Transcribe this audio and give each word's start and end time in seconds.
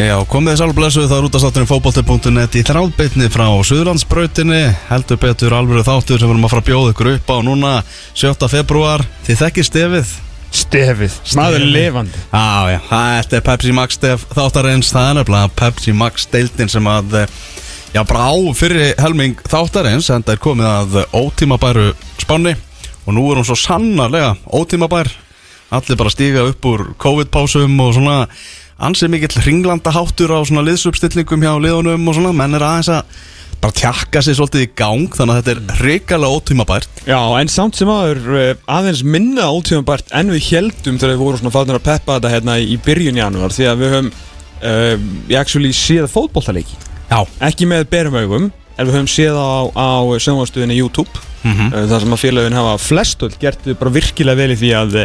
Já, 0.00 0.14
komið 0.24 0.54
þess 0.54 0.62
alveg 0.64 0.76
blessuð 0.78 1.08
það 1.10 1.18
er 1.18 1.24
út 1.26 1.34
af 1.36 1.42
státturinn 1.42 1.68
fókbólti.net 1.68 2.54
í 2.56 2.60
þráðbytni 2.64 3.26
frá 3.28 3.44
Suðlandsbrautinni 3.68 4.60
heldur 4.88 5.18
betur 5.20 5.52
alveg 5.52 5.84
þáttur 5.84 6.16
sem 6.16 6.24
við 6.24 6.32
erum 6.32 6.46
að 6.46 6.52
fara 6.54 6.62
að 6.62 6.68
bjóða 6.70 6.92
ykkur 6.94 7.10
upp 7.10 7.28
á 7.28 7.36
núna 7.44 7.72
7. 8.16 8.48
februar 8.48 9.04
þið 9.26 9.42
þekkir 9.42 9.66
stefið? 9.68 10.14
Stefið, 10.56 11.16
maður 11.36 11.66
lifandi. 11.74 12.22
Já, 12.32 12.46
já, 12.72 12.78
þetta 12.88 13.38
er 13.38 13.44
Pepsi 13.50 13.74
Max 13.76 13.98
stef 13.98 14.24
þáttarins. 14.32 14.92
Það 14.94 15.10
er 15.10 15.18
nefnilega 15.18 15.50
Pepsi 15.60 15.94
Max 16.00 16.24
deildin 16.32 16.72
sem 16.72 16.88
að 16.90 17.18
eh, 17.20 17.34
já, 17.92 18.00
bara 18.00 18.30
á 18.32 18.34
fyrir 18.56 18.94
helming 19.04 19.36
þáttarins 19.52 20.08
en 20.14 20.24
það 20.24 20.38
er 20.38 20.44
komið 20.46 20.70
að 20.70 20.96
ótímabæru 21.12 21.90
spánni 22.22 22.56
og 23.04 23.12
nú 23.18 23.26
er 23.28 23.42
hún 23.42 23.50
svo 23.50 23.58
sannarlega 23.58 24.32
ótímabær. 24.48 25.12
Allir 25.76 26.00
bara 26.00 26.10
stíga 26.10 26.48
upp 26.48 26.66
úr 26.66 26.88
COVID-pásum 26.98 27.76
og 27.84 27.92
svona 27.94 28.24
ansið 28.80 29.12
mikill 29.12 29.42
ringlanda 29.44 29.92
háttur 29.94 30.32
á 30.32 30.40
svona 30.46 30.64
liðsupstillingum 30.66 31.44
hjá 31.44 31.52
liðunum 31.60 32.08
og 32.08 32.16
svona, 32.16 32.32
menn 32.36 32.56
er 32.56 32.64
aðeins 32.64 32.90
að 32.94 33.20
bara 33.60 33.76
tjakka 33.76 34.22
sér 34.24 34.38
svolítið 34.38 34.62
í 34.64 34.68
gang 34.78 35.12
þannig 35.12 35.34
að 35.34 35.40
þetta 35.40 35.52
er 35.52 35.82
reikalega 35.84 36.36
ótímabært. 36.38 37.02
Já, 37.04 37.18
en 37.36 37.50
samt 37.52 37.76
sem 37.76 37.90
aður 37.92 38.38
eh, 38.40 38.52
aðeins 38.72 39.02
minna 39.04 39.50
ótíðanbært 39.52 40.14
en 40.16 40.32
við 40.32 40.46
heldum 40.48 41.00
þegar 41.00 41.12
við 41.12 41.24
vorum 41.24 41.42
svona 41.42 41.54
fannir 41.58 41.80
að 41.80 41.88
peppa 41.90 42.16
þetta 42.16 42.32
hérna 42.34 42.56
í 42.60 42.78
byrjun 42.86 43.20
januar 43.20 43.52
því 43.52 43.68
að 43.68 43.82
við 43.82 43.92
höfum 43.96 44.08
uh, 44.14 44.94
ég 45.28 45.36
actually 45.42 45.74
séð 45.76 46.08
fótbolltaleiki 46.12 46.80
Já, 47.10 47.20
ekki 47.50 47.68
með 47.68 47.84
berum 47.92 48.16
augum 48.16 48.48
en 48.48 48.88
við 48.88 48.96
höfum 48.96 49.12
séð 49.12 49.36
á, 49.36 49.68
á 49.76 49.88
sjónvarstöðinni 50.24 50.80
YouTube. 50.80 51.26
Mhm. 51.44 51.70
uh, 51.72 51.84
þar 51.92 52.04
sem 52.06 52.16
að 52.16 52.22
félagin 52.24 52.58
hafa 52.62 52.74
flestöld 52.80 53.38
gert 53.40 53.70
bara 53.76 53.92
virkilega 53.92 54.40
vel 54.40 54.56
í 54.56 54.60
því 54.60 54.72
að 54.76 55.00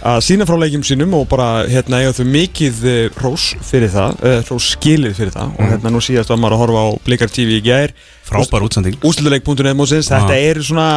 að 0.00 0.18
sína 0.24 0.46
frá 0.48 0.56
leikjum 0.60 0.84
sínum 0.86 1.14
og 1.18 1.26
bara 1.30 1.66
hérna 1.68 2.00
eiga 2.00 2.14
þau 2.16 2.26
mikið 2.32 2.82
uh, 2.88 2.98
rós 3.20 3.50
fyrir 3.66 3.92
það, 3.92 4.20
uh, 4.24 4.40
rós 4.48 4.72
skilið 4.74 5.16
fyrir 5.18 5.34
það. 5.34 5.54
Og 5.58 5.72
hérna 5.74 5.92
nú 5.92 6.02
síðast 6.04 6.32
var 6.32 6.40
maður 6.40 6.56
að 6.56 6.62
horfa 6.64 6.84
á 6.84 6.88
Blikar 7.06 7.32
TV 7.32 7.58
í 7.58 7.64
gær. 7.64 7.94
Frábær 8.28 8.64
útsending. 8.66 8.96
Úsluleik.net 9.04 9.76
mósins, 9.76 10.08
þetta 10.12 10.36
eru 10.40 10.64
svona 10.64 10.90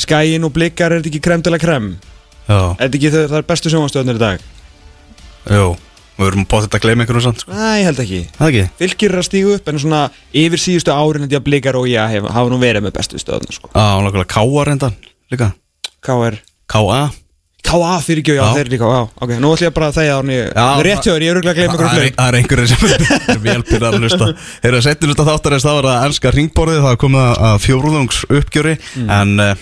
skæin 0.00 0.44
og 0.46 0.52
blikar, 0.54 0.92
er 0.92 1.02
þetta 1.02 1.12
ekki 1.12 1.22
krem 1.22 1.42
til 1.44 1.54
að 1.54 1.62
krem 1.62 1.86
Já, 2.44 2.58
er 2.76 2.86
þetta 2.86 2.98
ekki 2.98 3.10
þau, 3.14 3.24
það 3.30 3.38
er 3.38 3.48
bestu 3.48 3.72
sjónvastöðnir 3.72 4.18
í 4.18 4.20
dag? 4.20 4.46
Jú, 5.54 5.68
við 6.18 6.26
erum 6.28 6.46
bótt 6.50 6.66
þetta 6.66 6.80
að 6.80 6.84
gleyma 6.84 7.04
einhvern 7.04 7.24
samt, 7.24 7.44
sko. 7.44 7.54
Ég 7.54 7.88
held 7.88 8.02
ekki. 8.04 8.20
Það 8.36 8.50
ekki? 8.50 8.64
Fylgir 8.82 9.14
er 9.14 9.22
að 9.22 9.28
stígu 9.30 9.56
upp 9.56 9.70
en 9.70 9.80
svona 9.80 10.02
yfir 10.44 10.60
síðustu 10.60 10.92
árin 10.92 11.28
að 11.28 11.44
blikar 11.46 11.78
og 11.80 11.88
ég 11.88 12.18
hafa 12.26 12.52
nú 12.52 12.60
verið 12.60 12.84
með 12.84 12.96
bestu 12.98 13.20
stöðuna 13.22 13.56
sko. 13.56 13.72
Nákvæmlega 13.72 14.28
K.A. 17.64 17.72
reyndan 17.72 17.72
líka 17.72 17.72
K.R. 17.72 17.72
K.A. 17.72 17.80
K.A. 17.94 18.00
fyrir 18.04 18.20
ekki, 18.22 18.34
já, 18.36 18.44
þeir 18.54 18.60
eru 18.64 18.72
líka, 18.74 18.88
já, 18.94 19.02
ok, 19.24 19.30
nú 19.40 19.50
ætlum 19.54 19.66
ég 19.68 19.74
bara 19.74 19.88
að 19.90 19.96
þegja 19.98 20.16
árni 20.20 20.36
Já, 20.38 20.66
Rétt 20.86 21.04
hjá 21.06 21.12
þér, 21.14 21.24
ég 21.24 21.30
er 21.30 21.38
örgulega 21.40 21.54
að 21.54 21.58
gleyma 21.58 21.74
Það 21.74 21.84
er- 21.84 21.94
fleiri 21.94 22.14
það 22.14 22.26
er 22.28 22.38
einhverjir 22.38 22.68
sem 22.70 22.80
er 23.34 23.40
velpinn 23.44 23.86
að 23.88 23.96
hlusta 24.00 24.28
Þegar 24.64 24.76
að 24.78 24.84
setja 24.88 25.08
hlusta 25.08 25.26
þáttarins 25.30 25.64
þá 25.64 25.70
er 25.74 25.88
það 25.88 26.08
ennska 26.08 26.34
ringborðið 26.38 26.82
það 26.84 26.92
er 26.96 27.00
komið 27.04 27.22
að- 27.24 27.40
að 27.48 27.62
fjórðungs 27.64 28.18
uppgjöri 28.40 28.74
en 29.18 29.34
uh, 29.40 29.54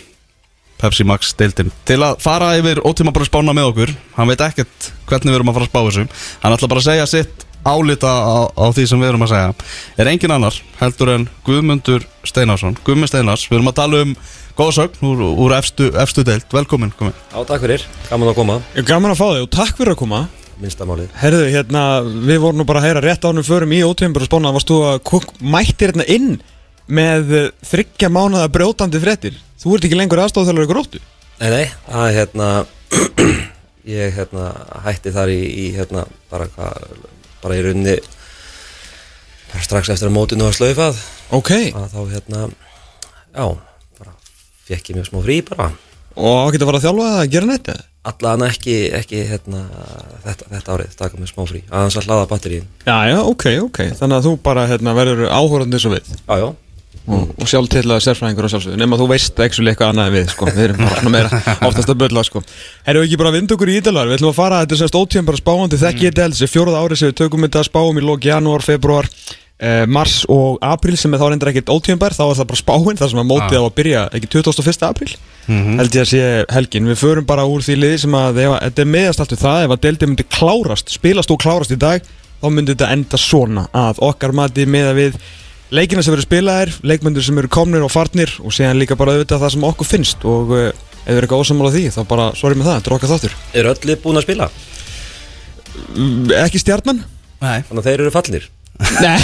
Pepsi 0.82 1.06
Max 1.06 1.30
deildin 1.38 1.70
til 1.86 2.00
að 2.02 2.18
fara 2.24 2.52
yfir 2.58 2.80
ótíma 2.82 3.14
bara 3.14 3.28
spána 3.28 3.54
með 3.54 3.68
okkur 3.70 3.94
hann 4.18 4.30
veit 4.32 4.42
ekkert 4.48 4.90
hvernig 5.06 5.30
við 5.30 5.38
erum 5.38 5.52
að 5.52 5.60
fara 5.60 5.68
að 5.68 5.72
spá 5.72 5.80
þessu 5.86 6.06
hann 6.42 6.56
ætla 6.56 6.70
bara 6.72 6.82
að 6.82 6.88
segja 6.90 7.06
sitt 7.12 7.46
álita 7.64 8.10
á, 8.10 8.36
á 8.52 8.66
því 8.74 8.84
sem 8.90 9.00
við 9.02 9.10
erum 9.12 9.24
að 9.26 9.32
segja. 9.32 9.54
Er 10.02 10.10
engin 10.12 10.34
annar 10.34 10.56
heldur 10.80 11.12
en 11.14 11.26
Guðmundur 11.46 12.06
Steinarsson. 12.26 12.76
Guðmund 12.86 13.10
Steinars, 13.12 13.46
við 13.50 13.58
erum 13.60 13.70
að 13.72 13.78
tala 13.80 14.02
um 14.06 14.14
góðsögn 14.58 15.08
úr, 15.08 15.24
úr 15.46 15.54
efstu, 15.56 15.88
efstu 16.02 16.24
deild, 16.26 16.46
velkomin 16.52 16.92
komin. 16.98 17.14
Já, 17.32 17.40
takk 17.48 17.64
fyrir, 17.64 17.84
gaman 18.10 18.32
að 18.32 18.38
koma, 18.42 18.56
Ég 18.74 18.82
er 18.84 18.88
Gaman 18.90 19.14
að 19.14 19.20
fá 19.22 19.26
þig 19.32 19.44
og 19.46 19.52
takk 19.56 19.76
fyrir 19.80 19.94
að 19.94 20.00
koma. 20.02 20.22
Minnsta 20.62 20.84
málið 20.86 21.08
Herðu, 21.18 21.46
hérna, 21.50 21.82
við 22.04 22.42
vorum 22.42 22.60
nú 22.60 22.66
bara 22.68 22.82
að 22.82 22.90
heyra 22.90 23.00
rétt 23.02 23.24
ánum 23.24 23.42
förum 23.46 23.72
í 23.74 23.80
ótíðum 23.82 24.12
bara 24.14 24.26
spána 24.28 24.52
Varst 24.54 24.68
þú 24.70 24.76
að 24.86 24.98
kok- 25.08 25.32
mættir 25.40 25.90
hérna 25.90 26.04
inn 26.12 26.28
með 26.92 27.32
eh, 27.38 27.48
þriggja 27.66 28.10
mánuða 28.12 28.50
brjótandi 28.52 29.00
fréttir? 29.02 29.38
Þú 29.58 29.72
ert 29.78 29.88
ekki 29.88 29.98
lengur 29.98 30.20
aðstofþjálfur 30.22 30.68
gróttu 30.70 31.00
Nei, 31.40 31.48
nei, 31.50 31.64
það 31.88 32.04
er 32.04 32.14
hérna 32.20 32.50
ég 33.96 34.14
hérna 34.20 34.50
hætti 34.84 35.14
þar 35.16 35.32
í, 35.34 35.40
í 35.40 35.66
hérna 35.74 36.04
bara 36.30 36.46
hvað 36.52 36.92
bara 37.42 37.58
í 37.58 37.62
rauninni 37.66 37.96
bara 39.52 39.64
strax 39.66 39.92
eftir 39.92 40.10
að 40.10 40.16
mótinu 40.16 40.48
var 40.48 40.56
slaufað. 40.56 41.00
Ok, 41.32 41.52
að 41.76 41.88
þá 41.94 42.00
hérna 42.16 42.42
já, 42.48 43.46
bara 44.00 44.14
fekk 44.68 44.92
ég 44.92 45.00
mjög 45.00 45.10
smá 45.10 45.22
frí 45.24 45.40
bara. 45.48 45.72
Og 46.12 46.52
getur 46.52 46.68
að 46.68 46.70
fara 46.70 46.80
að 46.82 46.86
þjálfa 46.86 47.08
það 47.08 47.22
að 47.22 47.32
gera 47.36 47.56
eða? 47.56 47.80
allan 48.02 48.42
ekki, 48.48 48.76
ekki 48.98 49.22
hérna 49.30 49.62
þetta, 50.24 50.48
þetta 50.50 50.74
árið, 50.74 50.94
taka 50.98 51.20
mér 51.20 51.30
smá 51.30 51.44
frí. 51.46 51.60
Aðeins 51.70 51.98
að 52.00 52.08
hlaða 52.08 52.28
batteríin. 52.32 52.64
Já, 52.82 52.96
já, 53.12 53.18
ok, 53.22 53.44
ok. 53.68 53.80
Þannig 54.00 54.16
að 54.16 54.26
þú 54.26 54.32
bara 54.48 54.64
hérna, 54.70 54.94
verður 54.98 55.22
áhórandi 55.30 55.78
eins 55.78 55.86
og 55.86 55.94
við. 55.94 56.10
Já, 56.16 56.34
já, 56.42 56.48
og, 57.06 57.32
og 57.34 57.48
sjálf 57.50 57.70
til 57.72 57.82
að 57.90 58.02
sérfræðingur 58.04 58.46
og 58.46 58.52
sjálfsögðu 58.52 58.78
nema 58.78 58.98
þú 59.00 59.08
veist 59.10 59.40
ekki 59.42 59.64
eitthvað 59.66 59.92
annað 59.92 60.08
en 60.08 60.16
við 60.16 60.32
sko. 60.32 60.48
við 60.48 60.64
erum 60.68 60.82
bara 60.84 60.98
svona 61.00 61.14
meira 61.16 61.40
oftast 61.68 61.90
að 61.90 62.00
börla 62.04 62.24
sko. 62.26 62.42
Erum 62.86 63.02
við 63.02 63.08
ekki 63.08 63.20
bara 63.22 63.32
að 63.32 63.38
vinda 63.38 63.56
okkur 63.56 63.72
í 63.72 63.76
ídalar 63.80 64.10
við 64.10 64.18
ætlum 64.20 64.32
að 64.32 64.38
fara, 64.38 64.62
þetta 64.62 64.76
er 64.76 64.82
sérst 64.82 64.98
ótíðan 65.00 65.28
bara 65.30 65.42
spáandi 65.42 65.80
þekki 65.82 66.06
mm. 66.06 66.12
þetta 66.12 66.28
þessi 66.36 66.50
fjóruða 66.52 66.82
ári 66.84 67.00
sem 67.00 67.10
við 67.10 67.18
tökum 67.24 67.46
þetta 67.48 67.64
spáum 67.66 67.98
í 67.98 68.06
lók 68.06 68.28
janúar, 68.28 68.62
februar 68.62 69.10
eh, 69.58 69.82
mars 69.90 70.22
og 70.30 70.62
april 70.62 70.96
sem 71.00 71.12
er 71.14 71.22
þá 71.22 71.26
reyndar 71.32 71.52
ekkert 71.52 71.74
ótíðanbær 71.74 72.16
þá 72.18 72.24
er 72.28 72.38
það 72.38 72.50
bara 72.54 72.62
spáin, 72.62 73.02
það 73.02 73.12
sem 73.12 73.22
að 73.24 73.30
mótið 73.32 73.58
á 73.58 73.64
að 73.66 73.76
byrja 73.82 74.06
ekki 74.14 74.32
21. 74.38 74.88
april 74.92 75.12
held 75.42 75.96
ég 75.96 76.04
að 76.04 76.10
sé 76.12 76.26
helgin, 76.54 76.86
við 76.86 77.00
förum 77.00 77.26
bara 77.26 77.42
úr 77.50 77.64
því 77.66 77.74
liði 77.80 78.00
sem 78.04 78.14
að 78.14 78.36
að- 78.44 78.60
þetta 78.68 78.82
er 78.84 78.90
meðast 78.94 79.22
allt 79.24 79.32
við 79.34 79.40
það 79.42 79.64
ef 79.64 79.72
að 79.74 79.80
deildið 79.86 80.10
myndi 80.12 80.26
klárast, 80.30 80.92
spilast 80.94 81.32
og 81.34 81.40
klárast 81.42 81.74
í 81.74 81.78
dag 81.82 82.06
þá 82.42 82.46
myndi 82.50 82.76
þetta 82.76 82.92
enda 82.94 83.18
svona 83.18 83.64
að 83.74 83.98
okkar 84.06 84.34
mati 84.38 84.66
með 84.70 84.90
að 84.92 85.00
við 85.00 85.18
leikina 85.72 86.02
sem 86.04 86.12
verður 86.14 86.26
spilaðir, 86.28 86.72
leikmyndir 86.84 87.24
sem 87.24 87.38
eru 87.40 87.48
komnir 87.52 87.84
og 87.86 87.92
farnir 87.92 88.32
og 88.44 88.52
síðan 88.54 88.78
líka 88.80 88.96
bara 89.00 89.14
auðvitað 89.16 89.42
það 89.46 89.54
sem 89.56 89.64
okkur 89.70 89.88
finnst 89.88 90.26
og 90.28 90.52
uh, 90.52 90.66
ef 90.68 91.08
við 91.08 91.16
erum 91.16 91.24
eitthvað 91.26 91.44
ósamála 91.46 91.72
því 91.74 91.84
þá 91.94 92.02
bara 92.10 92.26
sorry 92.38 92.58
með 92.60 92.68
það, 92.68 92.76
þetta 92.80 92.90
er 92.92 92.96
okkar 92.98 93.12
þáttur 93.14 93.36
eru 93.62 93.72
öllu 93.76 93.96
búin 94.04 94.20
að 94.20 94.26
spila 94.28 94.50
Mm, 95.96 96.26
ekki 96.36 96.60
stjarnan 96.60 96.98
Nei, 97.40 97.62
þannig 97.64 97.78
að 97.80 97.86
þeir 97.86 98.00
eru 98.04 98.10
fallir 98.12 98.42
Nei 99.00 99.16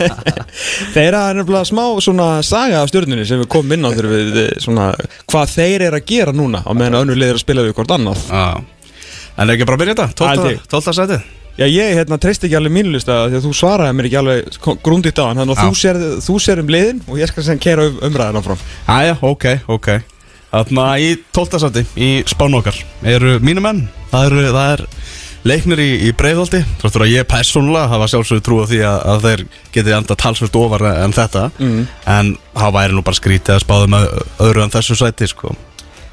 Þeirra 0.94 1.20
er 1.30 1.38
nefnilega 1.38 1.68
smá 1.68 1.84
svona 2.02 2.26
saga 2.46 2.80
af 2.82 2.90
stjörnunni 2.90 3.26
sem 3.28 3.38
við 3.42 3.48
komum 3.54 3.76
inn 3.76 3.86
á 3.86 3.90
þegar 3.92 4.08
við 4.10 4.38
eh, 4.42 4.48
svona 4.62 4.88
hvað 5.30 5.52
þeir 5.54 5.84
eru 5.88 6.00
að 6.00 6.08
gera 6.10 6.34
núna 6.34 6.62
á 6.66 6.70
meðan 6.74 6.98
önnur 7.04 7.20
liðir 7.20 7.38
að 7.38 7.44
spila 7.44 7.64
við 7.66 7.76
hvort 7.78 7.94
annað 7.96 8.24
Já 8.26 8.46
En 9.40 9.46
er 9.48 9.54
ekki 9.54 9.68
bara 9.70 9.78
að 9.78 9.82
byrja 9.84 9.94
þetta? 9.94 10.30
Held 10.34 10.50
ég. 10.50 10.64
12. 10.74 10.94
setið? 10.98 11.28
Já, 11.60 11.66
ég 11.68 11.92
hérna 11.98 12.16
treyst 12.16 12.44
ekki 12.46 12.56
alveg 12.56 12.72
mínu 12.72 12.94
lista 12.94 13.26
því 13.28 13.36
að 13.36 13.42
þú 13.44 13.50
svaraði 13.58 13.96
mér 13.98 14.06
ekki 14.08 14.16
alveg 14.16 14.54
grunditt 14.80 15.18
á 15.20 15.28
hann 15.28 15.42
þannig 15.42 15.58
að 15.58 15.66
þú 15.66 15.76
sér, 15.76 15.98
þú 16.24 16.36
sér 16.40 16.62
um 16.62 16.70
liðin 16.72 17.02
og 17.04 17.18
ég 17.20 17.28
skal 17.28 17.44
sem 17.44 17.60
kera 17.60 17.84
um, 17.90 17.98
umræðina 18.08 18.40
frá 18.46 18.54
Æja, 18.88 19.18
ok, 19.20 19.44
ok 19.68 19.90
Þarna 20.50 20.86
í 21.04 21.10
12. 21.36 21.60
seti 21.60 21.82
í 22.00 22.08
spán 22.32 22.56
okkar 22.56 22.80
eru 23.04 23.36
mínu 23.44 23.60
menn 23.66 23.82
Það, 24.08 24.24
eru, 24.30 24.46
það 24.56 24.72
er 24.72 24.84
leiknir 25.52 25.84
í, 25.84 25.90
í 26.08 26.14
breiðholti 26.16 26.62
Þáttur 26.80 27.04
að 27.04 27.12
ég 27.12 27.28
persónulega 27.28 27.92
hafa 27.92 28.08
sjálfsögðu 28.14 28.46
trú 28.48 28.64
á 28.64 28.70
því 28.72 28.80
að, 28.88 28.98
að 29.12 29.26
þeir 29.28 29.46
geti 29.76 29.96
enda 29.98 30.20
talsvöld 30.24 30.60
ofar 30.64 30.86
en 30.94 31.16
þetta 31.20 31.48
mm. 31.60 31.80
En 32.16 32.36
það 32.56 32.76
væri 32.78 32.96
nú 32.96 33.04
bara 33.04 33.20
skrítið 33.20 33.58
að 33.58 33.66
spáðu 33.66 33.92
með 33.98 34.08
öðru 34.48 34.64
en 34.64 34.72
þessu 34.78 34.96
sæti 34.96 35.28
sko. 35.28 35.52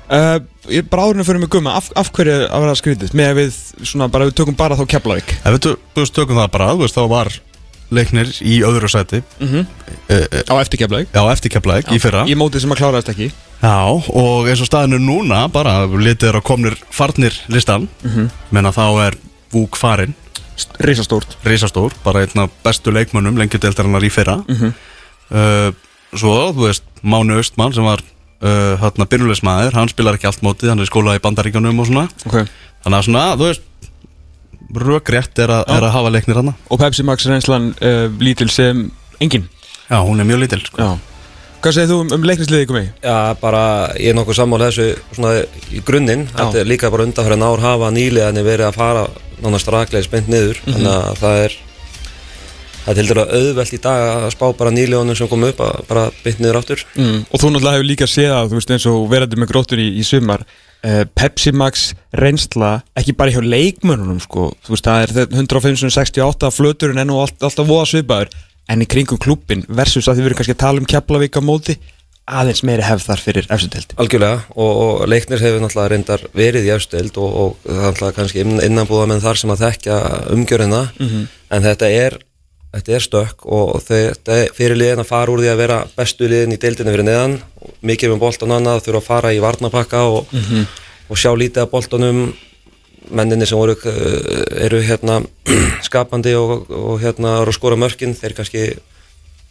Uh, 0.09 0.38
Ég 0.68 0.83
er 0.83 0.88
bara 0.92 1.07
árinu 1.07 1.24
fyrir 1.24 1.39
mig 1.39 1.50
gumma 1.50 1.77
af, 1.80 1.89
af 1.95 2.12
hverju 2.12 2.38
að 2.51 2.63
vera 2.65 2.75
skrítið? 2.75 3.13
Með 3.15 3.30
að 3.31 3.38
við 3.39 3.59
svona 3.88 4.09
bara 4.12 4.27
við 4.27 4.36
tökum 4.36 4.57
bara 4.59 4.75
þá 4.75 4.83
Keflavík. 4.94 5.36
Ef 5.39 5.54
við 5.56 5.62
tö- 5.63 5.77
þú 5.95 6.04
veist, 6.04 6.15
tökum 6.18 6.39
það 6.42 6.50
bara, 6.57 6.69
veist, 6.75 6.98
þá 6.98 7.07
var 7.12 7.31
leiknir 7.95 8.33
í 8.44 8.57
öðru 8.68 8.89
sæti. 8.92 9.21
Mm 9.39 9.48
-hmm. 9.48 9.65
uh, 10.12 10.25
uh, 10.27 10.42
á 10.51 10.56
eftir 10.59 10.81
Keflavík? 10.81 11.13
Já, 11.15 11.24
eftir 11.31 11.51
keflaðik 11.56 11.92
í 11.95 12.00
fyrra. 12.04 12.25
Í 12.27 12.36
mótið 12.36 12.65
sem 12.65 12.71
að 12.75 12.81
kláraðist 12.81 13.13
ekki. 13.15 13.31
Já, 13.62 13.80
og 13.89 14.50
eins 14.50 14.62
og 14.62 14.68
staðinu 14.68 15.00
núna 15.00 15.48
bara 15.48 15.86
litið 15.88 16.30
er 16.30 16.38
á 16.38 16.42
komnir 16.44 16.75
farnir 16.92 17.33
listan. 17.48 17.88
Mhm. 18.04 18.30
menna 18.51 18.71
þá 18.71 19.07
er 19.07 19.18
Vúk 19.54 19.77
farin 19.77 20.13
Rísastórt 20.81 21.38
risastór, 21.45 21.94
bara 22.04 22.21
einn 22.25 22.42
af 22.42 22.50
bestu 22.63 22.92
leikmönnum 22.92 23.38
lengjudeldarinnar 23.38 24.04
í 24.04 24.09
fyrra. 24.12 24.44
Mhm. 24.48 24.74
uh, 25.31 25.71
Svo, 26.15 26.54
þú 26.56 26.68
veist, 26.68 26.83
Máni 27.04 27.36
Östmann 27.36 27.74
sem 27.75 27.83
var 27.83 28.00
uh, 28.44 28.75
hérna 28.81 29.07
byrjulegsmaður, 29.10 29.78
hann 29.78 29.92
spilar 29.92 30.18
ekki 30.18 30.30
allt 30.30 30.44
mótið 30.45 30.74
hann 30.74 30.84
er 30.84 30.88
í 30.88 30.92
skóla 30.92 31.18
í 31.18 31.24
bandaríkjunum 31.24 31.84
og 31.84 31.89
svona. 31.89 32.07
Okay. 32.30 32.48
þannig 32.86 33.00
að 33.00 33.10
svona, 33.10 33.25
þú 33.39 33.50
veist 33.50 33.66
rökrétt 34.78 35.39
er, 35.39 35.54
a, 35.54 35.62
er 35.72 35.86
að 35.88 35.94
hafa 35.95 36.10
leiknir 36.12 36.42
hann 36.42 36.50
Og 36.51 36.80
Pepsi 36.81 37.06
Max 37.07 37.28
reynslan 37.30 37.69
uh, 37.80 38.07
lítil 38.19 38.50
sem 38.51 38.89
engin. 39.24 39.48
Já, 39.88 40.01
hún 40.04 40.19
er 40.19 40.28
mjög 40.28 40.44
lítil 40.44 40.66
sko. 40.66 40.81
Já. 40.81 41.16
Hvað 41.57 41.74
segir 41.74 41.89
þú 41.89 41.95
um, 42.04 42.10
um 42.13 42.25
leiknisliðið 42.28 42.66
ykkur 42.66 42.78
mig? 42.78 42.89
Já, 43.01 43.34
bara 43.42 43.62
ég 43.98 44.12
er 44.12 44.18
nokkuð 44.18 44.38
sammála 44.38 44.68
þessu 44.69 45.16
svona 45.16 45.31
í 45.74 45.81
grunninn, 45.88 46.28
þetta 46.30 46.62
er 46.62 46.69
líka 46.69 46.92
bara 46.94 47.07
undanfæri 47.07 47.40
ár 47.42 47.63
hafa 47.63 47.90
nýliðanir 47.95 48.45
verið 48.45 48.68
að 48.68 48.78
fara 48.78 49.06
nánast 49.42 49.72
raklega 49.74 50.06
spennt 50.06 50.30
niður, 50.30 50.60
þannig 50.68 50.92
að 50.94 51.24
það 51.24 51.42
er 51.48 51.56
Það 52.88 52.92
er 52.94 52.98
til 53.01 53.07
dæra 53.12 53.25
auðvelt 53.36 53.74
í 53.75 53.80
dag 53.84 54.04
að 54.24 54.30
spá 54.31 54.45
bara 54.56 54.72
nýlegunum 54.72 55.18
sem 55.19 55.28
kom 55.28 55.44
upp 55.44 55.60
að 55.66 55.81
bara 55.89 56.06
bytt 56.24 56.39
niður 56.39 56.60
áttur 56.62 56.84
mm. 56.95 57.18
Og 57.28 57.42
þú 57.42 57.50
náttúrulega 57.51 57.75
hefur 57.75 57.89
líka 57.89 58.07
séð 58.07 58.31
að, 58.38 58.48
þú 58.54 58.60
veist, 58.62 58.72
eins 58.78 58.88
og 58.88 59.10
verandi 59.12 59.39
með 59.42 59.51
gróttur 59.51 59.81
í, 59.84 59.88
í 60.00 60.06
sumar 60.07 60.45
uh, 60.48 61.04
Pepsi 61.19 61.51
Max 61.51 61.89
reynsla, 62.16 62.72
ekki 62.95 63.18
bara 63.19 63.34
hjá 63.36 63.44
leikmönunum, 63.44 64.22
sko. 64.24 64.54
Þú 64.63 64.74
veist, 64.78 64.88
það 64.88 65.04
er 65.04 65.36
158 65.44 66.54
flöturinn 66.56 67.04
enn 67.04 67.12
og 67.13 67.25
allt, 67.25 67.44
alltaf 67.44 67.68
voða 67.68 67.89
svipaður. 67.92 68.31
En 68.72 68.81
í 68.84 68.88
kringum 68.90 69.19
klúppin 69.24 69.62
versus 69.68 70.07
að 70.07 70.18
þið 70.19 70.25
verður 70.30 70.40
kannski 70.42 70.56
að 70.57 70.63
tala 70.63 70.81
um 70.83 70.88
Keflavík 70.92 71.38
á 71.40 71.42
móti 71.44 71.75
aðeins 72.28 72.60
meiri 72.68 72.83
hefð 72.83 73.06
þar 73.07 73.22
fyrir 73.24 73.45
efstundeld 73.56 73.94
Algjörlega 74.04 74.42
og, 74.60 74.72
og 74.83 75.04
leiknir 75.07 75.40
hefur 75.40 75.62
náttúrulega 75.63 75.92
reyndar 75.94 76.25
verið 76.36 76.66
í 76.68 76.74
efstöld 76.75 77.16
og, 77.24 77.38
og 77.40 77.69
það 77.69 78.01
er 78.10 78.16
kannski 78.18 78.42
inn- 78.44 78.60
innanbúða 78.66 79.06
menn 79.13 79.24
þar 79.24 79.40
sem 79.40 79.54
að 79.56 79.62
þekkja 79.63 80.00
umgjörina 80.36 80.81
en 81.00 81.63
þetta 81.69 81.88
er, 82.01 82.18
þetta 82.78 82.96
er 82.98 83.04
stökk 83.06 83.46
og 83.58 83.78
þetta 83.86 84.36
er 84.44 84.52
fyrir 84.56 84.78
liðin 84.80 85.02
að 85.04 85.10
fara 85.10 85.34
úr 85.34 85.42
því 85.44 85.50
að 85.52 85.62
vera 85.64 85.78
bestu 85.98 86.28
liðin 86.32 86.56
í 86.56 86.60
deildinu 86.62 86.94
fyrir 86.94 87.08
neðan. 87.08 87.38
Mikið 87.82 88.14
með 88.14 88.22
boltan 88.24 88.54
annað 88.58 88.84
þurfa 88.88 89.02
að 89.04 89.08
fara 89.12 89.32
í 89.36 89.42
varnapakka 89.44 90.04
og, 90.12 90.36
og 91.10 91.18
sjá 91.22 91.32
lítið 91.38 91.66
af 91.66 91.72
boltanum. 91.74 92.22
Menninni 93.08 93.46
sem 93.48 93.56
voru, 93.56 93.72
eh, 93.88 94.66
eru 94.66 94.82
hérna 94.84 95.22
skapandi 95.88 96.34
og, 96.36 96.66
og 96.76 96.98
hérna 97.00 97.38
eru 97.42 97.54
að 97.54 97.56
skora 97.56 97.78
mörkin, 97.80 98.12
þeir 98.20 98.34
kannski 98.36 98.64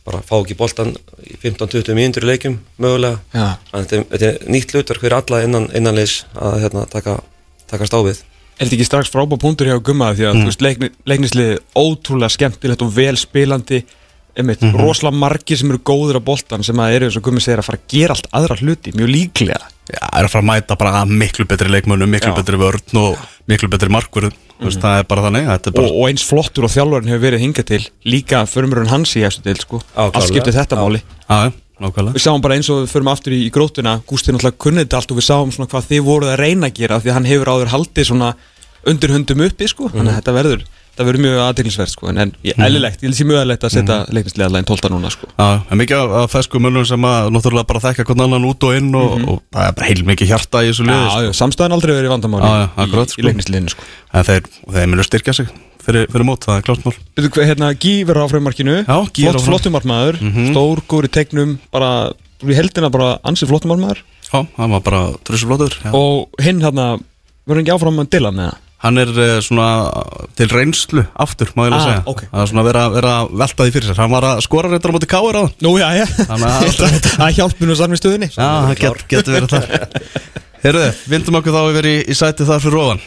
bara 0.06 0.20
fá 0.23 0.37
ekki 0.43 0.55
boltan 0.61 0.93
í 1.25 1.38
15-20 1.43 1.96
mínútur 1.96 2.26
í 2.26 2.28
leikjum 2.34 2.58
mögulega. 2.78 3.23
Að 3.73 3.87
þetta 3.87 3.96
er- 3.96 4.05
þetta 4.12 4.28
er 4.28 4.52
nýtt 4.55 4.75
hlutverk 4.76 5.00
fyrir 5.02 5.17
alla 5.19 5.40
innan, 5.46 5.70
innanleis 5.75 6.19
að 6.37 6.61
hérna, 6.67 6.84
taka, 6.93 7.17
taka 7.73 7.88
stáfið 7.88 8.20
Er 8.56 8.64
þetta 8.64 8.76
ekki 8.78 8.88
strax 8.88 9.12
frábá 9.12 9.36
punktur 9.40 9.68
hjá 9.68 9.76
Gumma 9.84 10.14
því 10.16 10.26
að 10.30 10.38
mm. 10.38 10.48
veist, 10.48 10.64
leikni, 10.64 10.90
leiknisliði 11.04 11.58
ótrúlega 11.76 12.32
skemmtilegt 12.32 12.84
og 12.86 12.92
vel 12.96 13.14
spilandi. 13.20 13.82
Einmitt, 14.36 14.60
rosalega 14.76 15.16
margir 15.16 15.56
sem 15.56 15.70
eru 15.72 15.80
góður 15.80 16.18
á 16.20 16.22
boltan 16.24 16.64
sem 16.64 16.80
að 16.84 16.94
eru 16.98 17.06
eins 17.08 17.16
og 17.16 17.24
Gummi 17.24 17.40
segir 17.40 17.62
að 17.62 17.70
fara 17.70 17.78
að 17.80 17.86
gera 17.88 18.16
allt 18.16 18.26
aðra 18.36 18.58
hluti, 18.60 18.92
mjög 18.92 19.08
líklega. 19.08 19.60
Já, 19.88 20.02
er 20.02 20.26
að 20.26 20.32
fara 20.32 20.42
að 20.42 20.48
mæta 20.50 20.76
bara 20.76 21.04
miklu 21.08 21.46
betri 21.48 21.72
leikmönnum, 21.72 22.10
miklu 22.12 22.34
Já. 22.34 22.36
betri 22.36 22.60
vörn 22.60 23.00
og 23.00 23.22
miklu 23.48 23.70
betri 23.72 23.92
markvörð 23.96 24.34
mm. 24.60 24.76
það 24.82 24.98
er 25.00 25.06
bara 25.08 25.24
þannig, 25.26 25.48
er 25.52 25.76
bara 25.76 25.86
og, 25.86 26.00
og 26.00 26.10
eins 26.10 26.24
flottur 26.26 26.66
og 26.68 26.72
þjálfarinn 26.74 27.12
hefur 27.12 27.24
verið 27.26 27.44
hingað 27.44 27.68
til 27.70 27.80
líka 28.08 28.42
förmurinn 28.50 28.90
hans 28.92 29.14
í 29.16 29.24
þessu 29.24 29.44
til 29.46 29.56
sko. 29.62 29.80
Allt 29.96 30.28
skiptir 30.28 30.56
þetta 30.56 30.80
máli. 30.80 31.00
Já, 31.26 31.46
já, 31.46 31.54
nákvæmlega 31.82 32.17
við 32.17 32.25
sáum 32.25 32.44
bara 32.44 32.56
eins 32.56 32.70
og 32.73 32.82
við 32.84 32.93
förum 32.94 33.12
aftur 33.12 33.37
í, 33.37 33.40
í 33.46 33.52
grótuna 33.52 33.99
Gústi 34.08 34.32
náttúrulega 34.32 34.62
kunnið 34.64 34.87
þetta 34.87 35.00
allt 35.00 35.12
og 35.12 35.20
við 35.20 35.28
sáum 35.28 35.52
svona 35.55 35.70
hvað 35.73 35.90
þið 35.90 36.06
voruð 36.06 36.32
að 36.32 36.40
reyna 36.43 36.70
að 36.70 36.78
gera 36.81 37.00
því 37.02 37.12
að 37.12 37.19
hann 37.19 37.31
hefur 37.31 37.52
áður 37.52 37.73
haldið 37.75 38.11
svona 38.11 38.32
undir 38.87 39.12
hundum 39.12 39.44
uppi 39.46 39.69
sko. 39.69 39.90
þannig 39.93 40.14
að 40.14 40.20
þetta 40.20 40.37
verður 40.37 40.67
þetta 40.96 41.06
verður 41.11 41.23
mjög 41.26 41.40
aðdeglisvert 41.44 41.93
sko. 41.93 42.08
en 42.08 42.32
ég, 42.46 42.56
eðlilegt, 42.56 43.02
ég 43.05 43.11
vil 43.11 43.17
sé 43.19 43.26
mjög 43.28 43.40
eðlilegt 43.43 43.67
að 43.67 43.75
setja 43.75 43.96
mm. 43.99 44.14
leiknislega 44.17 44.49
allavega 44.49 44.69
12 44.70 44.93
núna 44.94 45.11
sko. 45.12 45.28
Já, 45.37 45.49
en 45.69 45.81
mikið 45.82 46.14
af- 46.23 46.32
fesku 46.32 46.61
mönnum 46.62 46.87
sem 46.88 47.06
að 47.11 47.28
náttúrulega 47.37 47.69
bara 47.69 47.82
þekka 47.84 48.06
hvern 48.08 48.25
annan 48.25 48.49
út 48.49 48.64
og 48.64 48.78
inn 48.78 48.88
og, 48.96 49.19
og 49.20 49.43
það 49.52 49.69
er 49.69 49.76
bara 49.76 49.90
heil 49.90 50.06
mikið 50.08 50.32
hjarta 50.32 50.64
í 50.64 50.70
þessu 50.70 50.87
liði 50.88 51.02
Já, 51.02 51.11
sko. 51.12 51.26
já, 51.26 51.32
samstæðan 51.43 51.76
aldrei 51.76 51.93
verið 51.99 52.14
vandamáli 52.14 52.49
já, 52.49 52.64
akkurat, 52.87 53.12
í, 53.12 53.12
sko. 53.12 53.20
í 53.20 53.28
leiknisliðinu 53.28 53.75
sko. 53.75 53.88
en 54.17 54.28
þeir, 54.31 54.49
þeir 54.78 54.90
munu 54.94 55.06
styrkja 55.11 55.37
sig 55.37 55.52
fyrir, 55.86 56.06
fyrir 56.12 56.26
mót, 56.28 56.44
það 56.46 56.58
er 56.60 56.66
klart 56.66 56.84
mál 56.86 56.96
hérna, 57.46 57.70
Gí 57.78 57.94
verður 58.08 58.26
á 58.26 58.28
er 59.30 59.38
Flott, 59.38 59.46
flottumarmaður, 59.48 60.20
mm 60.20 60.34
Mhm. 60.34 60.50
stór, 60.52 60.82
góður 60.90 61.08
í 61.08 61.14
tegnum 61.16 61.56
bara, 61.72 61.90
í 62.44 62.54
heldina 62.58 62.90
bara 62.92 63.16
ansið 63.24 63.48
flottumarmaður 63.54 64.02
Já, 64.26 64.40
hann 64.58 64.70
var 64.74 64.80
bara 64.82 65.02
trusuflótur 65.24 65.74
og 65.94 66.28
hinn 66.42 66.60
hérna 66.60 66.96
verður 67.46 67.62
ekki 67.62 67.74
áfram 67.78 68.00
að 68.02 68.10
dila 68.10 68.30
með 68.34 68.48
það 68.50 68.62
Hann 68.86 68.98
er 69.00 69.08
uh, 69.08 69.38
svona 69.40 69.66
til 70.36 70.46
reynslu 70.52 71.00
aftur, 71.16 71.48
má 71.56 71.64
ég 71.64 71.70
lega 71.72 71.78
Ah, 71.80 71.86
segja. 71.86 72.02
ok. 72.12 72.20
Það 72.28 72.42
er 72.42 72.50
svona 72.50 72.60
að 72.60 72.66
vera, 72.68 72.82
vera 72.92 73.12
að 73.22 73.30
velta 73.40 73.64
því 73.64 73.72
fyrir 73.72 73.88
sér. 73.88 73.96
Hann 74.02 74.10
var 74.12 74.26
að 74.28 74.42
skora 74.44 74.68
reyndar 74.68 74.92
á 74.92 74.94
móti 74.94 75.08
káir 75.08 75.38
á 75.40 75.42
það 76.28 76.44
að- 76.84 77.08
það 77.16 77.32
hjálpur 77.38 77.66
nú 77.70 77.76
saman 77.80 77.96
í 77.96 78.00
stöðinni. 78.02 78.28
Já, 78.36 78.48
það 78.68 78.82
get, 78.82 79.06
getur 79.08 79.32
verið 79.38 79.54
þar 79.56 79.66
Herruði, 80.66 80.90
vindum 81.08 81.38
okkur 81.40 81.56
þá 81.56 81.62
yfir 81.72 81.88
í, 81.88 81.96
í 82.04 82.14
sæti 82.20 82.46
þar 82.46 82.62
fyrir 82.66 82.78
ofan 82.84 83.00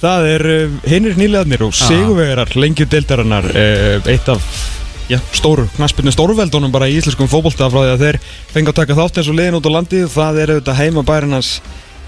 Það 0.00 0.28
er 0.30 0.46
uh, 0.48 0.76
hinnir 0.88 1.18
nýlegaðnir 1.20 1.64
og 1.66 1.74
sigurvegarar 1.76 2.54
lengju 2.56 2.86
deildarinnar 2.88 3.50
uh, 3.52 4.08
eitt 4.08 4.30
af 4.32 4.46
já, 5.10 5.18
stóru, 5.36 5.66
knaspinu 5.76 6.12
stórveldunum 6.14 6.72
bara 6.72 6.88
í 6.88 6.96
íslenskum 7.00 7.28
fótbolta 7.30 7.68
frá 7.72 7.82
því 7.82 7.92
að 7.96 8.04
þeir 8.04 8.18
fengi 8.54 8.72
að 8.72 8.78
taka 8.80 8.96
þátt 8.98 9.20
eins 9.20 9.30
og 9.32 9.36
liðin 9.36 9.58
út 9.58 9.68
á 9.68 9.76
landi 9.76 10.02
það 10.08 10.40
er 10.40 10.52
auðvitað 10.54 10.80
heima 10.80 11.04
bærinnans 11.06 11.50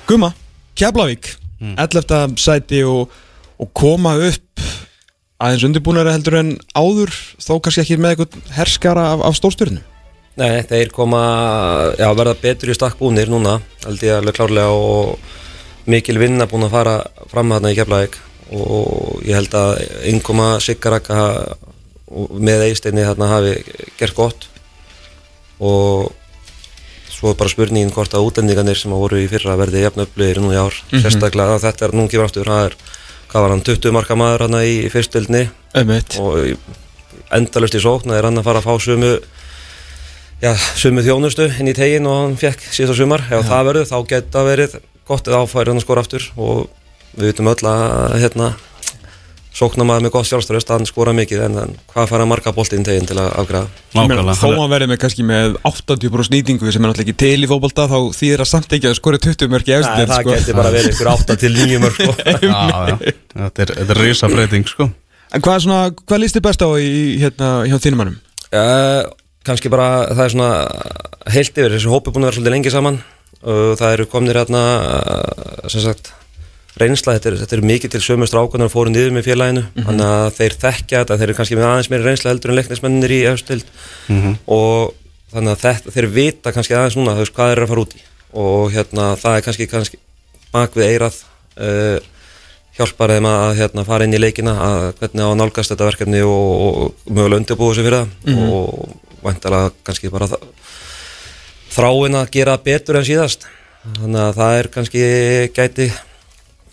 Guma, 0.08 0.32
Keflavík 0.78 1.34
11. 1.62 2.36
sæti 2.42 2.82
og, 2.86 3.12
og 3.58 3.70
koma 3.76 4.16
upp 4.28 4.66
aðeins 5.42 5.66
undirbúnari 5.66 6.14
heldur 6.14 6.38
en 6.40 6.52
áður 6.78 7.12
þó 7.42 7.56
kannski 7.58 7.82
ekki 7.84 7.98
með 8.00 8.14
eitthvað 8.14 8.54
herskara 8.56 9.08
af, 9.14 9.26
af 9.28 9.38
stórstyrnu 9.38 9.82
Nei, 10.40 10.62
þeir 10.64 10.88
koma, 10.94 11.20
já, 12.00 12.06
verða 12.16 12.32
betur 12.40 12.70
í 12.72 12.76
stakk 12.78 12.96
búnir 12.96 13.28
núna, 13.28 13.58
held 13.84 14.00
ég 14.06 14.16
alveg 14.16 14.38
klárlega 14.38 14.72
og 14.72 15.18
mikil 15.90 16.18
vinna 16.20 16.46
búin 16.50 16.66
að 16.66 16.74
fara 16.76 16.96
fram 17.32 17.52
þarna 17.54 17.72
í 17.72 17.78
Keflavík 17.78 18.18
og 18.52 19.22
ég 19.26 19.36
held 19.38 19.54
að 19.56 19.84
innkoma 20.10 20.48
Siggaraka 20.62 21.22
með 22.12 22.66
eisteinni 22.68 23.06
þarna 23.06 23.30
hafi 23.30 23.54
gert 23.98 24.16
gott. 24.16 24.48
Og 25.62 26.10
svo 27.12 27.32
bara 27.38 27.52
spurningin 27.52 27.92
hvort 27.94 28.14
að 28.16 28.26
útlendingarnir 28.28 28.78
sem 28.78 28.92
voru 28.92 29.20
í 29.22 29.28
fyrra 29.30 29.56
verði 29.60 29.84
jafn 29.84 30.04
upplýðir 30.04 30.42
nú 30.42 30.52
í 30.52 30.58
ár, 30.58 30.76
sérstaklega 30.90 31.56
að 31.56 31.66
þetta 31.68 31.86
er, 31.86 31.96
nú 31.96 32.06
kemur 32.10 32.26
aftur, 32.26 32.48
það 32.50 32.70
er, 32.70 32.76
hvað 33.30 33.44
var 33.44 33.54
hann, 33.54 33.66
20 33.68 33.94
marka 33.94 34.16
maður 34.18 34.46
hann 34.48 34.58
í 34.62 34.72
fyrstildinni 34.92 35.44
Ömmit 35.78 36.18
og 36.20 36.56
endalust 37.32 37.76
í 37.78 37.80
sókn 37.80 38.10
það 38.10 38.18
er 38.18 38.28
hann 38.28 38.40
að 38.42 38.48
fara 38.48 38.60
að 38.60 38.66
fá 38.66 38.84
sömu 38.84 39.12
já, 40.42 40.50
sömu 40.82 41.04
þjónustu 41.06 41.46
inn 41.62 41.70
í 41.70 41.76
tegin 41.76 42.08
og 42.10 42.18
hann 42.18 42.34
fekk 42.40 42.66
síðast 42.74 43.00
sumar. 43.00 43.24
Ef 43.30 43.46
það 43.48 43.68
verður 43.70 43.88
þá 43.92 43.96
geta 44.10 44.42
verið 44.48 44.76
gott 45.08 45.30
eða 45.30 45.42
áfæri 45.44 45.72
hann 45.72 45.80
að 45.80 45.86
skora 45.86 46.04
aftur 46.04 46.28
og 46.36 46.68
við 47.16 47.32
vitum 47.32 47.50
öll 47.52 47.62
að 47.68 48.20
hérna 48.22 48.52
sóknamaður 49.52 50.06
með 50.06 50.12
gott 50.14 50.28
sjálfströst, 50.30 50.70
hann 50.72 50.86
skora 50.88 51.12
mikið 51.16 51.42
en, 51.44 51.56
en 51.60 51.74
hvað 51.92 52.08
fara 52.08 52.26
marga 52.28 52.54
bolti 52.56 52.78
inn 52.78 52.86
í 52.86 52.88
tegin 52.88 53.08
til 53.10 53.18
að 53.20 53.34
afgræða 53.42 54.36
Þó 54.38 54.46
að 54.48 54.72
verði 54.72 54.88
með 54.88 55.00
kannski 55.02 55.26
með 55.28 55.58
80% 55.68 56.28
snýtingu 56.30 56.72
sem 56.72 56.80
er 56.80 56.88
náttúrulega 56.88 57.04
ekki 57.04 57.18
til 57.20 57.44
í 57.44 57.50
fótbolta 57.50 57.84
þá 57.90 57.98
þýðir 58.16 58.44
að 58.46 58.48
samt 58.48 58.72
ekki 58.72 58.88
að 58.88 58.96
skora 58.96 59.20
20 59.20 59.52
mörki 59.52 59.74
Nei, 59.74 59.82
eftir 59.82 60.08
það 60.08 60.24
sko. 60.24 60.36
geti 60.38 60.56
bara 60.56 60.72
verið 60.72 60.94
ykkur 60.94 61.12
8 61.12 61.38
til 61.42 61.52
9 61.58 61.82
mörg 61.84 62.00
sko. 62.00 62.16
Þetta 63.32 63.64
er, 63.64 63.70
þetta 63.78 63.94
er 63.94 64.00
risa 64.00 64.28
breyting 64.32 64.68
sko 64.68 64.88
En 65.32 65.40
hvað, 65.44 65.54
er 65.54 65.64
svona, 65.64 65.84
hvað 66.00 66.20
líst 66.20 66.36
þið 66.36 66.44
best 66.44 66.64
á 66.64 66.68
í, 66.76 66.90
hérna, 67.20 67.52
hjá 67.64 67.78
þínum 67.80 68.02
mannum? 68.02 68.18
Uh, 68.52 69.04
kannski 69.48 69.70
bara 69.72 70.10
það 70.12 70.24
er 70.26 70.34
svona 70.34 70.50
heilt 71.32 71.56
yfir 71.56 71.72
þessi 71.72 71.92
hópi 71.92 72.12
búin 72.12 72.26
að 72.26 72.28
vera 72.28 72.36
svolítið 72.36 72.56
lengi 72.56 72.72
saman 72.72 72.98
og 73.42 73.78
það 73.80 73.94
eru 73.96 74.08
komnir 74.10 74.38
hérna 74.38 74.64
uh, 74.80 75.70
sem 75.72 75.82
sagt 75.84 76.12
reynsla, 76.80 77.16
þetta 77.18 77.30
er, 77.30 77.36
þetta 77.42 77.56
er 77.56 77.64
mikið 77.68 77.92
til 77.94 78.00
sömu 78.04 78.26
strákunar 78.28 78.70
fóru 78.72 78.92
niður 78.92 79.12
með 79.16 79.26
félaginu. 79.28 79.64
Þannig 79.76 80.06
að 80.08 80.28
þeir 80.38 80.54
þekkja 80.62 81.02
þetta, 81.02 81.18
þeir 81.20 81.28
eru 81.28 81.36
kannski 81.38 81.58
með 81.58 81.68
aðeins 81.68 81.90
meiri 81.92 82.06
reynsla 82.06 82.32
heldur 82.32 82.52
en 82.52 82.58
leiknismennir 82.58 83.12
í 83.12 83.18
efstild 83.28 83.66
og 84.46 84.94
þannig 85.34 85.52
að 85.52 85.60
þetta, 85.66 85.92
þeir 85.96 86.08
vita 86.14 86.52
kannski 86.54 86.76
aðeins 86.78 86.96
núna 86.96 87.16
þú 87.18 87.26
veist 87.26 87.36
hvað 87.36 87.52
eru 87.52 87.66
að 87.66 87.72
fara 87.72 87.84
út 87.84 87.92
í. 87.98 88.00
Og 88.32 88.72
hérna 88.72 89.10
það 89.20 89.36
er 89.36 89.44
kannski, 89.48 89.66
kannski 89.68 90.00
bak 90.52 90.76
við 90.76 90.88
eirað 90.88 91.20
uh, 91.60 91.98
hjálpar 92.78 93.12
þeim 93.12 93.28
að 93.28 93.56
hérna, 93.60 93.84
fara 93.84 94.08
inn 94.08 94.16
í 94.16 94.22
leikina 94.22 94.56
að 94.56 94.86
hvernig 95.00 95.24
á 95.24 95.28
að 95.28 95.38
nálgast 95.42 95.74
þetta 95.74 95.90
verkefni 95.90 96.22
og, 96.24 96.52
og 96.64 97.10
mögulega 97.12 97.42
undirbúið 97.42 97.76
sig 97.76 97.88
fyrir 97.88 97.98
það. 98.00 98.08
Og 98.48 98.96
væntalega 99.22 99.72
kannski 99.84 100.10
bara 100.10 100.30
það, 100.32 100.48
þráin 101.72 102.20
að 102.20 102.32
gera 102.36 102.56
betur 102.62 103.00
en 103.00 103.08
síðast. 103.08 103.48
Þannig 103.98 104.22
að 104.22 104.38
það 104.38 104.56
er 104.60 104.70
kannski 104.76 105.04
gæti 105.56 105.90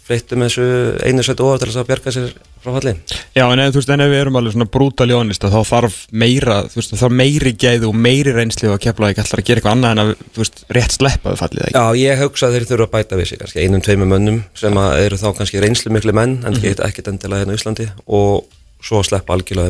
fleittum 0.10 0.41
þessu 0.46 0.65
einu 1.06 1.24
svetu 1.25 1.46
ofar 1.46 1.62
til 1.62 1.70
þess 1.70 1.82
að 1.82 1.89
bjarga 1.89 2.13
sér 2.13 2.29
frá 2.60 2.72
falli. 2.74 2.94
Já, 3.38 3.44
en 3.46 3.62
ef, 3.62 3.70
þú 3.72 3.79
veist, 3.79 3.91
en 3.94 4.03
ef 4.03 4.10
við 4.10 4.22
erum 4.24 4.38
alveg 4.39 4.56
svona 4.56 4.68
brútal 4.74 5.08
í 5.10 5.15
honest 5.15 5.46
þá 5.46 5.60
þarf 5.70 5.98
meira, 6.24 6.58
þú 6.65 6.79
veist, 6.79 6.94
þá 6.94 7.03
þarf 7.03 7.15
meiri 7.20 7.53
gæðu 7.62 7.91
og 7.91 8.00
meiri 8.08 8.34
reynsli 8.36 8.70
og 8.70 8.75
að 8.75 8.84
kepla 8.88 9.12
ekki 9.13 9.24
alltaf 9.24 9.39
að 9.39 9.46
gera 9.50 9.62
eitthvað 9.62 9.75
annað 9.77 9.94
en 9.94 10.03
að, 10.03 10.13
þú 10.34 10.44
veist, 10.44 10.63
rétt 10.79 10.96
sleppa 10.98 11.34
við 11.34 11.41
fallið 11.44 11.65
ekki? 11.68 11.77
Já, 11.77 12.01
ég 12.01 12.24
hugsa 12.24 12.50
að 12.50 12.58
þeir 12.58 12.68
þurfa 12.72 12.89
að 12.89 12.94
bæta 12.98 13.20
við 13.22 13.29
sig 13.29 13.41
kannski 13.44 13.63
einum, 13.63 13.86
tveimur 13.86 14.12
mönnum 14.15 14.41
sem 14.58 14.82
að 14.82 15.06
eru 15.06 15.22
þá 15.22 15.27
kannski 15.39 15.63
reynslu 15.63 15.94
miklu 15.94 16.15
menn 16.18 16.36
en 16.41 16.58
ekkert 16.58 16.84
ekkert 16.89 17.13
endilega 17.13 17.46
hérna 17.46 17.56
á 17.56 17.60
Íslandi 17.62 17.88
og 18.10 18.50
svo 18.82 19.06
sleppa 19.06 19.38
algjörlega 19.38 19.70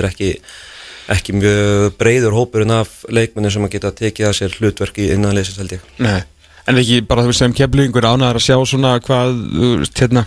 er 0.00 0.40
ekki, 1.10 1.36
mjög 1.38 1.94
breyður 2.00 2.36
hópurinn 2.36 2.74
af 2.74 3.00
leikmennin 3.10 3.52
sem 3.54 3.64
að 3.66 3.76
geta 3.76 3.94
tekið 4.02 4.28
að 4.28 4.36
sér 4.38 4.58
hlutverk 4.58 5.00
í 5.02 5.08
innanleysins 5.14 5.60
held 5.60 5.74
ég 5.76 5.86
Nei, 6.02 6.20
en 6.70 6.80
ekki 6.80 7.00
bara 7.08 7.24
þú 7.24 7.32
veist 7.32 7.42
sem 7.44 7.56
keflingur 7.56 8.06
ánæður 8.06 8.40
að 8.40 8.46
sjá 8.46 8.56
svona 8.68 8.92
hvað, 9.04 9.40
veist, 9.80 10.02
hérna 10.02 10.26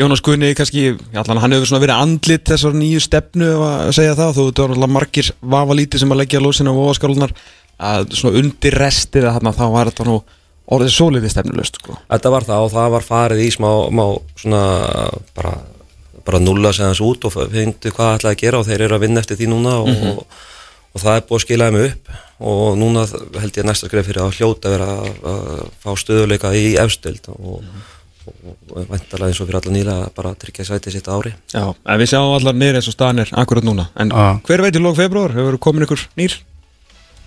Jónas 0.00 0.22
Guðni 0.24 0.54
kannski, 0.58 0.86
allan 1.12 1.42
hann 1.42 1.56
hefur 1.56 1.70
svona 1.70 1.84
verið 1.84 2.06
andlit 2.06 2.46
þessar 2.50 2.78
nýju 2.78 3.02
stefnu 3.04 3.50
ef 3.50 3.66
að 3.68 3.92
segja 3.98 4.16
það, 4.20 4.32
þú 4.38 4.46
veit, 4.48 4.56
það 4.56 4.64
var 4.64 4.78
alveg 4.78 4.96
margir 4.96 5.34
vafa 5.56 5.76
lítið 5.80 6.04
sem 6.04 6.14
að 6.14 6.22
leggja 6.22 6.42
lósina 6.42 6.72
á 6.72 6.78
voðaskálunar 6.78 7.36
að 7.84 8.16
svona 8.16 8.40
undir 8.40 8.78
restið 8.80 9.28
að 9.28 9.38
þarna 9.38 9.54
þá 9.58 9.64
var 9.74 9.90
þetta 9.90 10.08
nú 10.08 10.16
orðið 10.74 10.92
svolítið 10.94 11.32
stefnulöst 11.34 11.78
sko. 11.80 11.98
Þetta 12.08 12.32
var 12.32 12.46
það 12.48 12.66
og 12.66 12.70
það 12.72 12.92
var 12.94 13.04
farið 13.04 13.42
í 13.44 13.48
smá, 13.52 13.68
má 13.92 14.04
svona 14.40 14.62
bara 15.36 15.56
bara 16.24 16.38
nulla 16.40 16.72
sig 16.72 16.84
hans 16.86 17.00
út 17.04 17.24
og 17.28 17.32
fyndu 17.52 17.90
hvað 17.94 18.18
ætlaði 18.18 18.34
að 18.34 18.42
gera 18.44 18.58
og 18.60 18.66
þeir 18.68 18.84
eru 18.88 18.96
að 18.98 19.04
vinna 19.06 19.20
eftir 19.20 19.36
því 19.40 19.48
núna 19.52 19.74
og, 19.82 19.88
Mhm. 19.88 20.12
og, 20.12 20.26
og 20.94 21.02
það 21.02 21.16
er 21.16 21.26
búið 21.28 21.38
að 21.40 21.44
skila 21.46 21.70
þeim 21.70 21.80
upp. 21.88 22.08
Og 22.44 22.76
núna 22.78 23.02
held 23.40 23.52
ég 23.58 23.64
næsta 23.66 23.86
skref 23.88 24.06
fyrir 24.08 24.22
að 24.24 24.38
hljóta 24.38 24.70
vera 24.74 24.86
að, 24.86 25.10
að 25.32 25.68
fá 25.84 25.90
stöðuleika 26.00 26.50
í 26.54 26.64
efstöld 26.82 27.28
og, 27.34 27.62
og, 28.26 28.34
og 28.74 28.88
væntalega 28.90 29.28
eins 29.30 29.40
og 29.40 29.46
fyrir 29.48 29.60
alla 29.60 29.74
nýla 29.76 29.96
bara 30.16 30.32
að 30.34 30.40
tryggja 30.44 30.64
sæti 30.66 30.90
sitt 30.92 31.06
á 31.08 31.14
ári. 31.18 31.32
Já, 31.54 31.64
en 31.86 32.00
við 32.00 32.10
sjáum 32.12 32.34
allar 32.38 32.54
nýr 32.58 32.74
eins 32.80 32.88
og 32.90 32.96
staðan 32.96 33.22
er 33.24 33.30
akkurat 33.38 33.64
núna. 33.64 33.86
En 33.96 34.10
Já. 34.10 34.40
hver 34.48 34.62
veit 34.66 34.74
í 34.76 34.82
lók 34.82 34.96
februar, 34.98 35.30
hefur 35.36 35.58
komin 35.58 35.86
ykkur 35.86 36.02
nýr? 36.18 36.34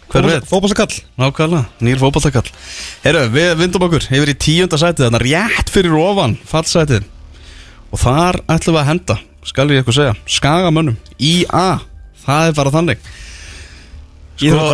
Hver 0.08 0.24
veit? 0.24 0.46
Fótballskall 0.48 1.02
Nákvæmlega, 1.20 1.66
nýr 1.84 2.00
fótballtakall 2.00 2.48
Herru, 3.04 3.26
við 3.34 3.50
vindum 3.60 3.84
okkur 3.90 4.06
yfir 4.08 4.30
í 4.32 4.36
tíunda 4.40 4.78
sætið 4.80 5.10
Þannig 5.10 5.26
rétt 5.28 5.72
fyrir 5.74 5.98
ofan 6.00 6.38
fallsætið 6.48 7.04
Og 7.94 8.00
þar 8.02 8.42
ætlum 8.52 8.76
við 8.78 8.82
að 8.84 8.90
henda 8.92 9.18
Skal 9.48 9.70
ég 9.72 9.80
eitthvað 9.82 9.96
segja 10.00 10.16
Skagamönnum. 10.38 10.98
IA 11.24 11.68
Það 12.28 12.50
er 12.50 12.56
bara 12.58 12.72
þannig. 12.74 13.06
Sko, 14.38 14.66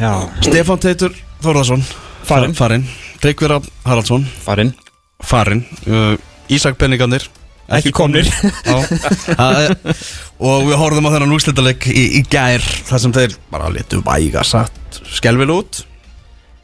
já, 0.00 0.12
Stefán 0.46 0.78
Teitur 0.80 1.16
Þórðarsson 1.42 1.82
Farinn. 2.28 2.54
Farinn. 2.54 2.84
Tryggvira 3.20 3.58
Haraldsson 3.84 4.22
farinn. 4.44 4.70
Farinn. 5.26 5.64
Uh, 5.88 6.14
Ísak 6.52 6.78
Penningarnir 6.80 7.26
Ekki 7.70 7.92
komnir. 7.94 8.26
Já, 8.66 8.78
það 9.34 9.58
er- 9.60 9.98
Og 10.40 10.64
við 10.70 10.78
horfðum 10.80 11.06
á 11.06 11.12
þennan 11.14 11.34
úrslitaleg 11.36 11.84
í, 11.92 12.04
í 12.18 12.22
gær 12.32 12.64
þar 12.88 13.02
sem 13.04 13.12
þeir 13.14 13.34
bara 13.52 13.68
letu 13.74 14.00
væga 14.06 14.42
satt 14.46 15.00
Skelvil 15.10 15.50
út 15.58 15.82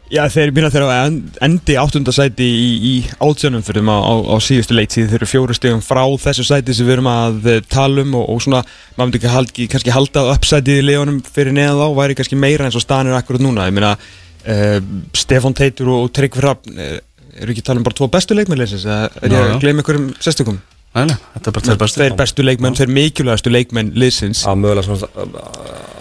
Já, 0.07 0.21
þeir 0.31 0.53
býna 0.55 0.69
þeirra 0.71 0.87
að 0.95 1.07
en- 1.09 1.23
endi 1.43 1.75
áttundasæti 1.83 2.47
í, 2.47 2.67
í 2.79 2.93
átjánum 3.19 3.65
fyrir 3.67 3.83
á, 3.91 3.99
á, 3.99 4.15
á 4.23 4.37
síðustu 4.39 4.77
leiksíð 4.79 5.09
þeir 5.11 5.19
eru 5.19 5.27
fjóru 5.27 5.57
stegum 5.57 5.83
frá 5.83 6.05
þessu 6.23 6.45
sæti 6.47 6.77
sem 6.77 6.87
við 6.87 6.95
erum 7.01 7.09
að 7.11 7.49
eh, 7.51 7.59
tala 7.67 8.05
um 8.05 8.15
og, 8.15 8.29
og 8.31 8.45
svona 8.45 8.61
maður 8.95 9.11
myndi 9.11 9.33
ekki 9.41 9.67
kannski 9.73 9.95
halda 9.97 10.23
uppsætið 10.31 10.79
í 10.79 10.87
leðunum 10.87 11.19
fyrir 11.27 11.57
neðan 11.59 11.83
þá 11.83 11.99
væri 11.99 12.19
kannski 12.21 12.39
meira 12.39 12.69
eins 12.69 12.79
og 12.79 12.87
staðan 12.87 13.11
er 13.11 13.19
akkurat 13.19 13.43
núna. 13.43 13.67
Ég 13.67 13.75
meina 13.75 13.93
uh, 13.99 14.79
Stefán 15.19 15.59
Teitur 15.59 15.91
og 15.97 16.09
Tryggvi 16.15 16.45
Hrafn 16.45 16.79
uh, 16.79 16.97
eru 17.43 17.51
ekki 17.57 17.67
að 17.67 17.71
tala 17.73 17.83
um 17.83 17.91
bara 17.91 17.99
tvo 17.99 18.13
bestu 18.15 18.39
leikmennleysins 18.39 18.87
eða 18.87 19.11
er 19.27 19.35
ég 19.35 19.55
að 19.57 19.63
gleyma 19.67 19.83
ykkur 19.83 19.99
um 20.05 20.11
sérstökum? 20.23 20.63
Nei, 20.97 21.09
nei, 21.11 21.17
þetta 21.35 21.51
er 21.51 21.57
bara 21.59 21.67
tveir 21.67 21.81
bestu 21.83 22.01
Tveir 22.01 22.21
bestu 22.23 22.47
leikmenn, 22.47 22.79
tveir 22.79 22.95
mikilvægastu 22.95 23.53
leikmenn 23.53 23.91
liðsins. 23.99 24.47
Að 24.49 24.63
mögulega 24.63 24.87
svona 24.87 25.43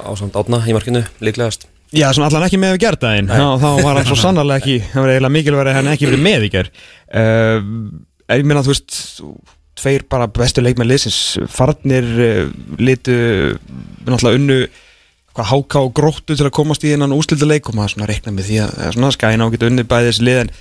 á 0.05 0.11
samt 0.15 0.37
átna 0.39 0.61
í 0.69 0.77
markinu 0.77 1.01
líklegast 1.25 1.65
Já, 1.95 2.07
svona 2.11 2.29
allan 2.29 2.47
ekki 2.47 2.59
með 2.61 2.75
við 2.75 2.81
gerdaginn 2.85 3.29
þá, 3.31 3.43
þá 3.61 3.69
var 3.85 3.99
hann 3.99 4.07
svo 4.09 4.17
sannarlega 4.19 4.63
ekki 4.63 4.77
það 4.91 5.03
var 5.05 5.13
eiginlega 5.13 5.35
mikilvæg 5.35 5.69
að 5.71 5.77
hann 5.79 5.91
ekki 5.93 6.09
verið 6.09 6.25
með 6.25 6.47
í 6.47 6.49
ger 6.55 6.71
uh, 6.71 7.59
ég 8.35 8.47
meina 8.47 8.63
þú 8.65 8.73
veist 8.73 8.97
tveir 9.79 10.05
bara 10.11 10.27
bestu 10.31 10.63
leikmenn 10.63 10.89
liðsins 10.89 11.19
farnir 11.51 12.09
uh, 12.15 12.41
litu 12.81 13.15
náttúrulega 14.05 14.39
unnu 14.41 14.59
hvað 15.35 15.49
háká 15.51 15.81
og 15.83 15.91
gróttu 15.95 16.35
til 16.35 16.47
að 16.47 16.55
komast 16.55 16.85
í 16.87 16.93
innan 16.95 17.15
ústilduleik 17.15 17.67
og 17.69 17.75
maður 17.75 17.97
svona 17.97 18.07
reikna 18.11 18.31
með 18.35 18.49
því 18.49 18.61
að 18.63 19.15
skæna 19.17 19.47
og 19.47 19.55
geta 19.55 19.67
unni 19.67 19.83
bæði 19.87 20.11
þessi 20.11 20.27
lið 20.29 20.41
en 20.45 20.53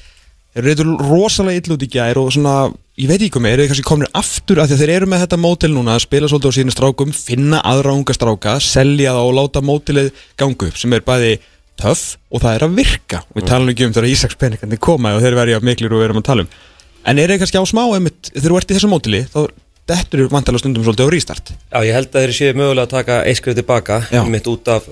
þeir 0.55 0.71
eru 0.75 0.97
rosalega 1.01 1.61
illa 1.61 1.77
út 1.77 1.85
í 1.85 1.91
gær 1.91 2.21
og 2.21 2.29
svona, 2.35 2.55
ég 3.01 3.11
veit 3.11 3.19
ekki 3.19 3.33
hvað 3.37 3.45
með, 3.47 3.55
eru 3.55 3.65
þeir 3.65 3.73
kannski 3.73 3.89
komnir 3.89 4.13
aftur 4.21 4.61
af 4.63 4.69
því 4.69 4.77
að 4.77 4.85
þeir 4.85 4.93
eru 4.97 5.09
með 5.11 5.25
þetta 5.25 5.41
mótil 5.45 5.73
núna 5.75 5.97
að 5.97 6.05
spila 6.07 6.31
svolítið 6.31 6.55
á 6.55 6.57
síðan 6.59 6.77
strákum, 6.77 7.17
finna 7.17 7.63
aðra 7.73 7.97
unga 7.97 8.17
stráka 8.17 8.55
selja 8.63 9.17
það 9.17 9.31
og 9.31 9.35
láta 9.41 9.65
mótilið 9.65 10.13
ganga 10.41 10.71
upp 10.71 10.79
sem 10.79 10.95
er 10.95 11.05
bæði 11.07 11.33
töff 11.81 12.05
og 12.31 12.45
það 12.45 12.55
er 12.55 12.67
að 12.69 12.79
virka. 12.79 13.25
Og 13.33 13.41
við 13.41 13.51
talum 13.51 13.73
ekki 13.73 13.89
um 13.89 13.97
þegar 13.97 14.13
Ísaks 14.13 14.39
peningandi 14.39 14.79
koma 14.79 15.17
og 15.17 15.25
þeir 15.25 15.39
verja 15.41 15.61
miklir 15.65 15.95
og 15.95 16.03
við 16.03 16.09
erum 16.09 16.23
að 16.23 16.29
tala 16.31 16.47
um. 16.47 16.55
En 17.05 17.19
eru 17.19 17.35
þeir 17.35 17.43
kannski 17.43 17.59
á 17.59 17.67
smá 17.67 17.83
einmitt, 17.89 18.31
þegar 18.31 18.55
þú 18.55 18.61
ert 18.61 18.71
í 18.71 18.77
þessu 18.79 18.93
mótili 18.93 19.25
þá 19.33 19.41
dettur 19.91 20.25
þú 20.25 20.31
vantalega 20.33 20.63
stundum 20.63 20.85
svolítið 20.87 21.11
á 21.11 21.13
rístart 21.13 21.53
Já, 21.53 21.79
ég 21.85 21.93
held 21.97 22.09
að 22.09 22.25
þeir 22.25 22.35
séu 22.39 22.57
mögulega 22.57 22.87
að 22.87 22.95
taka 22.95 23.19
eitt 23.29 23.41
skrif 23.41 23.59
tilbaka 23.59 24.01
mitt 24.33 24.49
út 24.49 24.71
af 24.73 24.87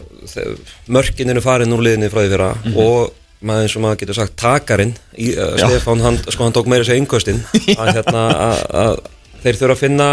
mörkin 0.92 1.32
eru 1.32 1.44
farin 1.44 1.72
úr 1.72 1.84
liðinni 1.86 2.10
frá 2.12 2.20
því 2.20 2.32
fyrra 2.34 2.50
og 2.76 3.14
maður 3.46 3.66
eins 3.66 3.76
og 3.76 3.84
maður 3.84 4.00
getur 4.02 4.18
sagt 4.18 4.36
takarinn 4.40 4.94
í, 5.14 5.32
uh. 5.34 5.54
Stefán, 5.60 6.02
hann, 6.04 6.18
sko 6.26 6.46
hann 6.46 6.56
tók 6.56 6.70
meira 6.70 6.86
sér 6.86 7.00
yngöstinn 7.00 7.42
að, 7.76 7.92
hérna, 7.98 8.24
að, 8.32 8.62
að 8.82 8.94
þeir 9.42 9.60
þurfa 9.60 9.76
að 9.76 9.82
finna 9.82 10.08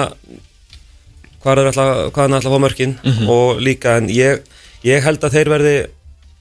hvað 1.43 1.61
er 1.61 1.71
alltaf, 1.71 1.93
hvað 2.15 2.25
er 2.25 2.35
alltaf 2.39 2.51
að 2.51 2.57
fá 2.57 2.65
mörkin 2.65 2.97
og 3.31 3.61
líka 3.63 3.95
en 3.99 4.09
ég, 4.11 4.43
ég 4.85 5.05
held 5.05 5.23
að 5.23 5.37
þeir 5.37 5.53
verði 5.53 5.77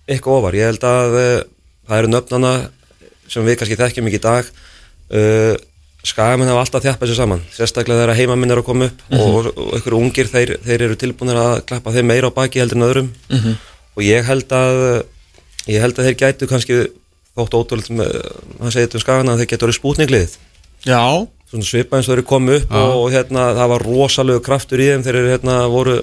eitthvað 0.09 0.41
ofar, 0.41 0.57
ég 0.59 0.71
held 0.73 0.87
að 0.89 1.17
uh, 1.21 1.39
það 1.89 2.03
eru 2.03 2.13
nöfnana 2.13 2.53
sem 3.29 3.45
við 3.45 3.59
kannski 3.61 3.79
þekkjum 3.79 4.09
ekki 4.09 4.21
í 4.21 4.25
dag. 4.25 4.49
Uh, 5.09 5.55
skagamenn 6.09 6.49
hafa 6.49 6.63
alltaf 6.65 6.85
þjappað 6.85 7.11
sér 7.11 7.19
saman 7.19 7.41
sérstaklega 7.53 8.05
þegar 8.05 8.17
heimaminn 8.17 8.53
er 8.55 8.61
að 8.61 8.67
koma 8.69 8.87
upp 8.89 9.01
og, 9.19 9.49
og 9.51 9.73
ykkur 9.81 9.97
ungir 9.99 10.29
þeir, 10.31 10.55
þeir 10.65 10.85
eru 10.87 10.97
tilbúinir 11.01 11.41
að 11.41 11.55
klappa 11.69 11.93
þeim 11.93 12.09
meira 12.09 12.31
á 12.31 12.37
baki 12.37 12.63
heldur 12.63 12.79
en 12.79 12.87
öðrum. 12.87 13.09
Og 13.99 14.05
ég 14.07 14.29
held 14.29 14.53
að 14.55 14.83
ég 15.69 15.83
held 15.85 15.99
að 16.01 16.09
þeir 16.09 16.19
gætu 16.25 16.49
kannski 16.51 16.79
þótt 17.39 17.57
ótrúlega 17.59 17.97
með 18.01 18.15
hann 18.61 18.73
segið 18.75 18.87
þetta 18.89 18.99
um 19.01 19.05
skagana 19.05 19.35
að 19.35 19.43
þeir 19.45 19.51
getur 19.55 19.69
verið 19.69 19.79
spútninglið 19.81 20.37
Já, 20.89 21.03
svona 21.51 21.67
svipa 21.69 21.99
eins 21.99 22.07
og 22.09 22.13
þeir 22.15 22.21
eru 22.23 22.29
komið 22.31 22.61
upp 22.63 22.77
og, 22.79 22.95
og 23.03 23.11
hérna 23.15 23.49
það 23.59 23.73
var 23.75 23.85
rosalegu 23.89 24.43
kraftur 24.47 24.83
í 24.83 24.89
þeim 24.93 25.05
þeir 25.07 25.19
eru 25.23 25.33
hérna 25.35 25.57
voru 25.73 25.97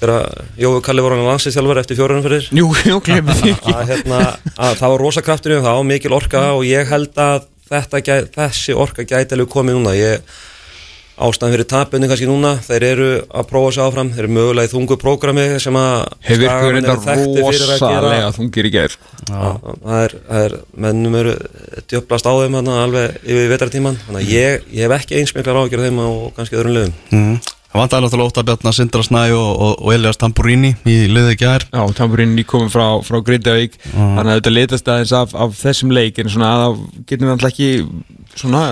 þegar 0.00 0.44
Jói 0.60 0.80
Kalli 0.84 1.02
voru 1.04 1.16
hann 1.18 1.28
landsinsjálfur 1.28 1.80
eftir 1.80 1.98
fjórunum 1.98 2.24
fyrir 2.26 2.48
jú, 2.52 2.66
jú, 2.84 2.98
glemur 3.06 3.38
því. 3.38 3.52
ekki 3.54 3.74
að, 3.74 3.84
hérna, 3.92 4.18
að 4.58 4.74
það 4.80 4.92
var 4.94 5.02
rosa 5.06 5.22
kraftur 5.24 5.54
í 5.54 5.56
þeim 5.58 5.66
það 5.68 5.78
var 5.78 5.86
mikil 5.90 6.16
orka 6.18 6.42
og 6.58 6.64
ég 6.68 6.90
held 6.90 7.20
að 7.24 7.46
þetta, 7.70 8.00
gæ- 8.04 8.28
þessi 8.34 8.74
orka 8.76 9.06
gæti 9.08 9.34
alveg 9.38 9.48
komið 9.54 9.78
núna. 9.78 9.94
Ég 9.96 10.34
ástæðan 11.14 11.54
fyrir 11.54 11.68
tapinu 11.70 12.08
kannski 12.10 12.26
núna 12.26 12.54
þeir 12.64 12.86
eru 12.88 13.08
að 13.30 13.48
prófa 13.50 13.72
sig 13.76 13.84
áfram 13.84 14.10
þeir 14.14 14.24
eru 14.24 14.34
mögulega 14.34 14.66
í 14.66 14.72
þungu 14.72 14.98
prógrami 14.98 15.46
sem 15.62 15.78
að 15.78 15.96
Hefur 16.26 16.46
ykkur 16.48 16.78
gera. 16.80 16.96
rosalega 17.38 18.32
þungir 18.34 18.68
í 18.68 18.72
ger 18.74 18.96
Já, 19.24 19.42
það 19.62 19.98
er, 20.00 20.16
það 20.28 20.44
er 20.44 20.56
mennum 20.86 21.18
eru 21.22 21.34
djöplast 21.90 22.26
á 22.26 22.32
þeim 22.42 22.58
hana, 22.58 22.78
alveg 22.84 23.18
yfir 23.22 23.52
vetartíman 23.54 24.00
þannig 24.08 24.22
að 24.24 24.32
ég, 24.34 24.70
ég 24.74 24.88
hef 24.88 24.96
ekki 24.98 25.20
eins 25.20 25.34
miklar 25.36 25.62
ágjörð 25.62 25.86
þeim 25.88 26.02
og 26.08 26.24
kannski 26.38 26.58
öðrum 26.58 26.78
lögum 26.80 26.96
mm. 27.14 27.36
Það 27.74 28.04
náttúrulega 28.04 28.30
ótt 28.30 28.36
að 28.38 28.44
bjarna 28.46 28.70
Sindra 28.70 29.02
Snæ 29.02 29.20
og, 29.34 29.48
og, 29.50 29.72
og 29.82 29.94
Elias 29.96 30.18
Tamburini 30.20 30.68
í 30.86 31.08
liði 31.10 31.34
gær. 31.40 31.64
Já, 31.74 31.80
tamburinn 31.98 32.36
nýkominn 32.38 32.70
frá, 32.70 32.84
frá 33.02 33.18
Grindavík. 33.26 33.74
Þannig 33.90 34.30
að 34.30 34.38
þetta 34.38 34.52
litast 34.54 34.90
aðeins 34.94 35.14
af, 35.18 35.34
af 35.34 35.56
þessum 35.58 35.90
leik 35.90 36.20
En 36.22 36.30
svona 36.30 36.52
að 36.68 36.76
getum 37.08 37.26
við 37.26 37.34
alltaf 37.34 37.50
ekki 37.50 37.72
Svona 38.38 38.62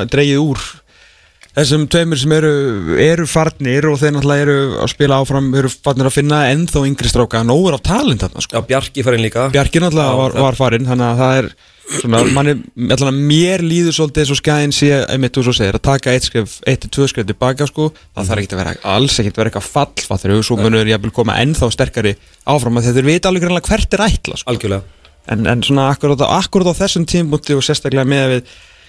Þessum 1.52 1.82
tveimur 1.92 2.16
sem 2.16 2.32
eru, 2.32 2.52
eru 2.96 3.26
farnir 3.28 3.84
Og 3.90 3.98
þeir 4.00 4.14
náttúrulega 4.16 4.46
eru 4.46 4.54
að 4.80 4.88
spila 4.94 5.18
áfram 5.20 5.50
Eru 5.60 5.68
farnir 5.72 6.08
að 6.08 6.14
finna 6.16 6.38
ennþá 6.48 6.86
yngri 6.88 7.10
stráka. 7.12 7.42
Nógur 7.44 7.76
af 7.76 7.82
talent 7.84 8.24
þarna 8.24 8.40
sko. 8.40 8.56
Já, 8.56 8.64
Bjarki 8.70 9.04
farinn 9.04 9.26
líka. 9.26 9.50
Bjarki 9.52 9.82
náttúrulega 9.84 10.16
var, 10.16 10.32
það- 10.32 10.46
var 10.46 10.58
farinn 10.62 10.88
Þannig 10.88 11.08
að 11.10 11.22
það 11.22 11.38
er 11.42 11.50
svona 11.92 12.22
manni, 12.32 12.54
allan 12.94 13.10
að 13.10 13.20
mér 13.28 13.60
líður 13.66 13.92
svolítið 13.96 14.30
og 14.32 14.38
skæðin 14.38 14.72
sé, 14.72 14.90
einmitt 15.12 15.34
þú 15.36 15.42
svo 15.44 15.52
segir, 15.52 15.76
að 15.76 15.82
taka 15.82 16.14
eitt 16.14 16.24
skref, 16.24 16.54
eitt 16.64 16.80
til 16.80 16.90
tvö 16.94 17.08
skref 17.10 17.26
tilbaka 17.28 17.66
sko, 17.68 17.92
það 18.16 18.30
þarf 18.30 18.42
ekki 18.42 18.54
að 18.56 18.60
vera 18.62 18.74
alls 18.94 19.18
ekki 19.18 19.32
að 19.32 19.36
vera 19.42 19.50
eitthvað 19.50 19.68
fall, 19.68 20.06
fattur 20.08 20.32
við, 20.32 20.42
svo 20.46 20.56
munur 20.56 20.88
ég 20.88 20.96
að 20.96 21.12
koma 21.12 21.36
ennþá 21.42 21.68
sterkari 21.74 22.14
áfram 22.48 22.78
að 22.80 22.92
þeir 22.96 23.08
vita 23.10 23.28
alveg 23.28 23.66
hvert 23.66 23.92
er 23.98 24.04
ætla 24.06 24.36
sko. 24.40 24.82
en, 25.28 25.46
en 25.46 25.62
svona 25.62 25.90
akkurat 25.92 26.18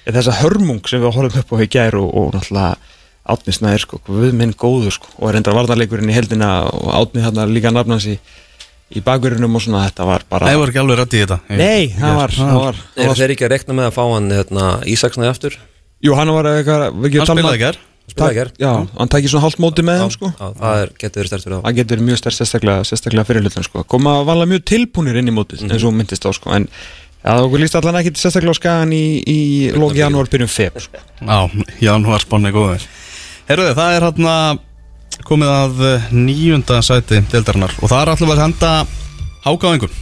á, 0.07 0.09
á 0.11 0.15
þessa 0.17 0.35
hörmung 0.41 0.81
sem 0.89 1.01
við 1.03 1.15
horfum 1.15 1.39
upp 1.43 1.53
á 1.53 1.57
í 1.63 1.67
gær 1.71 1.95
og, 1.99 2.09
og 2.13 2.33
náttúrulega 2.35 2.75
Átni 3.23 3.53
Snæður 3.55 3.79
sko, 3.85 3.99
við 4.11 4.33
minn 4.35 4.51
góður 4.59 4.91
sko 4.97 5.07
og 5.21 5.29
er 5.29 5.37
enda 5.39 5.53
varnarleikurinn 5.55 6.09
í 6.11 6.15
heldina 6.17 6.49
og 6.67 6.89
Átni 6.91 7.23
hérna 7.23 7.45
líka 7.47 7.71
nafnans 7.71 8.03
í, 8.11 8.17
í 8.91 8.99
bakverðinum 9.05 9.55
og 9.55 9.63
svona 9.63 9.85
þetta 9.87 10.07
var 10.09 10.25
bara 10.27 10.49
Það 10.51 10.59
var 10.59 10.73
ekki 10.73 10.81
alveg 10.83 10.99
rætt 10.99 11.15
í 11.15 11.21
þetta. 11.23 11.37
Nei, 11.55 11.87
það 11.95 12.17
var, 12.19 12.35
það 12.35 12.59
var, 12.59 12.81
það 12.97 13.23
Er 13.23 13.33
ekki 13.37 13.47
að 13.47 13.53
rekna 13.55 13.77
með 13.79 13.87
að 13.87 13.95
fá 13.95 14.03
hann 14.11 14.27
hérna, 14.35 14.67
Ísaksnæði 14.91 15.31
aftur? 15.31 15.55
Jú, 16.03 16.17
hann 16.19 16.33
var 16.35 16.49
eitthvað 16.51 16.85
ekki 16.91 17.21
Hann 17.21 17.23
að 17.23 17.31
tala 17.31 17.39
spilaði 17.39 17.53
að- 17.53 17.59
í 17.61 17.63
gær. 17.63 17.79
Já, 18.59 18.71
hann 18.99 19.07
tækir 19.13 19.31
svona 19.31 19.45
hálft 19.45 19.59
móti 19.63 19.85
með 19.87 20.01
þeim 20.03 20.11
sko. 20.11 20.33
það 20.59 20.81
er, 20.83 20.89
getur 20.99 21.21
verið 21.23 21.29
stærst 21.31 21.45
fyrir 21.47 21.55
þá 21.55 21.63
Það 21.63 21.77
getur 21.77 21.95
verið 21.95 22.07
mjög 22.09 22.19
stærst 22.19 22.41
sérstaklega, 22.41 22.83
sérstaklega 22.89 23.23
fyrir 23.29 23.45
hlutan 23.47 23.63
sko. 23.63 23.83
Koma 23.87 24.17
vanlega 24.27 24.51
mjög 24.51 24.65
tilbúnir 24.67 25.15
inn 25.21 25.31
í 25.31 25.35
mótið 25.39 25.63
já, 27.23 27.33
okkur 27.39 27.63
líst 27.63 27.77
allan 27.79 27.99
ekki 28.01 28.13
sérstaklega 28.19 28.55
á 28.55 28.59
skagan 28.59 28.93
í, 28.95 29.05
í 29.23 29.39
lóki 29.75 30.03
janúar 30.03 30.29
byrjum 30.31 30.51
feb 30.51 30.79
sko. 30.83 31.01
Já, 31.23 31.39
janúar 31.83 32.23
spánni 32.23 32.53
góður 32.55 32.85
Herruði, 33.47 33.75
það 33.75 33.97
er 33.97 34.07
hérna 34.07 34.35
komið 35.27 35.51
að 35.51 35.83
eh, 35.87 36.07
níunda 36.15 36.79
sæti 36.85 37.21
deildarinnar 37.31 37.75
og 37.79 37.91
það 37.91 38.01
er 38.01 38.11
alltaf 38.13 38.33
að 38.33 38.43
henda 38.43 38.71
hákáðingur 39.43 39.99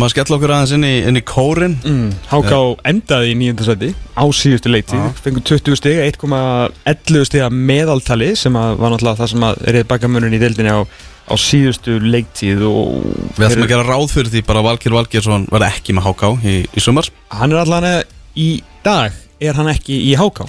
maður 0.00 0.12
skella 0.14 0.36
okkur 0.38 0.52
aðeins 0.56 0.74
inn 0.76 0.86
í, 0.86 0.92
inn 1.08 1.20
í 1.20 1.22
kórin 1.26 1.76
mm, 1.80 2.12
Háká 2.30 2.58
endaði 2.90 3.32
í 3.32 3.38
nýjönda 3.40 3.66
sæti 3.66 3.90
á 3.94 4.24
síðustu 4.34 4.72
leiti 4.72 4.98
Já. 4.98 5.06
Fengur 5.24 5.44
20 5.46 5.78
stig, 5.80 6.00
1,11 6.04 7.28
stig 7.30 7.44
að 7.46 7.58
meðaltali 7.70 8.30
sem 8.38 8.58
að 8.58 8.78
var 8.82 8.94
náttúrulega 8.94 9.20
það 9.22 9.32
sem 9.34 9.48
að 9.48 9.64
erið 9.72 9.88
bakamunum 9.92 10.34
í 10.34 10.40
deildinni 10.42 10.74
á, 10.74 10.80
á 10.84 11.34
síðustu 11.40 11.98
leiktíð 12.02 12.66
og 12.68 13.08
Við 13.38 13.48
ætlum 13.48 13.66
að 13.68 13.74
gera 13.74 13.88
ráð 13.88 14.06
fyrir 14.16 14.34
því 14.34 14.44
bara 14.48 14.62
að 14.64 14.70
Valkir 14.70 14.98
Valkirsson 14.98 15.48
verði 15.52 15.70
ekki 15.70 15.96
með 15.96 16.08
háká 16.10 16.32
í, 16.42 16.56
í 16.66 16.84
sumar. 16.84 17.10
Hann 17.34 17.54
er 17.54 17.62
allan 17.62 17.88
í 18.34 18.48
dag 18.84 19.14
er 19.42 19.58
hann 19.58 19.70
ekki 19.72 19.96
í 20.10 20.14
háká. 20.18 20.46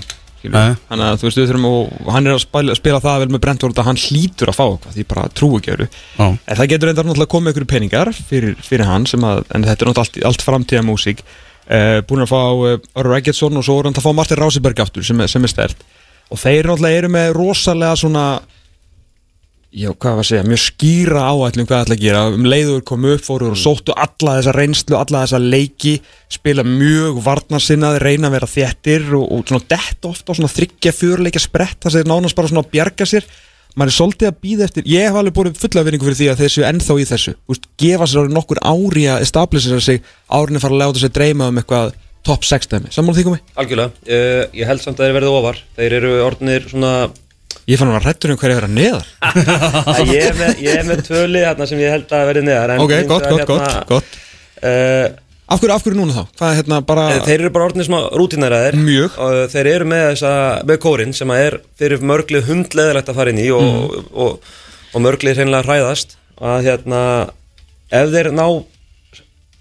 Þannig 0.51 1.05
að 1.05 1.17
þú 1.21 1.27
veist, 1.27 1.39
við 1.39 1.49
þurfum 1.51 1.67
og 1.69 2.11
hann 2.13 2.27
er 2.29 2.35
að 2.35 2.43
spila, 2.43 2.75
spila 2.77 3.01
það 3.03 3.23
vel 3.23 3.31
með 3.33 3.43
Brentford 3.45 3.81
að 3.81 3.89
hann 3.89 4.01
hlýtur 4.01 4.51
að 4.51 4.57
fá 4.59 4.63
eitthvað 4.65 4.95
því 4.99 5.07
bara 5.13 5.25
trú 5.33 5.49
ekki 5.57 5.73
öru. 5.75 5.89
En 6.19 6.59
það 6.59 6.71
getur 6.73 6.91
reyndar 6.91 7.07
náttúrulega 7.09 7.33
komið 7.35 7.55
ykkur 7.55 7.67
peningar 7.73 8.13
fyrir, 8.15 8.55
fyrir 8.65 8.89
hann 8.89 9.05
að, 9.05 9.43
en 9.49 9.67
þetta 9.67 9.85
er 9.85 9.91
náttúrulega 9.91 10.05
allt, 10.05 10.21
allt 10.31 10.45
framtíða 10.45 10.85
músík. 10.85 11.25
Uh, 11.65 12.03
Búin 12.05 12.21
að 12.21 12.29
fá 12.29 12.41
uh, 12.53 12.75
Örur 13.01 13.15
Eggertsson 13.17 13.57
og 13.57 13.63
svo 13.65 13.79
er 13.79 13.87
hann 13.87 13.95
að 13.97 14.05
fá 14.05 14.11
Martin 14.13 14.37
Rásiberg 14.37 14.83
aftur 14.83 15.01
sem 15.01 15.23
sem 15.25 15.47
er 15.47 15.49
stert 15.49 15.79
Og 16.29 16.37
þeir 16.37 16.67
náttúrulega 16.69 16.99
eru 16.99 17.09
með 17.13 17.31
rosalega 17.33 17.97
svona 17.97 18.25
Já, 19.75 19.89
hvað 19.91 20.13
var 20.15 20.23
að 20.23 20.27
segja, 20.29 20.43
mjög 20.47 20.59
skýra 20.63 21.21
áætlum 21.27 21.65
hvað 21.67 21.81
ætla 21.83 21.95
að 21.97 22.03
gera, 22.05 22.19
um 22.31 22.45
leiður 22.47 22.83
komu 22.87 23.09
upp 23.11 23.23
fóru 23.25 23.49
og 23.51 23.57
sóttu 23.59 23.91
alla 23.91 24.37
þessa 24.37 24.53
reynslu, 24.55 24.95
alla 24.95 25.23
þessa 25.25 25.41
leiki 25.43 25.91
spila 26.31 26.63
mjög 26.63 27.17
varnarsinnað 27.25 27.97
reyna 27.99 28.29
að 28.29 28.37
vera 28.37 28.49
þéttir 28.53 29.09
og, 29.19 29.25
og 29.35 29.43
svona 29.49 29.67
dett 29.73 30.07
ofta 30.07 30.31
og 30.31 30.39
svona 30.39 30.53
þryggja 30.53 30.93
fjörleika 30.95 31.41
sprett 31.43 31.75
það 31.83 31.97
segir 31.97 32.07
nánast 32.07 32.39
bara 32.39 32.53
svona 32.53 32.63
að 32.63 32.71
bjarga 32.77 33.09
sér. 33.11 33.27
Maður 33.75 33.91
er 33.91 33.97
svolítið 33.97 34.29
að 34.29 34.39
býða 34.45 34.65
eftir, 34.69 34.87
ég 34.87 35.09
hef 35.09 35.19
alveg 35.19 35.35
búin 35.35 35.59
fulla 35.59 35.83
vinningu 35.83 36.07
fyrir 36.07 36.19
því 36.21 36.31
að 36.31 36.45
þeir 36.45 36.53
séu 36.53 36.65
ennþá 36.69 36.95
í 36.95 37.09
þessu. 37.09 37.35
Úst, 37.51 37.67
gefa 37.75 38.07
sér 38.07 38.21
árið 38.23 38.37
nokkur 38.37 38.63
ári 38.63 39.05
að 39.11 39.25
establisera 39.27 39.81
sig 39.83 40.07
árinni 40.31 40.63
fara 40.63 40.77
að 40.77 40.83
láta 40.85 41.03
sér 41.03 41.11
dreyma 41.19 41.51
um 41.51 41.59
eitthvað 41.59 41.91
top 42.25 42.47
6 42.47 42.71
dæmi, 42.71 42.95
sammála 42.95 43.19
því 43.19 43.27
komi? 43.27 43.43
Algjörlega, 43.59 43.91
uh, 44.07 44.55
ég 44.55 44.71
held 44.71 44.81
samt 44.81 45.03
að 45.03 45.09
þeir 45.09 45.17
verði 45.19 45.33
ofar. 45.35 45.59
Þeir 45.75 45.97
eru 45.99 46.13
orðnir 46.23 46.71
svona 46.71 46.93
Ég 47.65 47.79
fann 47.81 47.89
að 47.95 48.03
rættur 48.05 48.33
um 48.33 48.37
hverju 48.37 48.55
að 48.55 48.61
vera 48.61 48.71
neðar 48.71 49.05
að 49.95 50.11
ég, 50.13 50.25
er 50.29 50.35
með, 50.39 50.59
ég 50.65 50.79
er 50.79 50.87
með 50.89 51.03
tvöli 51.07 51.43
hérna 51.45 51.67
sem 51.69 51.79
ég 51.81 51.93
held 51.95 52.11
að 52.13 52.25
verði 52.29 52.43
neðar 52.49 52.73
en 52.75 52.83
Ok, 52.83 52.91
gott, 53.09 53.09
gott, 53.09 53.27
hérna, 53.29 53.45
gott, 53.49 53.87
gott 53.89 54.19
uh, 54.65 55.07
Af 55.45 55.59
hverju, 55.61 55.73
af 55.75 55.83
hverju 55.85 55.97
núna 55.99 56.13
þá? 56.15 56.23
Hvað 56.39 56.51
er 56.51 56.59
hérna 56.59 56.77
bara 56.89 57.05
Þeir 57.25 57.35
eru 57.43 57.49
bara 57.53 57.65
orðnir 57.69 57.85
smá 57.85 57.97
rútinæraðir 58.17 58.77
Mjög. 58.81 59.17
og 59.21 59.39
þeir 59.53 59.67
eru 59.75 59.89
með, 59.91 60.05
þessa, 60.11 60.31
með 60.71 60.79
kórin 60.85 61.13
sem 61.13 61.33
að 61.35 61.41
er 61.47 61.57
fyrir 61.81 62.05
mörglið 62.11 62.47
hundleðilegt 62.49 63.11
að 63.13 63.19
fara 63.19 63.33
inn 63.33 63.41
í 63.43 63.49
og, 63.53 63.65
Mm. 63.65 64.07
og, 64.25 64.39
og, 64.93 65.03
mörglið 65.05 65.37
hreinlega 65.41 65.67
hræðast 65.67 66.15
að 66.41 66.65
hérna 66.69 67.01
ef 67.93 68.09
þeir 68.15 68.31
ná 68.33 68.45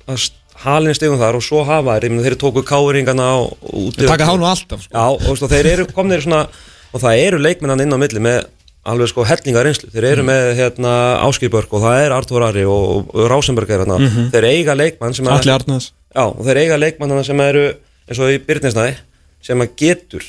að 0.09 0.31
halin 0.65 0.97
stegum 0.97 1.21
þar 1.21 1.37
og 1.39 1.45
svo 1.45 1.61
hafa 1.69 1.99
þeir, 2.01 2.17
þeir 2.25 2.37
tóku 2.41 2.63
káringana 2.65 3.29
út 3.45 3.99
Þeir 3.99 4.09
taka 4.15 4.29
hánu 4.31 4.47
alltaf 4.49 4.85
sko. 4.87 4.95
Já, 4.95 5.05
og 5.05 5.43
og 5.45 5.51
þeir 5.53 5.69
eru 5.75 5.87
komnir 5.93 6.25
svona 6.25 6.47
og 6.95 7.03
það 7.03 7.23
eru 7.25 7.41
leikmennan 7.43 7.83
inn 7.85 7.95
á 7.95 7.99
milli 7.99 8.23
með 8.23 8.45
alveg 8.85 9.11
sko 9.11 9.25
hellingar 9.27 9.65
reynslu, 9.65 9.89
þeir 9.93 10.07
eru 10.11 10.25
með 10.29 10.51
hérna 10.59 10.93
Áskilbörg 11.25 11.73
og 11.73 11.85
það 11.87 12.01
er 12.03 12.15
Artur 12.15 12.45
Ari 12.45 12.65
og, 12.69 13.09
og 13.15 13.29
Rásenberg 13.33 13.71
er 13.73 13.83
hérna, 13.83 13.97
þeir 14.35 14.47
eiga 14.51 14.77
leikmann 14.77 15.17
sem 15.17 15.29
að, 15.29 15.39
Allir 15.41 15.55
Arnaðs 15.57 15.87
já, 15.91 16.25
og 16.27 16.43
þeir 16.45 16.61
eiga 16.61 16.81
leikmann 16.81 17.15
sem 17.25 17.41
eru 17.47 17.65
eins 18.05 18.21
og 18.21 18.35
í 18.35 18.41
Byrnisnæði 18.45 18.99
sem 19.45 19.65
að 19.65 19.73
getur 19.81 20.27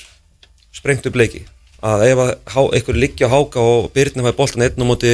sprengt 0.75 1.07
upp 1.07 1.19
leiki. 1.19 1.43
Að 1.85 2.05
ef 2.07 2.21
að 2.23 2.31
há, 2.55 2.61
einhver 2.77 2.99
liggja 2.99 3.27
á 3.29 3.33
háka 3.35 3.61
og 3.63 3.91
Byrnin 3.95 4.25
fæði 4.25 4.37
boltan 4.39 4.65
einn 4.65 4.85
og 4.85 4.89
móti 4.89 5.13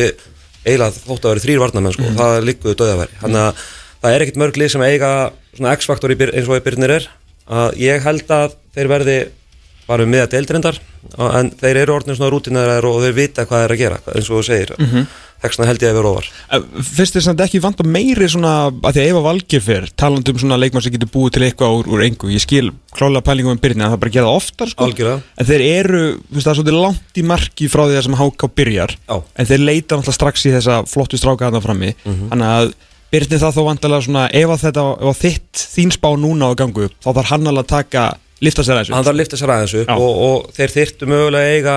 eiginlega 0.62 0.94
þótt 0.96 1.26
að 1.26 1.34
vera 1.34 1.44
þrýr 1.46 1.62
varnamenn 1.62 1.96
sko, 1.98 2.10
það 2.18 2.38
ligguðu 2.46 2.78
döðaveri 2.78 3.20
þannig 3.24 3.42
að 3.48 3.64
það 4.02 4.16
er 4.16 4.26
ekkit 4.26 4.40
mörg 4.42 4.60
lið 4.62 4.72
sem 4.76 4.86
eiga 4.86 5.12
X-faktor 5.58 6.14
eins 6.14 6.48
og 6.48 6.58
í 6.58 6.64
Byrnir 6.66 6.96
er. 7.00 7.08
Að 7.52 7.80
ég 7.82 8.06
held 8.06 8.30
að 8.32 8.54
þeir 8.76 8.92
verði 8.92 9.18
bara 9.88 10.06
um 10.06 10.12
miða 10.12 10.30
deildrindar 10.32 10.80
en 11.18 11.52
þeir 11.60 11.84
eru 11.84 11.98
orðin 11.98 12.18
svona 12.18 12.32
rútinæðar 12.34 12.88
og 12.88 13.02
þeir 13.04 13.18
vita 13.18 13.46
hvað 13.50 13.66
er 13.66 13.76
að 13.76 13.82
gera 13.82 14.00
eins 14.14 14.30
og 14.30 14.40
þú 14.40 14.44
segir 14.48 14.74
mm 14.78 14.88
-hmm. 14.88 15.08
þessna 15.42 15.68
held 15.68 15.82
ég 15.84 15.90
að 15.90 15.98
vera 15.98 16.12
ofar 16.12 16.28
Fyrst 16.92 17.16
er 17.16 17.26
samt 17.26 17.42
ekki 17.42 17.62
vant 17.62 17.82
að 17.82 17.92
meiri 17.96 18.30
svona 18.30 18.54
að 18.70 18.94
því 18.94 19.02
að 19.02 19.10
Eva 19.10 19.22
Valgir 19.22 19.62
fer 19.62 19.90
talandi 19.96 20.32
um 20.32 20.40
svona 20.40 20.60
leikmann 20.60 20.84
sem 20.84 20.94
getur 20.94 21.10
búið 21.10 21.32
til 21.32 21.44
eitthvað 21.44 21.76
úr, 21.78 21.88
úr 21.88 22.04
engu 22.06 22.30
ég 22.30 22.42
skil 22.42 22.72
klálega 22.94 23.26
pælingum 23.26 23.52
um 23.52 23.58
byrjina 23.58 23.86
að 23.86 23.92
það 23.92 24.00
bara 24.00 24.12
gera 24.12 24.28
oftar 24.28 24.70
sko. 24.70 24.84
Algjörlega. 24.84 25.22
en 25.38 25.46
þeir 25.46 25.62
eru, 25.62 26.04
þú 26.30 26.36
veist 26.36 26.48
það 26.48 26.52
er 26.52 26.60
svolítið 26.60 26.82
langt 26.82 27.18
í 27.18 27.24
marki 27.24 27.68
frá 27.68 27.84
því 27.88 27.98
að 27.98 28.04
sem 28.04 28.20
HK 28.22 28.42
byrjar 28.56 28.96
Já. 29.08 29.24
en 29.36 29.46
þeir 29.46 29.60
leita 29.60 29.96
náttúrulega 29.96 30.20
strax 30.20 30.46
í 30.46 30.56
þessa 30.56 30.86
flottu 30.88 31.18
stráka 31.18 31.50
þarna 31.50 31.62
frammi 31.62 31.96
þannig 32.06 32.48
að 32.48 32.74
byrni 33.12 33.40
það 33.42 33.56
þó 33.58 33.62
vandalega 33.68 34.06
svona 34.06 34.26
ef 34.32 34.52
að 34.54 34.62
þetta, 34.66 34.84
ef 35.02 35.10
að 35.12 35.22
þitt 35.22 35.64
þín 35.76 35.92
spá 35.92 36.10
núna 36.16 36.52
á 36.52 36.52
gangu 36.56 36.88
þá 37.02 37.10
þarf 37.12 37.32
hann 37.34 37.50
alveg 37.52 37.66
að 37.66 37.74
taka 37.74 38.04
lifta 38.42 38.64
sér 38.66 38.78
að 38.78 38.78
hann 38.78 38.86
þessu 38.86 38.98
þarf 39.02 39.14
að 39.14 39.20
lifta 39.22 39.38
sér 39.42 39.54
aðeins 39.56 39.76
upp 39.82 39.92
og, 39.98 40.22
og 40.28 40.54
þeir 40.58 40.74
þyrtu 40.78 41.10
mögulega 41.12 41.52
eiga 41.58 41.76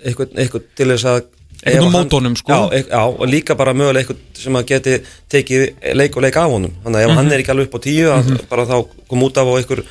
eitthvað, 0.00 0.32
eitthvað 0.42 0.64
til 0.80 0.88
þess 0.94 1.04
að 1.10 1.20
hann- 1.60 1.92
móti 1.92 2.16
honum, 2.16 2.36
sko. 2.40 2.52
já, 2.52 2.60
eik- 2.78 2.88
já, 2.90 3.02
og 3.04 3.26
líka 3.28 3.54
bara 3.56 3.74
mögulega 3.76 4.00
eitthvað 4.06 4.40
sem 4.40 4.54
að 4.56 4.66
geti 4.70 4.94
tekið 5.28 5.94
leik 6.00 6.16
og 6.16 6.22
leik 6.24 6.36
af 6.40 6.50
honum. 6.50 6.72
Þannig 6.84 6.96
að 6.96 7.04
ef 7.04 7.10
Mhm. 7.10 7.16
hann 7.20 7.32
er 7.32 7.38
ekki 7.42 7.52
alveg 7.52 7.66
upp 7.68 7.76
á 7.76 7.80
tíu 7.84 8.06
að 8.14 8.48
bara 8.48 8.64
þá 8.66 8.76
kom 9.08 9.22
út 9.22 9.36
af 9.36 9.46
og 9.46 9.58
einhver 9.60 9.82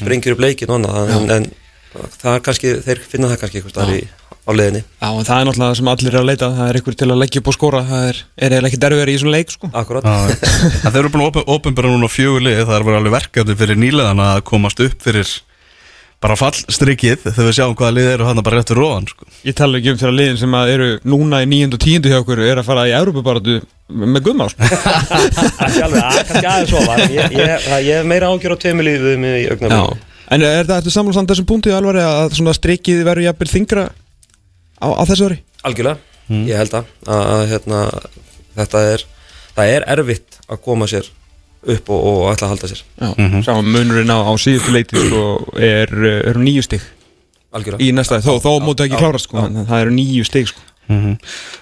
springir 0.00 0.32
upp 0.32 0.40
leikin 0.40 0.70
og 0.70 0.80
annað. 0.80 1.10
En, 1.16 1.30
en 1.30 1.50
það 2.22 2.34
er 2.36 2.40
kannski, 2.40 2.72
þeir 2.86 2.98
finna 3.04 3.28
það 3.28 3.38
kannski 3.42 3.60
eitthvað 3.60 3.74
staðar 3.76 3.94
í 4.00 4.08
á 4.40 4.50
leiðinni, 4.56 4.82
Já, 5.02 5.08
en 5.12 5.24
það 5.28 5.40
er 5.40 5.44
náttúrulega 5.44 5.70
það 5.70 5.76
sem 5.76 5.88
allir 5.92 6.14
er 6.14 6.20
að 6.20 6.28
leita. 6.30 6.48
Það 6.56 6.68
er 6.70 6.78
einhver 6.80 6.96
til 6.96 7.10
að 7.12 7.20
leggja 7.20 7.40
upp 7.42 7.48
og 7.52 7.54
skóra 7.58 7.82
það 7.90 8.08
er, 8.08 8.16
er 8.40 8.50
eiginlega 8.50 8.70
ekki 8.72 8.80
derfiðar 8.80 9.10
í 9.12 9.16
þessum 9.18 9.30
leik 9.36 9.50
sko. 9.52 9.70
akkurat. 9.76 10.04
En 10.08 10.90
þeir 10.90 10.98
eru 11.04 11.12
búin 11.12 11.26
að 11.28 11.44
ofinbæra 11.44 11.92
núna 11.92 12.08
fjögur 12.08 12.40
lið. 12.48 12.64
Það 12.64 12.76
er 12.80 12.84
bara 12.88 12.96
alveg 13.02 13.12
verkefni 13.20 13.56
fyrir 13.60 13.76
nýleðan 13.76 14.24
að 14.24 14.40
komast 14.48 14.80
upp 14.80 14.96
fyrir 15.04 15.28
bara 16.20 16.36
fallstrykið 16.36 17.22
þegar 17.24 17.46
við 17.48 17.54
sjáum 17.56 17.74
hvaða 17.78 17.94
lið 17.96 18.08
eru 18.14 18.26
hann 18.28 18.42
bara 18.44 18.58
rétt 18.60 18.68
fyrir 18.72 18.82
róðan 18.84 19.06
sko. 19.08 19.24
Ég 19.48 19.54
tala 19.56 19.78
ekki 19.80 19.92
um 19.94 20.00
þeirra 20.02 20.16
liðin 20.18 20.40
sem 20.42 20.56
að 20.58 20.72
eru 20.74 20.88
núna 21.08 21.38
í 21.40 21.48
9. 21.48 21.70
og 21.78 21.80
10. 21.80 22.08
hjá 22.12 22.18
okkur 22.20 22.42
er 22.44 22.60
að 22.60 22.66
fara 22.68 22.84
í 22.90 22.92
Európa-baratu 22.98 23.54
með 23.90 24.22
gummar 24.26 24.52
sko. 24.52 24.68
kannski 25.60 26.44
aðeins 26.44 26.70
svo 26.70 26.82
ég, 27.08 27.32
ég, 27.34 27.54
það- 27.64 27.86
ég 27.86 28.00
hef 28.00 28.08
meira 28.12 28.28
ágjör 28.34 28.54
á 28.54 28.58
tveimur 28.60 28.86
lífum 28.86 29.24
í 29.26 29.32
Já. 29.46 29.52
augnablikinu 29.54 30.06
En 30.30 30.44
er 30.46 30.62
það 30.68 30.76
eftir 30.78 30.94
samlunsamt 30.94 31.30
þessum 31.32 31.46
punktið 31.48 31.74
alveg 31.74 31.96
að 32.06 32.36
svona 32.38 32.52
strikið 32.54 33.00
verður 33.08 33.24
jafnvel 33.26 33.48
þingra 33.50 33.84
á, 34.78 34.86
á 34.94 35.02
þessu 35.08 35.26
ári? 35.26 35.38
Algjörlega, 35.66 35.98
ég 36.46 36.60
held 36.60 36.76
að, 36.78 36.92
að, 37.10 37.22
að 37.34 37.42
hérna, 37.50 37.80
þetta 38.60 38.82
er 38.92 39.04
það 39.56 39.72
er 39.74 39.86
erfitt 39.96 40.38
að 40.46 40.60
koma 40.68 40.86
sér 40.92 41.08
upp 41.66 41.90
og, 41.92 42.00
og 42.00 42.22
ætla 42.32 42.48
að 42.48 42.54
halda 42.54 42.70
sér. 42.70 42.82
Já, 43.00 43.08
mm 43.16 43.42
-hmm. 43.42 43.62
munurinn 43.62 44.10
á, 44.10 44.18
á 44.24 44.32
síðustu 44.38 44.72
leiti 44.72 44.96
sko, 44.96 45.52
er, 45.58 45.92
er 46.28 46.36
nýju 46.38 46.62
stig. 46.62 46.80
Algjörlega. 47.52 47.82
Í 47.82 47.92
næsta, 47.92 48.20
þó, 48.20 48.40
þó 48.40 48.60
mútu 48.62 48.84
ekki 48.84 48.94
já, 48.94 49.02
klárast 49.02 49.24
sko, 49.24 49.38
það 49.68 49.80
eru 49.80 49.90
nýju 49.90 50.24
stig 50.24 50.48
sko. 50.48 50.60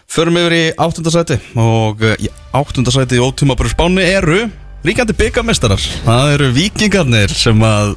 Förum 0.08 0.38
yfir 0.40 0.54
í 0.56 0.64
áttundasæti 0.80 1.36
og 1.60 2.00
uh, 2.00 2.14
í 2.16 2.30
áttundasæti 2.56 3.18
í 3.18 3.20
ótímaböru 3.20 3.68
spáni 3.68 4.00
eru 4.00 4.46
ríkandi 4.86 5.12
byggamestarar 5.18 5.82
það 6.06 6.32
eru 6.36 6.48
vikingarnir 6.56 7.34
sem 7.36 7.60
að 7.66 7.96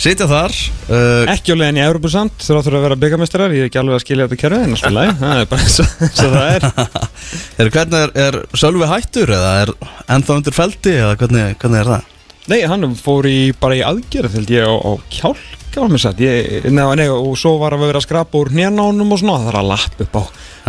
sitja 0.00 0.28
þar 0.30 0.54
uh, 0.88 1.30
Ekki 1.34 1.54
á 1.54 1.60
leiðin 1.60 1.80
í 1.80 1.84
Európa 1.84 2.10
samt 2.12 2.44
þráttur 2.44 2.78
að 2.78 2.86
vera 2.86 2.98
byggamestrar, 3.00 3.54
ég 3.54 3.66
er 3.66 3.70
ekki 3.70 3.80
alveg 3.82 3.98
að 3.98 4.04
skilja 4.04 4.28
þetta 4.28 4.40
kerfið 4.40 4.64
en 4.64 4.76
alltaf 4.76 4.96
leið, 4.96 5.12
það 5.20 5.42
er 5.42 5.50
bara 5.50 5.66
eins 5.66 5.78
og 5.82 6.04
eins 6.06 6.22
og 6.24 6.34
það 6.36 6.54
er 6.54 6.66
er, 7.60 7.72
hvernig 7.76 8.00
er, 8.00 8.14
er 8.24 8.38
Sölvi 8.62 8.90
hættur 8.90 9.34
eða 9.36 9.52
er 9.64 9.74
ennþá 10.16 10.38
undir 10.38 10.56
feldi 10.56 10.96
eða 10.96 11.16
hvernig, 11.20 11.56
hvernig 11.60 11.82
er 11.82 11.92
það? 11.94 12.16
Nei, 12.50 12.60
hann 12.66 12.94
fór 12.98 13.28
í, 13.28 13.38
bara 13.60 13.76
í 13.76 13.82
aðgerð 13.86 14.38
held 14.38 14.52
ég 14.54 14.64
á, 14.64 14.72
á 14.72 14.92
kjálka 15.12 15.82
var 15.84 15.92
mér 15.92 16.02
satt 16.02 16.22
ég, 16.24 16.70
neða, 16.72 16.96
nei, 16.98 17.06
og 17.12 17.36
svo 17.38 17.58
var 17.60 17.76
að 17.76 17.84
vera 17.84 18.00
að 18.00 18.06
skrapa 18.08 18.40
úr 18.40 18.50
hnjánánum 18.54 19.12
og 19.12 19.20
svona, 19.20 19.36
það 19.38 19.50
þarf 19.50 19.60
að 19.60 19.68
lappa 19.70 20.06
upp 20.06 20.16
á, 20.16 20.22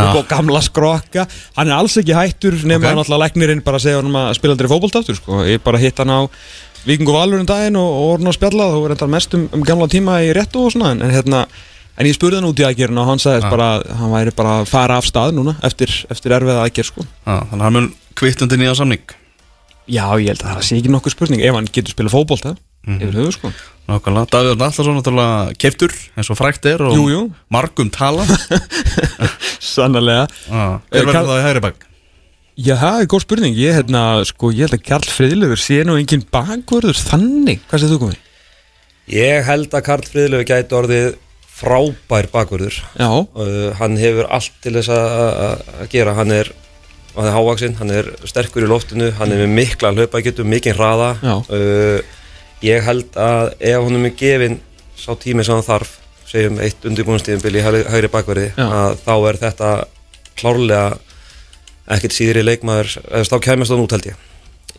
upp 0.03 0.19
á 0.19 0.21
gamla 0.35 0.61
skrokka 0.67 1.25
hann 1.55 1.71
er 1.71 1.77
alls 1.79 1.95
ekki 1.97 2.17
hættur 2.17 2.59
nema 2.59 2.83
Ok. 2.83 2.83
okay. 2.83 2.99
náttúrulega 2.99 3.23
læknirinn 3.23 3.63
bara 3.65 3.79
að 3.79 3.87
segja 3.87 4.03
hann 4.03 4.19
að 4.19 4.35
spila 4.37 4.57
aldrei 4.57 4.69
fótbolt 4.69 4.99
aftur 4.99 5.17
sko. 5.17 5.39
ég 5.47 5.63
bara 5.63 5.81
hitt 5.81 6.03
hann 6.03 6.13
á 6.13 6.21
Víkingu 6.87 7.13
Valur 7.13 7.39
um 7.43 7.45
daginn 7.49 7.77
og, 7.77 7.89
og 7.93 8.07
orðin 8.15 8.31
að 8.31 8.37
spjalla 8.39 8.69
þá 8.73 8.77
var 8.81 8.93
þetta 8.95 9.09
mest 9.13 9.35
um, 9.37 9.43
um 9.53 9.65
gamla 9.67 9.87
tíma 9.91 10.15
í 10.25 10.31
réttu 10.33 10.63
og 10.65 10.71
svona 10.73 10.93
en, 10.95 11.03
en 11.05 11.13
hérna 11.13 11.43
En 11.99 12.07
ég 12.07 12.15
spurði 12.15 12.37
hann 12.39 12.47
út 12.47 12.57
í 12.57 12.63
aðgerðin 12.65 12.97
og 13.01 13.09
hann 13.11 13.19
sagðist 13.21 13.49
bara 13.51 13.65
að 13.75 13.81
hann 13.99 14.13
væri 14.13 14.31
bara 14.33 14.53
að 14.61 14.69
fara 14.71 14.95
af 14.97 15.05
stað 15.05 15.33
núna 15.35 15.51
eftir, 15.67 15.91
eftir 16.09 16.33
erfiða 16.33 16.63
aðgerð 16.63 16.87
sko. 16.87 17.03
Já, 17.03 17.35
þannig 17.51 17.59
að 17.59 17.65
hann 17.67 17.75
mun 17.75 17.89
kvittundi 18.17 18.57
nýja 18.61 18.73
samning 18.79 19.03
Já, 19.91 20.05
ég 20.23 20.31
held 20.31 20.41
að 20.45 20.53
það 20.55 20.63
sé 20.69 20.77
ekki 20.79 20.93
nokkuð 20.95 21.13
spurning 21.13 21.43
ef 21.45 21.57
hann 21.59 21.67
getur 21.67 21.93
spilað 21.93 22.15
fótbolta 22.15 22.53
yfir 22.95 23.19
höfu 23.19 23.35
sko. 23.35 23.51
Nákvæmlega, 23.91 24.31
Davíð 24.33 24.55
Nallarsson 24.63 24.97
náttúrulega 24.97 25.53
keiftur 25.61 25.93
eins 26.15 26.31
og 26.33 26.39
frækt 26.39 26.65
er 26.71 26.81
og 26.87 26.95
Jú, 26.97 27.03
jú. 27.11 27.21
margum 27.53 27.91
tala 27.93 28.25
Sannlega 29.73 30.25
Hver 30.47 30.79
Eh, 30.89 31.03
verður 31.03 31.13
Karl- 31.13 31.29
það 31.29 31.41
í 31.41 31.45
hægri 31.45 31.63
bak? 31.67 31.85
Já, 32.61 32.75
það 32.77 32.99
er 33.03 33.07
góð 33.09 33.23
spurning. 33.25 33.55
Ég, 33.57 33.73
hérna, 33.79 34.01
sko, 34.27 34.51
ég 34.53 34.67
held 34.67 34.75
að 34.77 34.85
Karl 34.89 35.07
Friðlefur 35.09 35.61
sé 35.61 35.79
nú 35.87 35.95
engin 35.97 36.23
bakvörður 36.33 36.99
þannig. 36.99 37.61
Hvað 37.71 37.83
séð 37.83 37.93
þú 37.95 37.99
komið? 38.05 38.19
Ég 39.11 39.45
held 39.47 39.73
að 39.77 39.85
Karl 39.87 40.05
Friðlöfu 40.11 40.47
gæti 40.51 40.77
orðið 40.77 41.07
frábær 41.61 42.27
bakvörður. 42.33 42.77
Já, 42.99 43.09
uh, 43.09 43.71
hann 43.79 43.97
hefur 44.01 44.29
allt 44.33 44.53
til 44.63 44.75
þess 44.77 44.89
að- 44.93 45.89
gera. 45.93 46.13
Hann 46.17 46.31
er, 46.31 46.51
hann 47.15 47.27
er 47.29 47.35
hávaksinn, 47.35 47.75
hann 47.81 47.91
er 47.91 48.11
sterkur 48.29 48.63
í 48.65 48.69
loftinu 48.69 49.11
hann 49.17 49.31
er 49.31 49.41
með 49.45 49.55
mikla 49.57 49.91
hlaupagetum, 49.95 50.47
mikinn 50.49 50.77
hraða. 50.77 51.15
Já. 51.21 51.35
uh, 51.49 52.01
ég 52.61 52.83
held 52.85 53.15
að 53.17 53.53
ef 53.59 53.83
hann 53.83 53.95
er 53.97 54.03
með 54.09 54.15
gefin 54.21 54.59
sá 54.95 55.15
tími 55.17 55.43
sem 55.43 55.55
hann 55.57 55.65
þarf 55.65 55.95
segjum 56.29 56.59
eitt 56.61 56.83
undirbúinstíðinbili 56.85 57.59
í 57.59 57.63
hægri, 57.65 58.07
bakverði 58.13 58.51
að 58.55 58.99
þá 59.01 59.13
er 59.31 59.39
þetta 59.41 59.71
klárlega 60.37 60.83
ekkert 61.87 62.13
síðri 62.15 62.43
leikmaður 62.45 62.91
eða 63.11 63.23
þá 63.31 63.39
kæmast 63.47 63.71
hann 63.73 63.81
út 63.85 63.91
held 63.95 64.05
ég. 64.11 64.19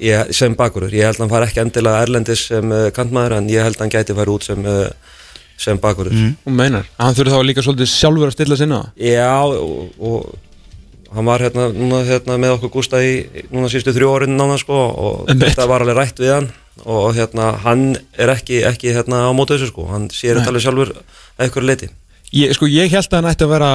Ég, 0.02 0.30
sem 0.34 0.54
bakverður, 0.58 0.94
ég 0.96 1.04
held 1.04 1.18
að 1.18 1.24
hann 1.26 1.30
fari 1.34 1.46
ekki 1.50 1.60
endilega 1.62 2.02
erlendis 2.06 2.46
sem 2.48 2.70
uh, 2.72 2.86
kantmaður 2.96 3.36
en 3.38 3.50
ég 3.52 3.62
held 3.62 3.76
að 3.76 3.84
hann 3.84 3.92
gæti 3.92 4.14
færi 4.16 4.32
út 4.32 4.46
sem, 4.46 4.64
uh, 4.66 5.18
sem 5.60 5.78
bakurur 5.78 6.10
Mhm. 6.12 6.32
Hún 6.46 6.56
meinar 6.58 6.86
Hann 6.98 7.14
þurfi 7.14 7.30
þá 7.34 7.42
líka 7.46 7.62
svolítið 7.62 7.90
sjálfur 7.92 8.30
að 8.30 8.32
stilla 8.34 8.56
sinna 8.56 8.80
Já, 8.96 9.44
og, 9.44 9.92
og 10.00 10.32
hann 11.14 11.28
var 11.28 11.44
hérna, 11.44 11.68
núna, 11.76 12.00
hérna 12.08 12.38
með 12.40 12.54
okkur 12.56 12.72
Gústa 12.78 13.02
í 13.04 13.26
núna 13.52 13.68
sístu 13.70 13.92
þrjú 13.92 14.10
árin 14.16 14.34
nána 14.40 14.56
sko 14.58 14.74
og 14.74 15.28
Einmitt. 15.28 15.52
þetta 15.52 15.68
var 15.68 15.84
alveg 15.84 15.98
rætt 16.00 16.18
við 16.24 16.32
hann. 16.38 16.48
Og 16.88 17.12
hérna, 17.14 17.50
hann 17.62 17.82
er 18.16 18.32
ekki, 18.32 18.62
ekki 18.64 18.94
hérna 18.96 19.26
á 19.28 19.30
móti 19.36 19.54
þessu 19.58 19.68
sko, 19.70 19.84
hann 19.92 20.08
sér 20.10 20.40
þetta 20.40 20.50
alveg 20.54 20.64
sjálfur 20.64 20.94
að 21.36 21.50
ykkur 21.50 21.68
leiti 21.68 21.90
Ég, 22.33 22.55
sko, 22.57 22.64
ég 22.64 22.88
held 22.88 23.11
að 23.12 23.18
hann 23.18 23.29
ætti 23.29 23.45
að 23.45 23.51
vera 23.53 23.71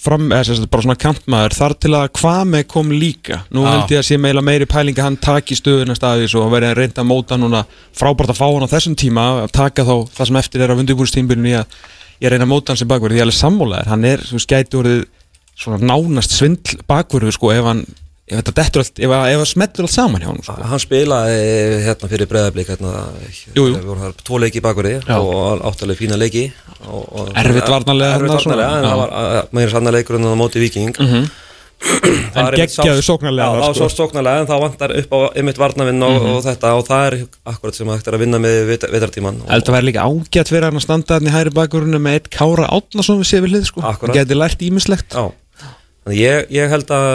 fram, 0.00 0.30
eða 0.32 0.54
bara 0.72 0.84
svona 0.86 0.96
kantmaður 0.96 1.56
þar 1.58 1.74
til 1.84 1.90
að 1.98 2.06
Kvame 2.16 2.62
kom 2.64 2.88
líka. 2.88 3.42
Nú 3.52 3.66
Já. 3.66 3.68
held 3.68 3.92
ég 3.92 4.00
að 4.00 4.06
sé 4.08 4.16
meila 4.16 4.44
meiri 4.44 4.68
pæling 4.70 4.96
að 4.96 5.08
hann 5.10 5.18
taki 5.20 5.58
stöðuna 5.58 5.96
staðis 5.98 6.32
og 6.40 6.48
verði 6.54 6.70
að 6.70 6.78
reynda 6.80 7.04
að 7.04 7.10
móta 7.10 7.36
núna 7.36 7.66
frábært 7.92 8.32
að 8.32 8.40
fá 8.40 8.46
hann 8.48 8.64
á 8.64 8.72
þessum 8.72 8.96
tíma 8.96 9.26
að 9.42 9.52
taka 9.58 9.84
þá 9.84 9.94
það 10.16 10.30
sem 10.30 10.40
eftir 10.40 10.64
er 10.64 10.72
af 10.72 10.80
undirbúrstímbilinu 10.80 11.52
í 11.52 11.58
að 11.60 11.76
ég 12.22 12.32
reyna 12.32 12.46
að 12.48 12.52
móta 12.54 12.72
hann 12.72 12.80
sem 12.80 12.88
bakverð 12.88 13.18
ég 13.18 13.20
er 13.20 13.28
alveg 13.28 13.40
sammálaður, 13.42 13.90
hann 13.92 14.08
er, 14.08 14.24
gæti 14.54 14.80
orðið 14.80 15.04
svona 15.62 15.84
nánast 15.84 16.32
svindl 16.32 16.80
bakverðu 16.88 17.34
sko, 17.36 17.52
ef 17.52 17.68
hann, 17.68 17.84
ef 18.28 18.38
þetta 18.38 18.52
dettur 18.60 18.82
allt 18.84 19.00
ef, 19.02 19.10
að- 19.12 19.28
ef 19.32 19.40
það 19.42 19.48
smettur 19.50 19.86
allt 19.88 19.92
saman 19.96 20.22
hjá 20.22 20.28
hann 20.30 20.42
sko. 20.46 20.54
hann 20.72 20.82
spilaði 20.82 21.38
hérna 21.86 22.08
fyrir 22.12 22.28
breðablík 22.30 22.68
hérna, 22.70 22.92
tvo 24.24 24.38
leiki 24.42 24.60
í 24.60 24.64
bakverði 24.64 24.94
og 25.18 25.64
áttalega 25.68 25.98
fína 25.98 26.18
leiki 26.20 26.44
og, 26.86 27.02
og, 27.12 27.32
Erfitt 27.36 27.68
varnarlega 27.68 28.18
erfitt 28.20 28.36
varnarlega, 28.38 28.76
en 28.78 28.86
það 28.86 29.00
var 29.02 29.14
að- 29.22 29.48
meira 29.58 29.70
sanna 29.74 29.90
leikur 29.98 30.18
en 30.20 30.28
það 30.30 30.38
móti 30.44 30.62
viking 30.62 30.94
Mhm. 31.02 31.30
en 31.82 32.46
geggjaðu 32.54 33.02
sóknarlega 33.02 33.46
það 33.58 33.64
var 33.66 33.74
sko. 33.74 33.88
sóknarlega 33.90 34.40
en 34.44 34.46
þá 34.46 34.54
vantar 34.62 34.92
upp 35.00 35.10
á 35.10 35.18
ymitt 35.42 35.58
varnavinn 35.58 36.02
og, 36.06 36.26
og 36.30 36.44
þetta 36.46 36.70
og 36.78 36.84
það 36.86 37.06
er 37.08 37.16
akkurat 37.50 37.74
sem 37.74 37.88
hægt 37.90 38.06
er 38.06 38.14
að 38.14 38.22
vinna 38.22 38.38
með 38.38 38.58
vit- 38.70 38.86
vetrartíman 38.92 39.40
og, 39.42 39.48
Held 39.50 39.66
að 39.66 39.74
vera 39.74 39.88
líka 39.88 40.04
ágætt 40.06 40.52
fyrir 40.54 40.68
hann 40.68 40.78
að 40.78 40.84
standa 40.86 41.18
hann 41.18 41.26
í 41.26 41.34
hæri 41.34 41.50
bakgrunni 41.58 41.98
með 41.98 42.20
eitt 42.20 42.30
Kára 42.30 42.68
Átnason 42.70 43.18
við 43.18 43.26
séu 43.32 43.42
við 43.42 43.56
hlið 43.56 43.66
sko. 43.66 43.82
Akkúrat. 43.82 44.14
Geti 44.14 44.38
lært 44.38 44.62
ímislegt 44.62 45.10
þannig 45.18 46.22
ég, 46.22 46.46
ég 46.54 46.70
held 46.70 46.86
að 46.94 47.10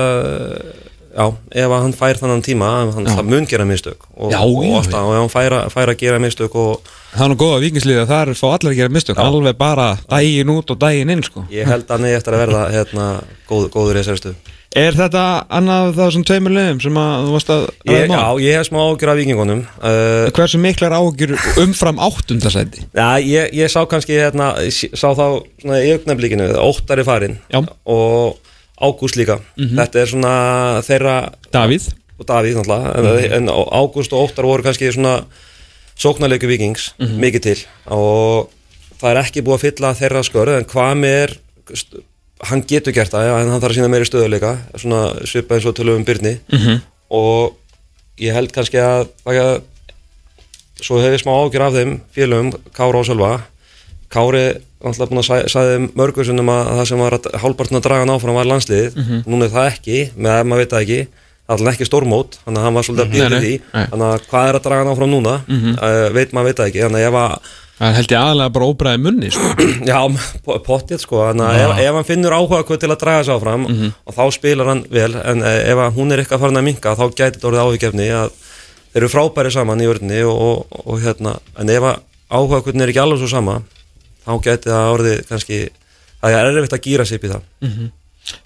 já, 1.17 1.25
ef 1.63 1.73
hann 1.73 1.95
fær 1.97 2.19
þannan 2.21 2.43
tíma 2.45 2.69
hann 2.93 3.07
Já. 3.09 3.21
mun 3.25 3.47
gera 3.49 3.65
mistök. 3.65 4.05
Og, 4.15 4.31
Já, 4.31 4.39
og, 4.45 4.59
já, 4.63 4.75
alltaf, 4.79 5.01
og 5.01 5.15
ef 5.15 5.23
hann 5.23 5.33
fær, 5.33 5.55
fær 5.73 5.91
að 5.93 6.01
gera 6.03 6.19
mistök 6.21 6.55
og 6.55 6.93
Það 7.17 7.23
er 7.25 7.31
nú 7.31 7.37
góða 7.39 7.61
vikingslið 7.63 8.01
að 8.03 8.11
það 8.11 8.21
er 8.21 8.37
fá 8.37 8.47
allir 8.51 8.73
að 8.73 8.77
gera 8.81 8.93
mistök 8.93 9.17
Alveg 9.23 9.57
bara 9.57 9.87
daginn 10.11 10.51
út 10.53 10.69
og 10.75 10.77
daginn 10.83 11.09
inn 11.15 11.23
sko. 11.25 11.45
ég 11.49 11.65
held 11.65 11.87
að 11.87 11.95
hann 11.95 12.05
eigi 12.11 12.19
eftir 12.19 12.35
að 12.37 12.43
verða 12.45 12.61
hérna, 12.75 13.07
góð, 13.49 13.69
góður 13.73 13.97
í 13.97 14.03
þessari 14.03 14.21
stuð 14.21 14.53
Er 14.77 14.93
þetta 14.93 15.21
annað 15.57 15.93
það 15.95 16.09
sem 16.13 16.23
tveimur 16.27 16.53
liðum 16.53 16.81
sem 16.83 16.97
að 17.01 17.21
þú 17.23 17.31
varst 17.33 17.51
að 17.55 17.61
ræða 17.87 18.17
Já, 18.19 18.25
ég 18.43 18.57
hef 18.59 18.67
smá 18.67 18.79
ágjur 18.83 19.11
af 19.13 19.17
vikingunum 19.17 19.61
uh, 19.63 20.25
Hversu 20.35 20.59
miklar 20.61 20.95
áhugjur 20.99 21.33
umfram 21.63 22.01
áttundasæti? 22.03 22.83
Já, 22.91 23.07
ég, 23.23 23.55
ég 23.57 23.71
sá 23.73 23.79
kannski 23.89 24.19
hérna, 24.19 24.51
sá 24.69 25.07
þá 25.17 25.23
svona 25.63 25.79
í 25.81 25.93
augnablikinu, 25.95 26.49
óttari 26.61 27.07
farin 27.07 27.39
Já. 27.49 27.63
og 27.87 28.37
Ágúst 28.81 29.15
líka. 29.17 29.39
Þetta 29.57 29.99
er 30.03 30.11
svona 30.11 30.33
þeirra 30.85 31.15
Davíð. 31.53 31.87
Og 32.17 32.25
Davíð 32.29 32.59
náttúrulega. 32.59 32.91
En, 33.37 33.47
en 33.47 33.49
Ágúst 33.49 34.13
og 34.13 34.27
Óttar 34.29 34.45
voru 34.45 34.63
kannski 34.65 34.91
svona 34.93 35.23
sóknarleiku 35.97 36.45
vikings, 36.49 36.91
mikið 36.99 37.41
til. 37.47 37.57
Og 37.93 38.51
það 39.01 39.09
er 39.15 39.19
ekki 39.23 39.41
búið 39.45 39.57
að 39.57 39.63
fylla 39.65 39.93
þeirra 39.97 40.23
skörð 40.25 40.57
en 40.59 40.67
hvað 40.69 40.91
með 41.01 41.15
er 41.23 41.33
hann 42.47 42.61
getur 42.69 42.93
gert 42.93 43.09
það, 43.15 43.31
en 43.33 43.49
hann 43.49 43.61
þarf 43.61 43.73
að 43.73 43.77
sína 43.79 43.89
meiri 43.89 44.05
stöðuleika 44.05 44.51
svona 44.77 44.99
svipa 45.25 45.55
eins 45.57 45.65
og 45.65 45.73
tölum 45.77 45.97
um 45.97 46.05
Byrni 46.05 46.35
Mhm. 46.53 46.75
og 47.09 47.55
ég 48.21 48.33
held 48.33 48.51
kannski 48.53 48.77
að, 48.77 49.07
að 49.25 49.61
svo 50.81 50.99
hef 51.01 51.15
ég 51.17 51.23
smá 51.23 51.33
ágjur 51.33 51.65
af 51.65 51.73
þeim 51.73 51.95
félögum, 52.13 52.51
Kára 52.77 52.99
og 53.01 53.05
Sölva 53.09 53.31
Kári 54.13 54.43
náttúrulega 54.83 55.09
búin 55.11 55.21
að 55.23 55.27
sæ- 55.27 55.49
sagði 55.51 55.77
mörgursunum 55.97 56.49
að 56.53 56.67
það 56.77 56.85
sem 56.91 56.99
var 57.01 57.15
hálpartin 57.43 57.77
að 57.79 57.85
draga 57.87 58.03
hann 58.05 58.13
áfram 58.15 58.37
var 58.37 58.45
landsliðið, 58.51 58.95
Mhm. 58.95 59.23
núna 59.27 59.45
er 59.47 59.53
það 59.55 59.71
ekki 59.73 59.97
með 60.15 60.39
ef 60.39 60.45
maður 60.47 60.61
veit 60.63 60.73
það 60.75 60.83
ekki, 60.85 60.99
alltaf 61.49 61.71
ekki 61.73 61.87
stórmót 61.89 62.37
þannig 62.45 62.59
að 62.61 62.65
hann 62.67 62.73
var 62.77 62.83
svolítið 62.83 63.05
að 63.07 63.13
býta 63.13 63.27
í 63.27 63.29
nei, 63.33 63.39
því. 63.41 63.53
Þannig 63.91 64.07
að 64.13 64.27
hvað 64.31 64.49
er 64.49 64.55
að 64.59 64.63
draga 64.67 64.83
hann 64.83 64.91
áfram 64.93 65.11
núna? 65.15 65.33
Uh, 65.47 66.09
veit 66.13 66.31
maður 66.35 66.45
veit 66.51 66.57
það 66.61 66.67
ekki, 66.71 66.83
þannig 66.85 67.01
að 67.03 67.07
ef 67.07 67.17
að 67.23 67.39
Það 67.77 67.93
held 67.93 68.07
ég 68.09 68.17
aðalega 68.17 68.53
bara 68.53 68.65
óbræði 68.73 68.99
munni 69.05 69.27
sko. 69.29 69.49
já, 69.91 69.97
po- 70.43 70.55
pottið 70.65 70.97
sko. 71.03 71.19
Þannig 71.27 71.45
að 71.45 71.57
ef, 71.61 71.81
ef 71.85 71.93
hann 71.93 72.07
finnur 72.07 72.33
áhuga 72.33 72.63
hvað 72.65 72.79
til 72.81 72.89
að 72.89 72.99
draga 73.03 73.23
sig 73.27 73.33
áfram 73.35 73.65
og 73.69 74.15
þá 74.17 74.23
spilar 74.33 74.65
hann 74.71 74.81
vel 74.89 75.13
en 75.13 75.43
eh, 75.45 75.69
ef 75.69 75.77
að 75.77 75.93
hún 75.93 76.11
er 76.11 76.23
eitthvað 76.23 76.39
farin 76.41 76.57
að 76.57 76.65
minka 76.65 76.95
þá 76.97 77.05
gæti 77.13 77.37
þetta 77.37 77.49
orðið 77.51 77.61
áhugjefni 77.67 78.07
að 78.17 78.31
þeir 78.93 78.97
eru 79.03 79.09
frábæri 79.13 79.51
saman 79.53 79.83
í 79.85 79.89
örni 79.93 80.23
og, 80.25 80.41
og, 80.41 80.81
og 80.89 80.99
hérna, 81.05 81.35
en 81.61 81.69
ef 81.69 81.85
að 81.85 81.99
áhuga 82.33 82.63
hvernig 82.65 82.81
er 82.81 82.89
ekki 82.95 83.03
alveg 83.05 83.19
svo 83.21 83.29
sama 83.29 83.61
þá 84.27 84.33
gæti 84.43 84.73
það 84.73 84.91
orðið 84.97 85.23
kannski 85.31 85.61
það 86.21 86.37
er 86.37 86.51
erfitt 86.51 86.75
að 86.77 86.85
gýra 86.87 87.07
upp 87.07 87.25
í 87.25 87.31
það. 87.31 87.47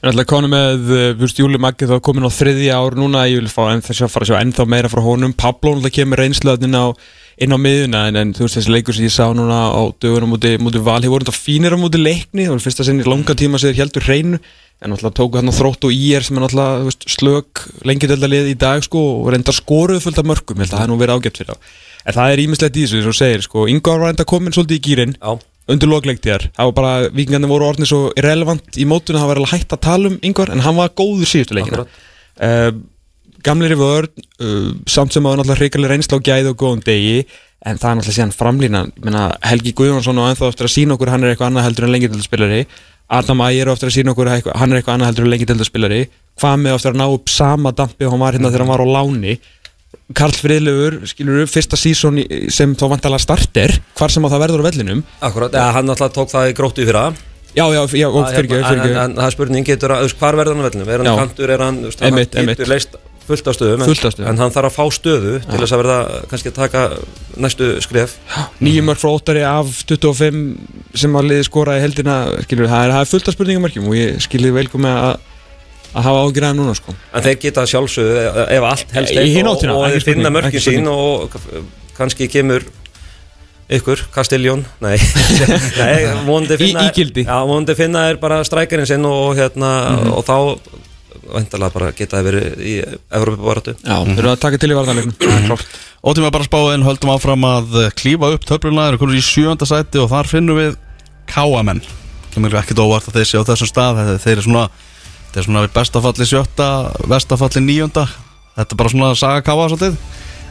En 0.01 0.11
alltaf 0.11 0.27
konum 0.29 0.51
með, 0.53 0.83
uh, 0.93 1.03
þú 1.15 1.25
veist, 1.25 1.39
Júli 1.41 1.59
Maggi 1.61 1.87
þá 1.89 1.95
komin 2.05 2.27
á 2.27 2.31
þriðja 2.33 2.77
ár 2.77 2.97
núna, 2.99 3.25
ég 3.29 3.41
vil 3.41 3.49
fá 3.51 3.71
enn 3.71 3.83
þess 3.85 4.05
að 4.05 4.13
fara 4.13 4.27
að 4.27 4.31
sjá 4.31 4.41
ennþá 4.41 4.65
meira 4.69 4.91
frá 4.91 5.01
honum, 5.05 5.33
Pablo 5.33 5.75
alltaf 5.75 5.95
kemur 5.95 6.21
reynsluðan 6.21 6.67
inn 6.67 6.77
á, 6.77 6.85
inn 7.41 7.55
á 7.55 7.57
miðuna, 7.57 8.03
en, 8.11 8.19
en 8.21 8.33
þú 8.37 8.45
veist, 8.45 8.59
þessi 8.59 8.75
leikur 8.75 8.97
sem 8.97 9.07
ég 9.07 9.15
sá 9.15 9.25
núna 9.33 9.61
á 9.73 9.81
dögunum 10.03 10.35
múti, 10.35 10.53
múti 10.61 10.81
val, 10.85 10.99
hefur 11.01 11.15
voru 11.15 11.25
þetta 11.25 11.37
fínir 11.37 11.73
á 11.73 11.81
múti 11.81 12.01
leikni, 12.01 12.45
það 12.45 12.53
var 12.53 12.65
fyrsta 12.67 12.85
sinni 12.85 13.05
í 13.05 13.09
langa 13.09 13.37
tíma 13.41 13.61
sem 13.61 13.73
þeir 13.73 13.87
heldur 13.87 14.05
hreinu, 14.05 14.41
en 14.81 14.95
alltaf 14.95 15.15
tóku 15.17 15.41
hann 15.41 15.53
þrótt 15.53 15.89
og 15.89 15.95
ír 15.97 16.25
sem 16.25 16.37
er 16.37 16.45
alltaf, 16.45 16.81
þú 16.81 16.89
veist, 16.91 17.07
slök 17.17 17.63
lengjadöldalið 17.89 18.51
í 18.53 18.57
dag, 18.61 18.85
sko, 18.85 19.01
og 19.23 19.31
reyndar 19.33 19.57
skoruð 19.57 20.03
fullt 20.05 20.21
af 20.21 20.29
mörgum, 20.29 20.61
ég 20.61 20.69
held 20.69 20.75
að 20.75 20.83
það 20.83 20.85
er 20.87 20.93
nú 20.93 21.01
verið 21.01 21.17
ágætt 21.17 21.41
fyrir 21.41 21.53
þá. 21.53 21.73
En 22.01 22.17
það 22.17 22.33
er 22.33 22.41
ímislegt 22.41 22.77
í 22.77 22.85
þessu, 22.85 23.01
og 23.01 23.09
þú 23.09 23.13
segir, 23.17 23.45
sko, 23.45 23.65
Ingvar 23.69 24.01
var 24.01 24.15
enda 24.15 24.25
komin 24.25 24.55
svolítið 24.57 24.79
í 24.79 24.85
gýrin, 24.87 25.13
Já, 25.21 25.35
undir 25.69 25.91
lokleiktíðar 25.91 26.47
það 26.55 26.71
var 26.71 26.77
bara, 26.77 27.11
vikingarnir 27.13 27.51
voru 27.51 27.67
orðinir 27.69 27.91
svo 27.91 28.01
irrelevant 28.17 28.79
í 28.79 28.87
mótunum, 28.89 29.21
það 29.21 29.31
var 29.31 29.41
alveg 29.41 29.53
hægt 29.53 29.75
að 29.75 29.83
tala 29.85 30.11
um 30.11 30.17
yngvar 30.25 30.53
en 30.53 30.63
hann 30.65 30.79
var 30.79 30.95
góður 30.97 31.29
síðustu 31.29 31.57
leikina. 31.57 31.85
Uh, 32.41 32.71
gamlir 33.45 33.75
í 33.75 33.79
vörn 33.79 34.11
uh, 34.41 34.71
samt 34.89 35.13
sem 35.13 35.25
að 35.25 35.35
hann 35.35 35.45
alltaf 35.45 35.61
hrigalega 35.61 35.93
reynsla 35.93 36.21
á 36.21 36.25
gæði 36.25 36.53
og 36.53 36.59
góðum 36.61 36.85
degi 36.85 37.25
en 37.61 37.77
það 37.77 37.91
er 37.91 37.97
náttúrulega 37.99 38.17
síðan 38.17 38.33
framlínan. 38.33 38.93
Menna, 39.05 39.27
Helgi 39.45 39.75
Guðjónsson 39.77 40.17
og 40.17 40.31
ennþá 40.31 40.49
eftir 40.49 40.69
að 40.69 40.73
sína 40.73 40.95
okkur 40.97 41.11
hann 41.13 41.25
er 41.25 41.35
eitthvað 41.35 41.51
annað 41.51 41.67
heldur 41.67 41.85
en 41.85 41.93
lengjadöldarspilari 41.93 42.63
Adam 43.11 43.41
Ægir 43.43 43.67
á 43.67 43.75
eftir 43.75 43.89
að 43.89 43.95
sína 43.97 44.13
okkur 44.15 44.29
hann 44.31 44.71
er 44.71 44.79
eitthvað 44.79 44.93
annað 44.95 45.09
heldur 45.09 45.25
en 45.27 45.33
lengjadöldarspilari 45.35 46.01
hvað 46.39 46.61
með 46.61 46.77
eftir 46.77 46.93
að 46.93 46.99
ná 47.01 47.07
upp 47.11 47.31
sama 47.31 47.73
dampi 47.75 48.07
og 48.07 48.13
hann 48.13 48.23
var 48.23 48.37
hérna 48.37 48.51
þegar 48.51 48.63
hann 48.63 48.71
var 48.71 48.83
á 48.87 48.93
láni 48.95 49.33
Karl 50.15 50.35
Friðlefur, 50.35 51.01
skilur 51.07 51.43
upp 51.45 51.51
fyrsta 51.51 51.79
sísón 51.79 52.19
sem 52.51 52.75
þá 52.75 52.85
vantalega 52.91 53.23
starter 53.23 53.73
hvar 53.97 54.11
sem 54.11 54.25
að 54.27 54.33
það 54.35 54.43
verður 54.45 54.63
á 54.63 54.67
vellinum. 54.69 55.03
Akkurat, 55.23 55.53
ja, 55.55 55.67
hann 55.77 55.91
alltaf 55.91 56.11
tók 56.15 56.31
það 56.31 56.49
í 56.51 56.55
gróttu 56.57 56.83
í 56.83 56.87
fyrra. 56.89 57.05
Já, 57.51 57.65
já, 57.67 57.81
já, 57.99 58.07
og 58.07 58.27
fyrir 58.31 58.45
ekki, 58.47 58.59
fyrir 58.63 58.79
en, 58.79 58.83
ekki 58.85 58.99
en 59.01 59.15
það 59.17 59.25
er 59.27 59.33
spurning 59.35 59.65
getur 59.67 59.91
að, 59.91 59.97
þú 60.03 60.07
veist, 60.07 60.19
hvar 60.21 60.35
verður 60.39 60.53
hann 60.55 60.63
á 60.63 60.67
vellinum? 60.69 60.87
Er 60.91 60.99
hann 61.01 61.09
Já. 61.09 61.15
kantur, 61.19 61.49
er 61.51 61.63
hann, 61.65 61.79
þú 61.81 61.87
veist, 61.89 62.03
hann 62.07 62.15
getur 62.51 62.71
leist 62.71 62.91
fullt 63.27 63.47
af 63.47 63.55
stöðum. 63.55 63.81
En, 63.83 63.87
en 64.31 64.39
hann 64.41 64.53
þarf 64.55 64.67
að 64.71 64.75
fá 64.75 64.85
stöðu 64.95 65.33
til 65.45 65.59
þess 65.59 65.73
að 65.75 65.81
verða 65.83 65.99
kannski 66.31 66.49
að 66.51 66.57
taka 66.57 66.81
næstu 67.43 67.65
skref. 67.83 68.11
Nýjum 68.63 68.85
mörg 68.89 68.99
frá 69.03 69.11
óttari 69.11 69.43
af 69.47 69.67
25 69.87 70.39
sem 71.03 71.11
að 71.19 71.27
liði 71.29 71.43
skora 71.47 71.77
í 71.77 71.83
heldina 71.83 72.15
skilur, 72.47 72.67
það 72.71 72.81
er, 72.87 72.91
það 72.95 73.03
er 75.11 75.19
að, 75.91 75.97
að 75.99 76.03
hafa 76.07 76.21
ágjörðað 76.27 76.55
núna 76.59 76.75
sko. 76.77 76.95
En 77.13 77.25
þeir 77.25 77.39
geta 77.45 77.65
sjálfsögðu 77.67 78.19
ef- 78.25 78.51
ef 78.57 78.67
allt 78.71 78.93
helst 78.97 79.11
Í 79.15 79.35
einn 79.37 79.47
og, 79.47 79.63
og 79.75 79.85
ekki 79.87 79.97
þeir 79.99 80.05
finna 80.07 80.31
ekki 80.51 80.63
sín 80.63 80.87
og 80.91 81.35
kannski 81.97 82.27
kemur 82.31 82.63
ykkur, 83.71 84.01
Castelljón 84.11 84.65
nei, 84.83 84.97
nei 85.79 85.99
vonandi 86.27 86.57
Í- 86.57 86.61
finna 86.65 86.87
ígildi. 86.89 87.23
Já, 87.23 87.37
vonandi 87.47 87.75
finna 87.79 88.05
er 88.11 88.17
bara 88.19 88.41
strækjarinn 88.43 88.87
sinn 88.89 89.05
og, 89.07 89.35
hérna, 89.37 89.69
Mhm. 89.95 90.11
og 90.17 90.25
þá 90.27 90.35
vendalega 91.31 91.71
bara 91.71 91.91
geta 91.95 92.17
það 92.17 92.25
verið 92.27 92.61
í 92.67 92.73
Evropabaratu 93.13 93.75
Já, 93.79 93.95
þau 94.03 94.17
eru 94.19 94.31
að 94.33 94.39
taka 94.41 94.57
til 94.59 94.71
í 94.73 94.75
er 94.75 95.47
klárt. 95.47 95.77
Ótíma 96.03 96.31
bara 96.33 96.43
spáinn, 96.47 96.83
höldum 96.83 97.11
áfram 97.13 97.43
að 97.45 97.75
eh, 97.85 97.91
klífa 97.95 98.31
upp 98.33 98.43
töfluna, 98.49 98.87
erum 98.89 98.99
konur 98.99 99.15
í 99.15 99.21
sjönda 99.23 99.67
sæti 99.69 100.01
og 100.01 100.09
þar 100.11 100.27
finnum 100.27 100.57
við 100.57 100.75
káamenn 101.29 101.79
sem 102.33 102.45
er 102.47 102.55
ekkert 102.59 102.79
óvart 102.81 103.07
að 103.07 103.19
þeir 103.21 103.29
séu 103.29 103.43
á 103.45 103.49
þessum 103.51 103.69
stað 103.69 103.99
þeir, 104.01 104.19
þeir 104.25 104.33
eru 104.39 104.45
svona, 104.47 104.65
þeir 105.31 105.41
eru 105.41 105.47
svona 105.47 105.63
bestafalli 105.75 106.27
sjötta, 106.27 106.67
vestafalli 107.11 107.63
níunda. 107.65 108.05
Þetta 108.57 108.75
er 108.75 108.81
bara 108.81 108.91
svona 108.93 109.11
saga 109.19 109.41
káa 109.47 109.69
svolítið. 109.71 109.97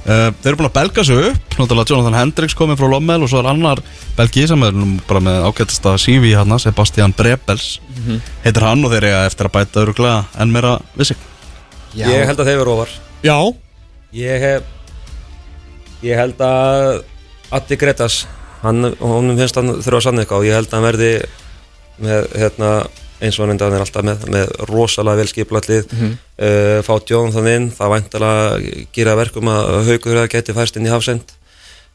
Uh, 0.00 0.30
þeir 0.40 0.48
eru 0.50 0.58
búin 0.62 0.70
að 0.70 0.76
belga 0.78 1.04
sig 1.04 1.24
upp. 1.28 1.56
Náttúrulega 1.58 1.92
Jonathan 1.92 2.16
Hendricks 2.16 2.56
komið 2.56 2.80
frá 2.80 2.88
Lommel 2.88 3.20
og 3.20 3.28
svo 3.28 3.42
er 3.42 3.50
annar 3.52 3.82
belgi 4.16 4.46
sem 4.48 4.64
er 4.64 4.78
bara 5.08 5.20
með 5.26 5.42
ágættasta 5.50 5.92
CV 6.00 6.32
hérna, 6.32 6.56
Sebastian 6.62 7.12
Brebels 7.16 7.74
heitir 8.46 8.64
hann 8.64 8.80
og 8.84 8.94
þeir 8.94 9.10
eru 9.10 9.26
eftir 9.28 9.50
að 9.50 9.58
bæta 9.58 9.82
öruglega 9.84 10.22
enn 10.40 10.54
meira 10.54 10.78
við 10.96 11.12
sig. 11.12 11.26
Ég 12.00 12.24
held 12.30 12.40
að 12.40 12.48
þeir 12.48 12.62
verið 12.62 12.74
ofar. 12.78 12.94
Já, 13.26 13.36
Ég 14.16 14.42
hef 14.42 14.62
Ég 16.02 16.16
held 16.16 16.40
að 16.42 17.02
Addi 17.52 17.76
Gretas 17.78 18.24
hann, 18.64 18.88
honum 19.00 19.36
finnst 19.38 19.58
hann 19.58 19.74
þurfa 19.76 19.98
að 20.00 20.04
sanna 20.06 20.24
eitthvað 20.24 20.42
og 20.42 20.48
ég 20.48 20.56
held 20.56 20.70
að 20.70 20.76
hann 20.78 20.86
verði 20.86 21.10
með 22.00 22.28
hérna 22.40 22.70
eins 23.20 23.38
og 23.38 23.48
hann 23.48 23.60
er 23.60 23.82
alltaf 23.84 24.06
með, 24.06 24.24
með 24.32 24.54
rosalega 24.70 25.20
velskiplatlið 25.22 25.92
mm 25.92 26.14
uh, 26.40 26.80
fá 26.86 26.94
Jónathan 27.10 27.50
inn, 27.52 27.68
það 27.76 27.92
væntalega 27.96 28.74
gera 28.96 29.16
verkum 29.18 29.50
að 29.52 29.70
haugur 29.90 30.22
geti 30.32 30.56
færst 30.56 30.78
inn 30.80 30.88
í 30.88 30.92
hafsend. 30.92 31.36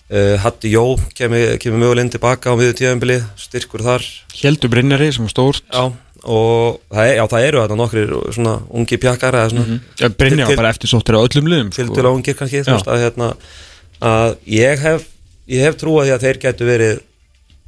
Uh, 0.06 0.36
Hatti 0.38 0.70
Jó 0.70 1.00
kemur, 1.18 1.56
kemur 1.58 1.82
möguleginn 1.82 2.12
tilbaka 2.14 2.54
á 2.54 2.58
miður 2.60 2.76
tíðanbili 2.78 3.24
styrkur 3.42 3.82
þar. 3.82 4.06
Hjeldur 4.38 4.70
Brynjari 4.70 5.10
sem 5.16 5.26
er 5.26 5.34
stórt. 5.34 5.66
Já, 5.74 5.90
og 6.26 6.80
það, 6.90 7.08
er, 7.08 7.16
já, 7.18 7.26
það 7.32 7.48
eru 7.48 7.62
þarna 7.62 7.78
nokkrir 7.80 8.14
svona 8.34 8.54
ungi 8.74 8.98
pjakkar 9.02 9.38
eða 9.40 9.50
svona 9.54 9.80
ja, 10.02 10.10
Brynjar 10.10 10.46
Til- 10.46 10.54
var 10.54 10.62
bara 10.62 10.72
eftir 10.74 10.92
sóttir 10.92 11.18
á 11.18 11.22
öllum 11.22 11.50
liðum 11.50 11.74
til 11.74 11.88
sko. 11.90 11.98
til 11.98 12.06
ungir 12.10 12.38
kannski 12.38 12.62
þú 12.66 12.70
Já. 12.72 12.78
veist, 12.78 12.90
að, 12.90 13.04
hérna, 13.06 13.28
að 14.02 14.38
ég 14.56 14.86
hef 14.86 15.06
hef 15.66 15.78
trúið 15.82 16.14
að 16.16 16.26
þeir 16.26 16.42
getur 16.46 16.70
verið 16.70 17.04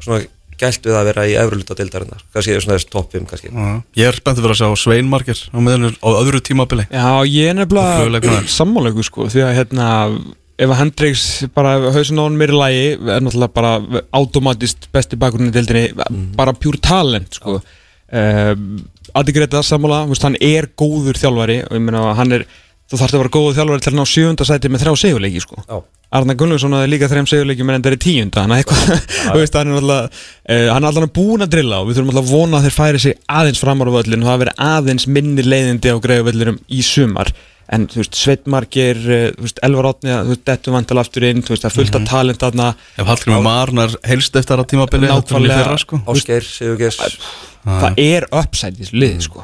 svona 0.02 0.26
gælt 0.62 0.88
við 0.88 0.98
að 0.98 1.08
vera 1.12 1.28
í 1.28 1.36
efruluta 1.38 1.78
deildarinnar, 1.78 2.26
kannski 2.34 2.58
svona 2.58 2.78
þess 2.78 2.89
topp 2.91 3.13
5 3.15 3.30
kannski. 3.30 3.52
Já. 3.54 3.70
Ég 4.00 4.10
er 4.10 4.17
spenntið 4.17 4.48
fyrir 4.48 4.56
að 4.56 4.62
sjá 4.62 4.82
Sveinmarkir 4.84 5.43
á 5.54 5.58
á 5.58 6.10
öðru 6.17 6.41
tímabili. 6.43 6.88
Já, 6.89 7.10
ég 7.30 7.52
er 7.52 7.58
nefnilega 7.60 8.41
sammálegu 8.52 9.06
sko 9.06 9.30
því 9.32 9.46
að 9.46 9.56
hérna 9.62 9.88
ef 10.58 10.72
að 10.72 10.80
Hendrix 10.82 11.26
bara 11.54 11.76
hausin 11.93 12.17
á 12.17 12.26
hann 12.26 12.38
mér 12.39 12.54
í 12.54 12.58
lagi 12.58 12.86
er 12.98 13.22
náttúrulega 13.22 13.54
bara 13.54 14.04
automatist 14.17 14.88
besti 14.93 15.20
bakurinn 15.20 15.52
í 15.52 15.56
deildinni 15.56 16.08
bara 16.38 16.56
pure 16.58 16.82
talent 16.82 17.38
sko. 17.38 17.60
Um, 18.08 18.80
Adi 19.17 19.34
Greta 19.36 19.60
veist, 19.62 20.24
hann 20.24 20.38
er 20.41 20.70
góður 20.80 21.20
þjálfari 21.20 21.60
og 21.67 21.76
ég 21.76 21.84
meina 21.84 22.06
að 22.10 22.17
hann 22.22 22.38
er 22.39 22.46
þú 22.88 23.00
þarfst 23.02 23.15
að 23.17 23.21
vera 23.23 23.36
góður 23.36 23.58
þjálfari 23.58 23.84
til 23.86 23.93
að 23.93 24.00
ná 24.00 24.06
sjönda 24.08 24.47
sæti 24.47 24.71
með 24.71 24.84
þrjá 24.86 25.02
segjuleiki 25.04 25.43
sko. 25.43 25.63
Já. 25.67 25.80
Arna 26.17 26.38
Gunnlaugsson 26.39 26.71
hafði 26.71 26.91
líka 26.93 27.10
þrejum 27.12 27.28
segjuleikjum 27.28 27.71
en 27.71 27.78
enda 27.82 27.89
er 27.89 27.97
í 27.97 28.00
tíunda 28.00 28.43
hann 28.45 28.54
er 28.56 28.62
eitthvað, 28.62 29.02
þú 29.34 29.41
veist, 29.41 29.58
hann 29.60 29.73
er 29.76 30.88
alltaf 30.88 31.10
búin 31.17 31.43
að 31.43 31.52
drilla 31.58 31.82
og 31.82 31.89
við 31.89 31.97
þurfum 32.00 32.13
alltaf 32.13 32.30
að 32.30 32.32
vona 32.32 32.62
að 32.62 32.67
þeir 32.67 32.76
færi 32.78 33.02
sig 33.04 33.17
aðeins 33.28 33.60
framar 33.60 33.91
á 33.91 33.95
völlin 33.97 34.23
og 34.23 34.30
það 34.30 34.32
hafi 34.32 34.43
verið 34.45 34.63
aðeins 34.69 35.08
minni 35.17 35.43
leiðindi 35.43 35.91
á 35.91 35.97
greiðu 36.06 36.28
völlirum 36.30 36.62
í 36.71 36.80
sumar. 36.88 37.34
En 37.67 37.84
þú 37.91 38.00
veist, 38.00 38.15
Sveitmarkir, 38.15 39.02
uh, 39.12 39.50
Elvar 39.67 39.89
Átni 39.89 40.13
þú 40.13 40.32
veist, 40.32 40.45
Dettu 40.47 40.71
vantal 40.71 41.02
aftur 41.02 41.26
inn, 41.28 41.43
þú 41.43 41.52
veist, 41.52 41.65
það 41.65 41.73
er 41.73 41.76
fullt 41.82 41.97
af 42.00 42.08
talent 42.08 42.45
þarna, 42.45 42.69
Ef 42.95 43.12
Hallgrimur 43.12 43.43
Marnar 43.43 43.97
helst 44.08 44.39
eftir 44.39 44.63
að 44.63 44.69
tímabili 44.71 45.12
Nákvæmlega. 45.12 45.76
sko. 45.84 46.00
Ásgeir, 46.08 46.47
Sigurgess 46.47 47.19
það 47.67 48.00
er 48.00 48.30
upside 48.32 48.80
í 48.80 48.86
þessu 48.86 49.02
liði, 49.04 49.28
sko 49.28 49.43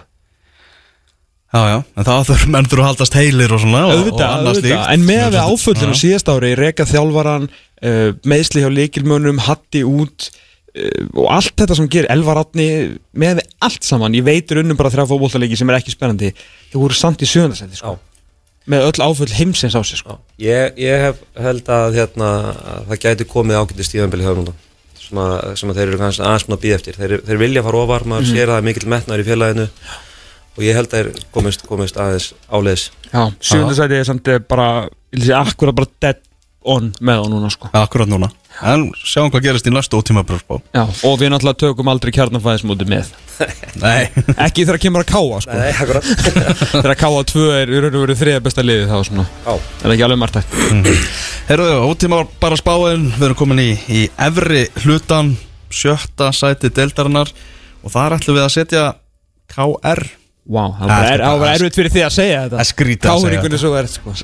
Já, 1.54 1.62
já, 1.70 1.76
en 1.86 2.06
það 2.08 2.24
þurf 2.32 2.44
menn 2.50 2.66
þurfa 2.66 2.82
að 2.82 2.88
haldast 2.90 3.16
heilir 3.18 3.52
og 3.54 3.60
svona 3.62 3.82
og, 3.86 3.92
og 3.92 4.00
auðvitað, 4.00 4.24
annað 4.26 4.56
auðvitað, 4.56 4.72
slíkt. 4.72 4.94
en 4.96 5.04
með 5.06 5.26
við 5.28 5.36
Já. 5.38 5.44
áföllinu 5.52 5.98
síðast 6.00 6.32
ári, 6.34 6.50
reka 6.58 6.86
þjálfaran 6.90 7.44
uh, 7.46 8.08
meðsli 8.32 8.64
hjá 8.64 8.70
leikilmönnum, 8.74 9.42
hatti 9.46 9.84
út 9.86 10.26
uh, 10.32 11.04
og 11.12 11.28
allt 11.36 11.54
þetta 11.62 11.76
sem 11.78 11.90
gerir 11.94 12.10
Elvar 12.16 12.40
Átni, 12.42 12.66
með 13.14 13.44
við 13.44 13.52
allt 13.68 13.86
saman. 13.86 14.18
Ég 14.18 14.26
veitur 14.26 14.64
unnum 14.64 14.80
bara 14.80 14.90
þrjá 14.96 15.06
fótbollaleiki 15.12 15.60
sem 15.60 15.70
er 15.70 15.78
ekki 15.78 15.94
spennandi. 15.94 16.32
Þau 16.72 16.80
voru 16.88 16.98
samt 16.98 17.22
í 17.22 17.30
sjöndasæti 17.30 17.78
sko. 17.78 17.94
með 18.74 18.88
öll 18.88 19.06
áföll 19.06 19.30
heimsins 19.36 19.76
á 19.78 19.82
sig 19.86 20.00
sko. 20.02 20.16
ég, 20.42 20.74
ég 20.80 21.06
hef 21.06 21.22
held 21.38 21.70
að, 21.70 22.00
hérna, 22.00 22.32
að 22.74 22.90
það 22.90 23.04
gæti 23.06 23.28
komið 23.30 23.60
ágæti 23.60 23.86
stíðanbili 23.86 24.26
höfnum 24.26 24.58
sem, 24.98 25.20
að, 25.20 25.38
sem 25.60 25.70
að 25.70 25.78
þeir 25.78 25.86
eru 25.92 26.02
kannski 26.02 26.26
aðeins 26.26 26.50
að 26.50 26.64
býða 26.66 26.80
eftir. 26.80 26.98
Þeir, 26.98 27.16
þeir 27.28 27.42
vilja 27.44 27.64
fara 27.68 27.82
ofar, 27.84 28.08
maður 28.10 28.30
sér 28.32 28.48
að 28.48 28.54
það 28.56 28.62
er 28.64 28.68
mikill 28.72 28.90
metnar 28.96 29.22
í 29.22 29.28
félaginu 29.28 29.68
og 30.54 30.62
ég 30.66 30.78
held 30.78 30.92
að 30.92 31.00
þeir 31.00 31.26
komist, 31.34 31.66
komist 31.68 31.98
aðeins 32.02 32.34
áleiðis 32.50 32.90
sjöndasæti 33.40 34.00
er 34.00 34.08
samt 34.08 34.30
eh, 34.30 34.40
bara 34.42 34.86
ég 34.86 35.18
vil 35.18 35.28
segja, 35.28 35.42
akkurat 35.42 35.78
bara 35.78 35.92
dead 36.02 36.22
on 36.64 36.94
með 37.04 37.20
á 37.20 37.26
núna 37.28 37.50
sko. 37.52 37.70
Akkurat 37.76 38.08
núna. 38.08 38.30
En 38.64 38.86
sjáum 39.04 39.32
hvað 39.34 39.48
gerist 39.48 39.68
í 39.68 39.72
næstu 39.74 39.98
ótímabröðsbá 39.98 40.60
Já, 40.76 40.84
og 40.86 41.16
við 41.20 41.32
náttúrulega 41.34 41.60
tökum 41.60 41.90
aldrei 41.92 42.14
kjarnafæðismóti 42.16 42.88
með. 42.88 43.10
Nei, 43.84 44.08
ekki 44.38 44.64
þegar 44.64 44.80
kemur 44.86 45.04
að 45.04 45.10
káa 45.12 45.42
sko. 45.44 45.58
Nei, 45.58 45.72
akkurat 45.74 46.08
þegar 46.78 47.00
káa 47.02 47.24
2 47.34 47.46
er 47.58 47.74
í 47.74 47.82
raun 47.84 47.98
og 47.98 48.06
veru 48.06 48.18
þriða 48.22 48.44
besta 48.46 48.66
liði 48.66 48.88
þá 48.88 48.96
svona, 49.10 49.28
Já, 49.44 49.54
en 49.84 49.96
ekki 49.96 50.08
alveg 50.08 50.22
margt 50.24 50.40
Herðu, 51.50 51.72
ótíma 51.90 52.24
bara 52.40 52.60
spáin. 52.60 53.10
Við 53.18 53.28
erum 53.28 53.40
komin 53.44 53.64
í, 53.64 53.70
í 53.92 54.06
efri 54.30 54.68
hlutan 54.86 55.34
Sjötta 55.74 56.30
sæti 56.32 56.70
deildarinnar. 56.72 57.32
Og 57.84 57.92
þar 57.92 58.20
ætlum 58.20 58.38
við 58.38 58.46
að 58.46 58.54
setja 58.54 58.84
KR 59.52 60.06
Wow, 60.44 60.74
það 60.76 60.90
var, 60.90 61.04
er, 61.04 61.12
þetta 61.14 61.28
það 61.30 61.38
var 61.40 61.48
er- 61.48 61.54
erfitt 61.62 61.78
fyrir 61.80 61.92
því 61.94 62.02
að 62.04 62.10
segja 62.18 62.40
Það 62.40 62.50
þetta 62.50 62.64
er 62.64 62.68
skrítið 62.68 63.12
að 63.14 63.22
segja 63.24 63.60
svo 63.62 63.70
er 63.80 63.88
sko. 63.88 64.16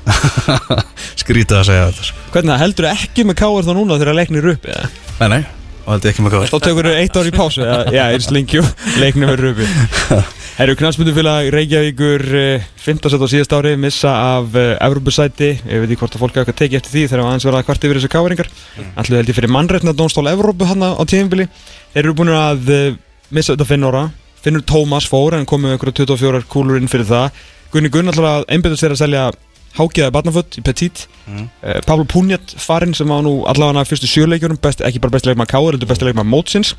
Skrítið 1.21 1.60
að 1.60 1.69
segja 1.69 1.86
þetta 1.88 2.08
sko. 2.10 2.25
Hvernig 2.34 2.51
það, 2.51 2.60
heldur 2.65 2.88
ekki 2.89 3.25
með 3.29 3.38
káir 3.39 3.67
þá 3.69 3.71
núna 3.77 3.99
þegar 4.01 4.17
leiknir 4.19 4.49
upp 4.51 4.67
eða? 4.73 4.89
Nei, 5.21 5.29
nei, 5.32 5.39
og 5.86 5.93
þetta 5.93 6.10
er 6.10 6.12
ekki 6.12 6.25
með 6.25 6.36
KR 6.36 6.51
Þá 6.51 6.60
tökur 6.67 6.89
þau 6.89 6.97
eitt 6.99 7.19
ár 7.21 7.29
í 7.29 7.34
pásu 7.38 7.63
Já, 7.95 8.03
eins 8.10 8.27
lengju, 8.36 8.65
leiknir 8.99 9.32
verður 9.32 9.53
uppi. 9.53 9.69
Herru, 10.60 10.75
knallspundufélag 10.75 11.49
Reykjavíkur 11.55 12.25
uh, 12.36 12.69
15 12.84 13.13
set 13.15 13.23
á 13.23 13.27
síðast 13.32 13.53
ári 13.55 13.73
missa 13.79 14.12
af 14.36 14.58
uh, 14.60 14.73
Evropasæti 14.89 15.53
Ég 15.55 15.86
veit 15.86 15.93
ekki 15.93 16.01
hvort 16.03 16.17
að 16.19 16.23
fólk 16.25 16.39
hafa 16.41 16.51
tekið 16.51 16.82
eftir 16.82 16.97
því 16.97 17.03
þegar 17.13 17.23
aðeins 17.29 17.47
verða 17.47 17.63
kvart 17.63 17.88
yfir 17.88 17.99
þessu 18.01 18.12
káringar 18.12 18.49
Allir 18.99 19.21
held 19.21 19.32
ég 19.32 19.38
fyrir 19.39 19.53
mannrétna 19.55 19.95
dónstól 19.95 20.27
Evrópu 20.27 20.67
hann 20.67 20.84
á 20.84 20.99
tíðinbili 21.08 21.47
Þeir 21.95 22.01
eru 22.03 22.17
búin 22.19 22.34
að 22.36 22.73
uh, 22.75 22.97
missa 23.32 23.55
þetta 23.55 23.69
fimm 23.71 23.88
ára 23.88 24.03
Finnur 24.43 24.63
Tómas 24.63 25.08
fór 25.10 25.36
en 25.36 25.47
komið 25.49 25.78
ykkur 25.78 25.93
24 26.02 26.45
kúlur 26.52 26.80
inn 26.80 26.91
fyrir 26.91 27.08
það. 27.10 27.39
Gunni 27.73 27.91
Gunn 27.93 28.12
alltaf 28.12 28.45
einbjöður 28.49 28.82
sér 28.82 28.95
að 28.95 29.02
selja 29.04 29.23
hágeða 29.78 30.13
barnaföld 30.15 30.60
í 30.60 30.63
Petit. 30.65 31.06
Mm. 31.28 31.49
uh, 31.62 31.80
Pablo 31.86 32.08
Punjat 32.10 32.56
farinn 32.58 32.95
sem 32.97 33.12
á 33.12 33.19
nú 33.23 33.43
allavega 33.49 33.86
fyrstu 33.88 34.10
sjöleikjunum 34.10 34.62
best, 34.63 34.82
ekki 34.86 35.02
bara 35.04 35.13
besti 35.17 35.30
leikmaður 35.30 35.54
Káður, 35.54 35.78
heldur 35.78 35.91
besti 35.91 36.08
leikmaður 36.08 36.32
Mótsins. 36.32 36.73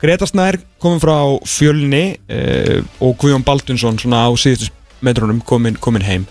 Greta 0.00 0.24
Snær 0.28 0.56
kominn 0.80 1.02
frá 1.02 1.16
fjölni 1.44 2.04
uh, 2.32 2.78
og 3.04 3.18
Guðjón 3.20 3.44
Baldunsson 3.44 4.00
svona 4.00 4.24
á 4.24 4.30
síðustu 4.32 4.72
metrunum 5.04 5.40
komin 5.44 6.04
heim 6.04 6.26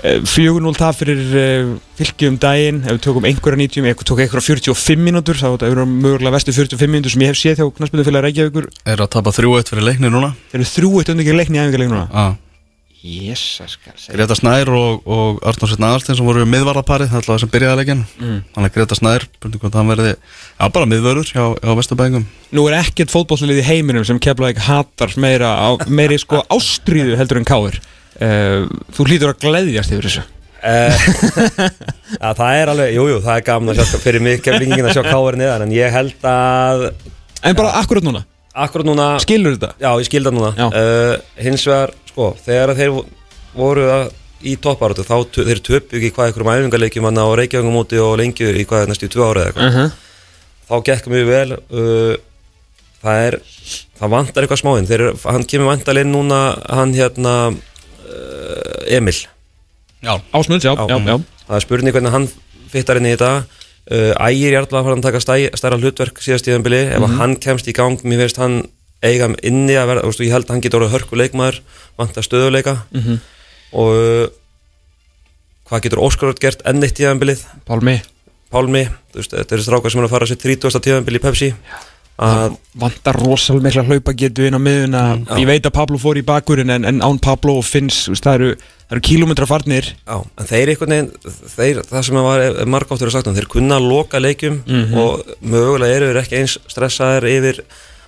4-0 0.00 0.72
það 0.78 0.98
fyrir 0.98 1.18
uh, 1.36 1.72
fylki 1.98 2.30
um 2.30 2.38
daginn. 2.40 2.78
Ef 2.86 2.96
við 2.96 3.02
tökum 3.06 3.26
einhverja 3.28 3.60
90, 3.60 3.88
ef 3.90 3.98
við 4.00 4.06
tókum 4.08 4.24
einhverja 4.24 4.46
45 4.48 5.04
mínútur 5.04 5.40
þá 5.40 5.48
er 5.50 5.58
þetta 5.66 5.88
mögulega 5.90 6.36
vestu 6.36 6.54
45 6.56 6.94
mínútur 6.94 7.14
sem 7.14 7.26
ég 7.26 7.34
hef 7.34 7.40
séð 7.42 7.60
hjá 7.60 7.66
knastbyrðufélag 7.76 8.24
Reykjavíkur. 8.28 8.70
Er 8.88 9.04
að 9.04 9.12
tapa 9.18 9.34
3-1 9.36 9.74
fyrir 9.74 9.88
leikni 9.90 10.12
núna? 10.12 10.32
Þeir 10.52 10.62
eru 10.62 10.70
þrjú 10.72 10.94
eitt 11.02 11.12
undir 11.12 11.26
ekki 11.28 11.36
leikni 11.36 11.60
í 11.60 11.62
æfingarleik 11.62 11.92
núna. 11.92 12.06
Ah. 12.12 12.32
Segja. 13.02 14.14
Greta 14.14 14.34
Snær 14.38 14.68
og, 14.70 15.00
og 15.10 15.40
Arnór 15.42 15.70
Sveitn 15.72 15.86
Aðarstein 15.88 16.14
sem 16.20 16.26
voru 16.26 16.44
miðvarðarpari 16.46 17.08
Það 17.08 17.16
er 17.16 17.18
alltaf 17.18 17.32
það 17.32 17.40
sem 17.42 17.50
byrjaði 17.50 17.78
leikin 17.80 18.02
Mm. 18.22 18.36
Þannig 18.54 18.68
að 18.68 18.76
Greta 18.76 18.98
Snær, 18.98 19.24
hann 19.74 19.90
verði 19.90 20.12
Já, 20.14 20.68
bara 20.76 20.86
miðvörður 20.86 21.32
hjá, 21.32 21.42
hjá 21.58 21.72
Vesturbæðingum 21.80 22.28
Nú 22.54 22.66
er 22.70 22.76
ekkert 22.78 23.10
fótbollslið 23.10 23.58
í 23.58 23.66
heiminum 23.66 24.06
sem 24.06 24.20
Keflavík 24.22 24.62
hatar 24.68 25.16
meira 25.18 25.50
á, 25.50 25.74
meiri 25.90 26.20
sko 26.22 26.44
ástríðu 26.54 27.18
heldur 27.18 27.42
en 27.42 27.48
káir 27.48 27.80
uh, 28.20 28.68
Þú 28.96 29.06
hlýtur 29.08 29.32
að 29.32 29.40
gleðjast 29.46 29.92
yfir 29.96 30.08
þessu 30.10 30.22
Eh, 30.62 30.94
ja, 32.22 32.28
það 32.38 32.56
er 32.60 32.70
alveg, 32.70 32.90
jújú, 32.94 33.08
jú, 33.16 33.20
það 33.24 33.38
er 33.40 33.44
gaman 33.48 33.72
að 33.72 33.80
sjá 33.90 33.98
fyrir 33.98 34.22
mig 34.22 34.42
kemlingin 34.44 34.86
að 34.86 34.92
sjá 34.94 35.02
káður 35.08 35.38
niðan 35.40 35.64
en 35.64 35.72
ég 35.74 35.90
held 35.90 36.26
að 36.30 36.84
En 37.42 37.56
bara 37.58 37.72
akkurat 37.80 38.04
núna, 38.06 38.20
akkurat 38.54 38.86
núna, 38.86 39.06
skilur 39.24 39.56
þetta? 39.56 39.72
já 39.82 39.88
ég 39.98 40.06
skilda 40.06 40.30
núna 40.30 40.52
Já. 40.54 40.68
uh, 40.70 41.16
hins 41.42 41.64
vegar, 41.66 41.90
sko, 42.12 42.28
þegar 42.46 42.74
þeir 42.78 42.92
vo- 42.94 43.04
voru 43.58 43.88
að, 43.90 44.12
í 44.46 44.54
topparötu 44.62 45.02
þá 45.08 45.16
þeir 45.34 45.62
töpu 45.66 45.98
ekki 45.98 46.12
hvað 46.14 46.30
einhverjum 46.30 46.52
æfingarleikjum 46.54 47.08
hann 47.10 47.18
á 47.18 47.26
Reykjavíkum 47.42 47.80
úti 47.82 47.98
og 47.98 48.14
lengi 48.22 48.52
í 48.54 48.64
hvað 48.70 48.86
næstu 48.92 49.10
tvö 49.10 49.26
ára 49.32 49.48
eða 49.48 49.50
eitthvað 49.50 49.66
Uh 49.66 49.80
-huh. 49.80 49.90
þá 50.70 50.74
gekk 50.92 51.10
mjög 51.10 51.26
vel 51.32 51.50
uh, 51.58 52.14
það 53.02 53.26
er 53.26 53.40
það 53.98 54.14
vantar 54.14 54.42
eitthvað 54.46 54.62
smáinn 54.62 55.18
hann 55.26 55.44
kemur 55.50 55.72
vantar 55.74 55.98
inn 55.98 56.12
núna 56.14 56.40
hann 56.70 56.94
hérna 56.94 57.34
Emil. 58.96 59.18
Já, 60.02 60.14
Ásmunds, 60.34 60.64
já, 60.66 60.72
Já. 60.74 60.86
já, 60.88 60.98
já, 61.06 61.16
það 61.48 61.56
er 61.58 61.64
spurning 61.66 61.94
hvernig 61.94 62.12
hann 62.12 62.28
fittar 62.72 62.98
inn 62.98 63.06
í 63.06 63.12
þetta. 63.16 63.44
Uh, 63.90 64.12
Ægir 64.28 64.54
alltaf 64.60 64.78
að 64.78 64.84
fara 64.86 64.96
að 64.96 65.02
taka 65.02 65.20
stæ, 65.22 65.34
stærra 65.58 65.78
hlutverk 65.78 66.20
síðast 66.22 66.46
í 66.46 66.52
þennbili 66.54 66.80
ef 66.92 67.00
Mhm. 67.00 67.04
að 67.08 67.16
hann 67.18 67.36
kemst 67.36 67.66
í 67.66 67.72
gang, 67.74 67.98
mér 68.04 68.20
finnst 68.22 68.36
hann 68.38 68.62
eiga 69.02 69.26
inni 69.42 69.74
að 69.74 70.02
veist, 70.04 70.20
ég 70.22 70.30
held 70.30 70.46
að 70.46 70.50
hann 70.54 70.60
getur 70.62 70.80
orðið 70.80 70.94
hörku 70.94 71.16
leikmaður, 71.18 71.60
vantar 71.98 72.22
stöðuleika 72.22 72.76
Mhm. 72.94 73.18
og 73.72 73.90
uh, 73.90 74.26
hvað 75.68 75.82
getur 75.82 76.02
Óskarur 76.04 76.38
gert 76.38 76.62
enn 76.64 76.82
eitt 76.82 76.94
tíðanbilið, 76.98 77.42
Pálmi. 77.66 78.00
Pálmi 78.52 78.84
þú 79.12 79.16
veist, 79.18 79.32
þetta 79.32 79.52
eru 79.56 79.62
strákar 79.66 79.90
sem 79.90 80.00
er 80.02 80.06
að 80.06 80.10
fara 80.14 80.26
sér 80.26 80.40
30. 80.42 80.80
tíðanbili 80.84 81.18
í 81.18 81.22
Pepsi 81.26 81.54
að 82.22 82.54
Vantar 82.82 83.18
rosalega 83.20 83.66
mikla 83.66 83.82
hlaupa 83.88 84.12
getu 84.16 84.46
inn 84.48 84.56
á 84.56 84.60
miðuna 84.62 85.00
Já. 85.26 85.34
Ég 85.42 85.48
veit 85.50 85.66
að 85.68 85.74
Pablo 85.76 85.98
fór 86.00 86.16
í 86.20 86.24
bakurinn 86.24 86.70
en, 86.72 86.86
en 86.88 87.02
án 87.04 87.18
Pablo 87.20 87.58
og 87.60 87.66
Finns, 87.68 88.06
það 88.16 88.34
eru, 88.38 88.50
það 88.88 88.96
eru 88.96 89.02
kílómetra 89.08 89.48
farnir 89.50 89.88
Já, 89.92 90.16
en 90.40 90.48
þeir 90.48 90.72
einhvern 90.74 90.94
veginn, 90.96 91.10
þeir, 91.56 91.80
það 91.90 92.06
sem 92.08 92.20
var 92.28 92.44
margáttur 92.76 93.10
að 93.10 93.16
sagt 93.18 93.30
um, 93.32 93.36
þeir 93.36 93.48
kunna 93.52 93.80
að 93.80 93.88
loka 93.92 94.20
leikjum 94.22 94.60
Mhm. 94.66 94.94
og 95.02 95.34
mögulega 95.42 95.96
eru 95.98 96.12
þeir 96.12 96.20
ekki 96.22 96.38
eins 96.40 96.56
stressaðir 96.72 97.28
yfir 97.32 97.60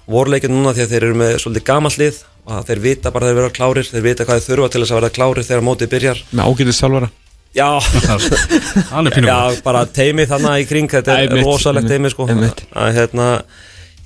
vorleikin 0.09 0.53
núna 0.53 0.73
því 0.77 0.85
að 0.85 0.95
þeir 0.95 1.05
eru 1.09 1.19
með 1.21 1.37
svolítið 1.45 1.67
gamall 1.69 1.95
lið 2.01 2.23
og 2.45 2.57
að 2.59 2.65
þeir 2.71 2.81
vita 2.85 3.11
bara 3.13 3.25
að 3.25 3.31
þeir 3.33 3.39
vera 3.41 3.53
klárir, 3.59 3.87
þeir 3.93 4.03
vita 4.05 4.25
hvað 4.29 4.41
þeir 4.41 4.49
þurfa 4.53 4.73
til 4.75 4.83
þess 4.85 4.93
að 4.95 4.99
vera 5.01 5.15
klárir 5.17 5.47
þegar 5.49 5.63
mótið 5.69 5.93
byrjar. 5.95 6.25
með 6.33 6.49
ágætið 6.51 6.77
sjálfara 6.81 7.11
Já, 7.55 7.69
er 7.79 9.27
já, 9.31 9.39
bara 9.63 9.85
teimi 9.87 10.25
þannig 10.27 10.65
í 10.65 10.67
kring, 10.67 10.89
þetta 10.91 11.15
er 11.23 11.37
rosalegt 11.39 11.87
teimi 11.87 12.11
sko. 12.11 12.27
Að, 12.27 12.89
hérna, 12.97 13.29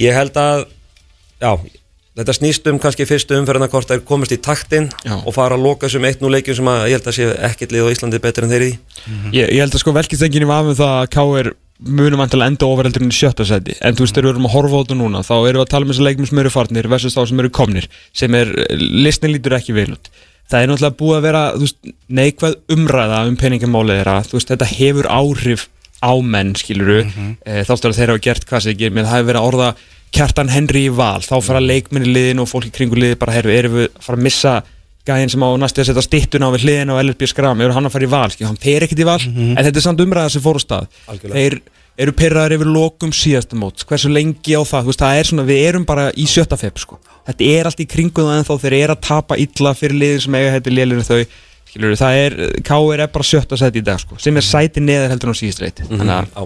ég 0.02 0.16
held 0.16 0.38
að, 0.40 0.64
já, 1.42 1.52
þetta 2.18 2.34
snýst 2.34 2.66
um 2.72 2.80
kannski 2.82 3.06
fyrstu 3.06 3.38
umferðina 3.38 3.68
hvort 3.70 3.90
þeir 3.90 4.02
komist 4.08 4.34
í 4.34 4.40
taktinn 4.42 4.88
Já. 5.04 5.14
og 5.20 5.30
fara 5.36 5.58
að 5.58 5.64
loka 5.68 5.86
þessum 5.86 6.08
1-0 6.08 6.32
leikjum 6.34 6.58
sem 6.58 6.70
að 6.72 6.84
ég 6.90 6.98
held 6.98 7.08
að 7.10 7.16
sé 7.18 7.30
ekkert 7.50 7.74
lið 7.74 7.86
á 7.86 7.92
Íslandi 7.94 8.20
betur 8.24 8.46
en 8.46 8.52
þeir 8.54 8.66
í. 8.66 8.72
ég, 9.36 9.44
ég 9.54 9.62
held 9.62 9.74
að 9.74 9.82
sko 9.84 9.94
velkistengin 9.94 10.46
í 10.46 10.50
vafum 10.50 10.78
það 10.78 10.94
að 10.96 11.10
K.R. 11.14 11.50
munum 11.78 12.18
vantilega 12.24 12.50
enda 12.50 12.66
overeldurinn 12.66 13.12
í 13.12 13.18
sjötta 13.18 13.46
seti 13.46 13.76
en 13.78 13.94
þú 13.94 14.02
veist, 14.02 14.16
þegar 14.16 14.26
við 14.26 14.32
erum 14.34 14.48
að 14.48 14.54
horfa 14.56 14.74
á 14.74 14.82
þetta 14.82 14.98
núna 14.98 15.22
þá 15.22 15.34
erum 15.36 15.60
við 15.60 15.62
að 15.62 15.70
tala 15.74 15.86
um 15.86 15.92
þessi 15.92 16.06
leikmið 16.08 16.32
sem 16.32 16.40
eru 16.42 16.50
farnir 16.50 16.90
versus 16.90 17.14
þá 17.14 17.20
sem 17.30 17.42
eru 17.44 17.52
komnir 17.54 17.86
sem 18.10 18.34
er, 18.34 18.50
listnin 18.74 19.34
lítur 19.36 19.54
ekki 19.60 19.76
vel 19.76 19.92
út 19.94 20.10
það 20.50 20.64
er 20.64 20.70
náttúrulega 20.72 20.98
búið 20.98 21.18
að 21.20 21.26
vera 21.28 21.42
veist, 21.60 21.78
neikvæð 22.18 22.56
umræða 22.74 23.20
um 23.28 23.38
peningamálið 23.38 24.00
þeirra 24.00 24.16
þú 24.26 24.38
veist, 24.40 24.50
þetta 24.50 24.70
hefur 24.72 25.10
áhrif 25.12 25.68
á 26.02 26.12
menn, 26.22 26.54
skiluru 26.58 27.02
mm 27.04 27.10
-hmm. 27.10 27.62
þáttur 27.66 27.92
að 27.92 27.98
þeirra 27.98 28.16
hafa 28.16 28.26
gert 28.28 28.48
hvað 28.48 28.64
sem 28.64 28.72
ekki, 28.72 28.90
menn 28.90 29.06
það 29.06 29.16
hefur 29.16 29.30
verið 29.30 29.40
að 29.40 29.48
orða 29.50 29.70
kjartan 30.14 30.52
Henry 30.52 30.86
í 30.88 30.94
val, 30.94 31.20
þá 31.20 31.36
fara 31.44 31.60
leikminni 31.60 32.12
liðin 32.12 32.42
og 32.42 32.48
fólk 32.48 32.68
í 32.70 32.74
kringu 32.74 32.96
liði 32.96 33.18
bara, 33.20 33.34
herru, 33.36 33.52
erum 33.52 33.78
við 33.78 33.88
að 33.88 34.04
fara 34.06 34.18
að 34.18 34.26
missa 34.28 34.54
gæðin 35.08 35.32
sem 35.32 35.44
á 35.44 35.50
næstu 35.60 35.82
að 35.82 35.88
setja 35.90 36.04
stittun 36.04 36.44
á 36.44 36.48
við 36.52 36.64
hliðin 36.66 36.92
á 36.92 37.00
LRB 37.00 37.28
skram, 37.28 37.60
eru 37.64 37.74
hann 37.76 37.88
að 37.88 37.94
fara 37.96 38.08
í 38.08 38.12
val, 38.12 38.30
skil, 38.32 38.46
hann 38.48 38.60
fer 38.60 38.86
ekkert 38.86 39.02
í 39.02 39.08
val. 39.08 39.18
En 39.56 39.64
þetta 39.64 39.80
er 39.80 39.86
samt 39.86 40.00
umræða 40.04 40.32
sem 40.34 40.44
fór 40.44 40.60
á 40.60 40.62
stað. 40.64 40.88
Þeir 41.24 41.58
eru 41.98 42.14
pyrraðar 42.14 42.54
yfir 42.54 42.70
lokum 42.70 43.12
síðasta 43.12 43.58
mót 43.58 43.82
hversu 43.88 44.10
lengi 44.12 44.54
á 44.54 44.62
það, 44.62 44.84
þú 44.84 44.92
veist, 44.92 45.02
það 45.02 45.18
er 45.18 45.30
svona 45.30 45.46
við 45.48 45.62
erum 45.66 45.86
bara 45.88 46.10
í 46.14 46.28
sjötta 46.30 46.58
feb, 46.60 46.78
sko. 46.78 47.00
Þetta 47.26 47.48
er 47.56 47.68
allt 47.68 47.82
í 47.82 47.88
kringu 47.90 48.22
það 48.22 48.38
en 48.38 48.46
þá 48.46 48.54
þeir 48.62 48.76
eru 48.78 48.94
að 48.94 49.04
tapa 49.08 49.38
illa 49.40 49.74
fyrir 49.74 49.98
liðin 49.98 50.22
sem 50.24 50.36
eiga 50.38 50.52
hætti 50.54 50.74
liðinu 50.76 51.08
þau 51.08 51.24
skilur, 51.78 51.94
það 52.02 52.22
er, 52.24 52.36
K.R. 52.66 53.04
er 53.06 53.12
bara 53.14 53.28
sjötta 53.30 53.58
seti 53.60 53.80
í 53.80 53.86
dag, 53.86 54.02
sko, 54.02 54.18
sem 54.22 54.36
er 54.36 54.46
sæti 54.46 54.82
neðar 54.84 55.14
heldur 55.14 55.30
en 55.30 55.38
á 55.38 55.40
síðast 55.40 55.62
reyti, 55.62 55.86
þannig 55.88 56.18
að 56.18 56.34
á, 56.34 56.42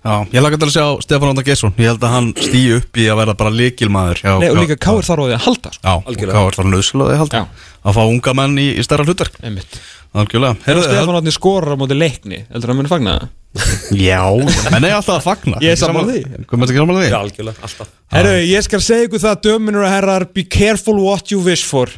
Já, 0.00 0.14
ég 0.32 0.40
lakka 0.40 0.56
til 0.56 0.64
að 0.64 0.72
sjá 0.72 0.84
Stefán 1.04 1.28
Óndar 1.28 1.44
Gesson 1.44 1.74
Ég 1.76 1.90
held 1.90 2.04
að 2.08 2.12
hann 2.14 2.28
stýi 2.40 2.70
upp 2.78 2.96
í 2.96 3.04
að 3.12 3.18
vera 3.20 3.34
bara 3.36 3.50
líkilmaður 3.52 4.22
hjá, 4.22 4.30
Nei, 4.40 4.46
og 4.48 4.56
líka 4.62 4.78
K.R. 4.80 5.04
þarf 5.04 5.20
á 5.20 5.26
því 5.28 5.34
að 5.36 5.42
halda, 5.44 5.72
sko 5.74 5.82
Já, 5.84 5.92
og 5.92 6.08
Algjörlega. 6.08 6.36
Káur 6.38 6.56
þarf 6.56 6.70
nöðslega 6.72 7.12
að 7.12 7.20
halda 7.20 7.42
Já. 7.42 7.66
Að 7.84 7.98
fá 7.98 8.00
unga 8.06 8.34
menn 8.40 8.56
í, 8.62 8.64
í 8.80 8.86
stærra 8.86 9.04
hlutverk 9.04 9.36
einmitt 9.44 9.76
Algjörlega 10.16 10.56
Heyrðu, 10.64 10.86
Stefán 10.88 11.20
Átni 11.20 11.36
skorar 11.36 11.76
á 11.76 11.80
móti 11.84 12.00
leikni 12.00 12.40
heldur 12.48 12.72
hann 12.72 12.80
muni 12.80 12.92
fagna 12.94 13.18
það? 13.18 13.28
Já, 14.08 14.24
menn 14.72 14.88
er 14.88 14.96
alltaf 14.96 15.18
að 15.18 15.26
fagna 15.28 15.60
Ég 15.60 15.76
er 15.76 15.80
sammála 15.84 16.14
því. 16.14 16.24
Hvað 16.48 16.62
með 16.62 16.64
þetta 16.64 16.72
ekki 16.72 16.80
samanlega 16.80 17.04
já, 17.04 17.10
því? 17.12 17.20
algjörlega, 17.20 17.68
alltaf 17.68 17.92
Herru, 18.16 18.34
ég 18.48 18.64
skal 18.70 18.80
segja 18.88 19.10
ykkur 19.10 19.22
það 19.28 19.40
döminur 19.50 19.84
og 19.84 19.92
herrar 19.92 20.26
Be 20.32 20.48
careful 20.48 20.96
what 21.04 21.28
you 21.34 21.44
wish 21.44 21.68
for 21.68 21.92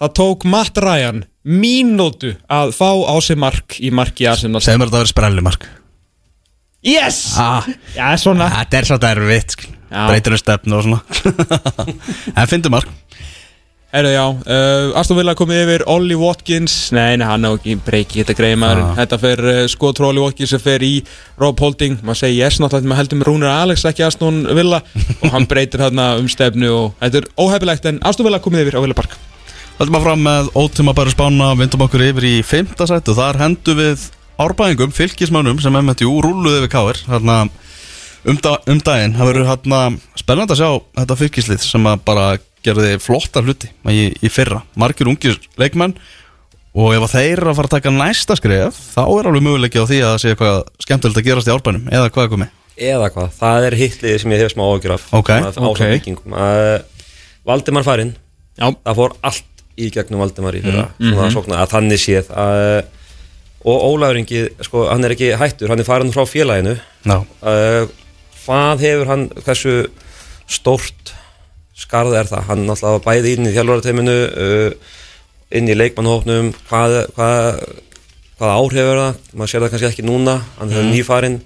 Það 0.00 0.12
tók 0.16 0.46
Matt 0.48 0.78
Ryan 0.80 1.24
mínútu 1.44 2.34
að 2.48 2.72
fá 2.76 2.88
á 3.04 3.14
sig 3.24 3.36
mark 3.40 3.76
í 3.80 3.90
marki 3.92 4.24
Arsenal. 4.28 4.62
Segð 4.64 4.80
mér 4.80 4.88
að 4.88 4.94
það 4.94 5.02
verið 5.02 5.12
sprellimark. 5.14 5.66
Yes! 6.80 7.18
ah, 7.36 7.66
Já, 7.92 8.06
svona. 8.20 8.46
Þetta 8.54 8.78
er 8.78 8.88
svolítið 8.88 9.10
erfitt 9.18 9.54
skil. 9.56 9.74
Já. 9.90 10.02
Breytir 10.08 10.32
um 10.36 10.40
stefnu 10.40 10.78
og 10.78 10.86
svona. 10.86 11.00
En 12.40 12.48
fyndi 12.48 12.72
mark. 12.72 12.88
Herru, 13.90 14.10
já, 14.14 14.22
uh, 14.22 14.92
Aston 15.00 15.18
Villa 15.18 15.32
komið 15.34 15.64
yfir 15.64 15.82
Ollie 15.90 16.16
Watkins. 16.16 16.74
Nei, 16.94 17.16
nei, 17.18 17.26
hann 17.26 17.42
á 17.42 17.50
ekki 17.50 17.74
breyki 17.84 18.20
þetta 18.22 18.36
greið 18.38 18.60
maður 18.62 18.82
Ah. 18.86 18.92
Þetta 19.00 19.18
fer 19.18 19.42
uh, 19.50 19.62
skotrú 19.72 20.06
Ollie 20.12 20.22
Watkins 20.22 20.52
sem 20.54 20.62
fer 20.62 20.84
í 20.86 20.92
Rob 21.42 21.58
Holding. 21.60 21.98
Maður 22.06 22.20
segir 22.22 22.38
yes, 22.44 22.60
náttúrulega 22.62 22.86
maður 22.92 23.02
heldur 23.02 23.20
með 23.20 23.28
Rúnir 23.32 23.50
Alex 23.50 23.84
ekki 23.90 24.06
Aston 24.06 24.44
Villa. 24.54 24.78
Og 25.18 25.34
hann 25.34 25.48
breytir 25.50 25.82
hérna 25.82 26.12
um 26.22 26.30
stefnu 26.30 26.70
og 26.76 26.94
þetta 27.02 27.24
er 27.24 27.28
óhefilegt 27.42 27.90
en 27.90 27.98
Aston 28.06 28.30
Villa 28.30 28.40
komið 28.44 28.68
yfir 28.68 28.78
á 28.78 28.84
Villa 28.86 28.96
Park 29.02 29.18
Höldum 29.80 29.96
að 29.96 30.02
fram 30.04 30.20
með 30.26 30.48
ótíma 30.60 30.92
bara 30.92 31.08
spána 31.08 31.46
Vindum 31.56 31.80
okkur 31.86 32.02
yfir 32.04 32.24
í 32.28 32.32
fimmta 32.44 32.84
sættu 32.84 33.14
Þar 33.16 33.38
hendum 33.40 33.78
við 33.78 34.02
árbæðingum, 34.40 34.92
fylgismönnum 34.92 35.56
sem 35.64 35.78
MTU 35.78 36.18
rúluði 36.20 36.66
við 36.66 36.70
káir 36.74 37.00
Þarna 37.06 37.36
um, 37.48 38.36
da, 38.44 38.52
um 38.68 38.82
daginn. 38.84 39.16
Það 39.16 39.30
verður 39.30 39.48
hérna 39.48 39.80
spennandi 40.20 40.52
að 40.52 40.60
sjá 40.60 40.70
þetta 41.00 41.18
fylgislið 41.22 41.64
sem 41.64 41.88
að 41.88 42.04
bara 42.12 42.26
gerði 42.60 42.92
flotta 43.00 43.40
hluti 43.40 43.72
í, 43.88 44.06
í 44.20 44.28
fyrra. 44.28 44.60
Margir 44.76 45.08
ungir 45.08 45.40
leikmenn 45.60 45.96
Og 46.76 46.92
ef 46.98 47.08
að 47.08 47.14
þeir 47.16 47.32
eru 47.38 47.50
að 47.54 47.60
fara 47.62 47.72
að 47.72 47.76
taka 47.78 47.96
næsta 47.96 48.36
skref 48.36 48.84
Þá 48.92 49.02
er 49.06 49.32
alveg 49.32 49.48
möguleiki 49.48 49.80
á 49.80 49.88
því 49.88 50.04
að 50.04 50.10
það 50.12 50.22
sé 50.26 50.34
eitthvað 50.34 50.62
skemmtilegt 50.84 51.24
að 51.24 51.30
gerast 51.32 51.48
í 51.48 51.56
árbænum. 51.56 51.88
Eða 51.88 52.12
hvað 52.12 52.28
er 52.28 52.34
komið 52.36 52.56
eða 52.80 53.10
hvað, 53.12 53.32
það 53.36 53.66
er 53.66 53.74
hitliði 53.76 54.20
sem 54.22 54.32
ég 54.32 54.40
hef 54.40 54.52
smá 54.54 54.62
ágjur 54.64 54.94
af. 54.94 55.02
Ok, 55.12 55.30
Svona 55.36 55.68
ok. 55.68 55.80
ásamt 55.80 55.94
vikingum 55.98 56.32
uh, 56.32 56.76
Valdimar 57.48 57.84
farinn 57.84 58.14
Já, 58.60 58.66
það 58.72 58.98
fór 58.98 59.14
allt 59.24 59.49
í 59.80 59.90
gegnum 59.94 60.22
Valdimar 60.22 60.58
í 60.58 60.62
fyrra. 60.64 60.88
Svona 61.00 61.30
sókna 61.34 61.62
að 61.64 61.72
þannig 61.74 62.02
séð 62.02 62.30
uh, 62.34 62.80
og 63.60 63.86
Ólafur 63.90 64.20
Ingi, 64.20 64.44
sko, 64.64 64.86
hann 64.88 65.04
er 65.04 65.14
ekki 65.16 65.34
hættur 65.40 65.72
hann 65.72 65.82
er 65.82 65.88
farin 65.88 66.12
frá 66.14 66.24
félaginu. 66.28 66.76
Já, 67.04 67.18
uh, 67.20 67.90
hvað 68.44 68.86
hefur 68.86 69.10
hann 69.12 69.26
hversu 69.44 69.74
stórt 70.50 71.14
skarð 71.80 72.16
er 72.18 72.28
það, 72.28 72.48
hann 72.50 72.66
var 72.68 73.04
bæði 73.04 73.36
inn 73.36 73.48
í 73.48 73.54
þjálfarateiminu 73.54 74.16
uh, 74.28 74.96
inn 75.56 75.70
í 75.70 75.76
leikmannhófnum 75.76 76.52
hvað, 76.68 76.96
hvað, 77.16 77.62
hvað 78.38 78.54
áhrif 78.56 78.84
er 78.84 79.00
það, 79.00 79.22
maður 79.32 79.52
sér 79.52 79.64
það 79.64 79.72
kannski 79.74 79.90
ekki 79.90 80.06
núna 80.06 80.36
hann 80.58 80.74
er 80.74 80.88
nýfarinn 80.90 81.40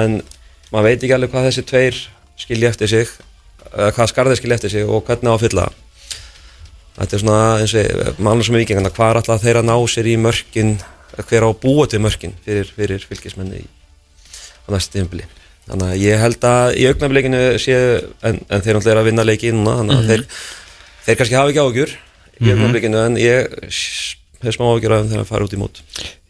en 0.00 0.20
maður 0.70 0.86
veit 0.86 1.00
ekki 1.00 1.16
alveg 1.16 1.32
hvað 1.32 1.48
þessi 1.48 1.66
tveir 1.70 2.00
skilja 2.40 2.72
eftir 2.72 2.92
sig 2.92 3.14
uh, 3.72 3.90
hvað 3.96 4.12
skarðir 4.12 4.40
skilja 4.40 4.60
eftir 4.60 4.74
sig 4.74 4.86
og 4.86 5.04
hvernig 5.08 5.32
á 5.32 5.34
að 5.34 5.46
fylla. 5.46 5.68
það. 5.68 5.86
Þetta 6.98 7.16
er 7.16 7.22
svona 7.24 7.42
eins 7.60 7.74
og 7.78 8.22
mannlega 8.22 8.48
sem 8.48 8.56
er 8.56 8.64
vikingana, 8.64 8.94
hvað 8.94 9.12
er 9.12 9.20
alltaf 9.20 9.44
þeir 9.44 9.60
að 9.60 9.68
ná 9.70 9.76
sér 9.90 10.10
í 10.10 10.16
mörkin 10.20 10.72
hver 11.20 11.46
á 11.46 11.48
að 11.50 11.60
búa 11.62 11.86
til 11.90 12.00
mörkin 12.02 12.34
fyrir, 12.44 12.70
fyrir 12.76 13.04
fylgismenni 13.04 13.62
í, 13.62 13.66
á 14.66 14.68
næstu 14.72 14.98
tímabili. 14.98 15.26
Þannig 15.70 15.90
að 15.90 16.00
ég 16.02 16.22
held 16.22 16.46
að 16.48 16.76
í 16.80 16.86
augnablikinu 16.90 17.42
séu, 17.62 17.98
en, 18.26 18.40
en 18.48 18.62
þeir 18.64 18.78
náttúrulega 18.78 18.94
er 18.94 19.02
að 19.02 19.10
vinna 19.10 19.26
leiki 19.26 19.52
núna, 19.54 19.76
þannig 19.80 19.98
að 19.98 20.08
þeir, 20.10 20.24
þeir 21.06 21.20
kannski 21.20 21.38
hafa 21.38 21.52
ekki 21.52 21.62
áhugjur 21.64 21.92
í 22.40 22.54
augnablikinu 22.54 23.02
en 23.04 23.18
ég 23.20 23.60
s- 24.40 24.46
hef 24.46 24.56
smá 24.56 24.64
þeim 24.72 24.80
þegar 24.80 25.06
það 25.20 25.28
fara 25.28 25.44
út 25.46 25.54
í 25.54 25.60
mót. 25.60 25.80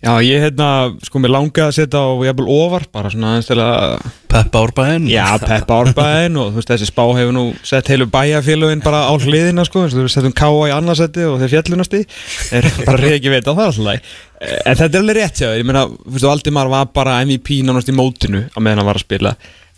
Já, 0.00 0.14
ég 0.24 0.40
hérna, 0.40 0.66
sko, 1.04 1.20
mér 1.20 1.32
langaði 1.34 1.66
að 1.68 1.74
setja 1.76 2.00
á 2.00 2.08
jafnvel 2.24 2.46
ofar, 2.48 2.84
bara 2.90 3.10
svona 3.12 3.34
aðeins 3.34 3.48
til 3.50 3.58
að 3.60 4.04
Peppa 4.32 4.62
árbæðin 4.64 5.08
Já, 5.12 5.26
peppa 5.42 5.76
árbæðin 5.82 6.38
og 6.40 6.46
þú 6.54 6.56
veist, 6.56 6.70
þessi 6.72 6.88
spá 6.88 7.02
hefur 7.18 7.34
nú 7.36 7.42
sett 7.68 7.90
heilu 7.92 8.06
bæjarfélögin 8.08 8.80
bara 8.80 9.02
á 9.04 9.14
hliðina, 9.20 9.66
sko, 9.68 9.82
þú 9.92 10.06
settum 10.08 10.32
Káa 10.32 10.70
í 10.70 10.72
annarsætti 10.72 11.26
og 11.28 11.36
þeir 11.42 11.52
fjallunasti 11.52 12.00
er 12.56 12.70
bara 12.88 12.96
reyð 13.02 13.18
ekki 13.18 13.34
veit 13.34 13.44
á 13.44 13.52
það 13.52 13.66
alltaf 13.66 14.16
En 14.40 14.80
þetta 14.80 14.88
er 14.96 15.02
alveg 15.02 15.18
rétt, 15.20 15.42
já, 15.44 15.50
ég 15.60 15.68
meina, 15.68 15.84
þú 15.92 16.14
veist, 16.16 16.28
Valdimar 16.32 16.72
var 16.72 16.88
bara 16.96 17.18
MVP 17.26 17.60
nánast 17.68 17.92
í 17.92 17.96
mótinu 18.00 18.46
á 18.48 18.56
meðan 18.56 18.80
hann 18.80 18.88
var 18.88 18.96
að 18.96 19.04
spila. 19.04 19.34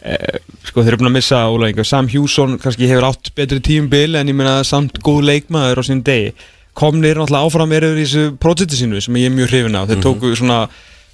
Eh, 0.07 0.38
Sko, 0.71 0.83
þeir 0.87 0.95
eru 0.95 1.03
búin 1.03 1.11
að 1.11 1.16
missa 1.18 1.42
Óla 1.51 1.68
Sam 1.87 2.07
Hjússon 2.11 2.57
kannski 2.62 2.87
hefur 2.90 3.09
átt 3.11 3.35
betri 3.35 3.59
tímbil 3.59 4.14
en 4.18 4.31
ég 4.31 4.35
meina 4.38 4.61
samt 4.66 5.03
góð 5.03 5.27
leikmaður 5.27 5.83
á 5.83 5.85
sín 5.87 6.01
degi 6.07 6.31
komnir 6.78 7.18
náttúrulega 7.20 7.48
áfram 7.48 7.74
eru 7.76 7.92
í 7.96 8.04
þessu 8.04 8.37
projekti 8.40 8.78
sínu 8.78 9.00
sem 9.04 9.18
ég 9.20 9.30
er 9.30 9.35
mjög 9.37 9.52
hrifin 9.52 9.78
af. 9.78 9.90
Þeir 9.90 10.04
tóku 10.04 10.32
svona 10.38 10.61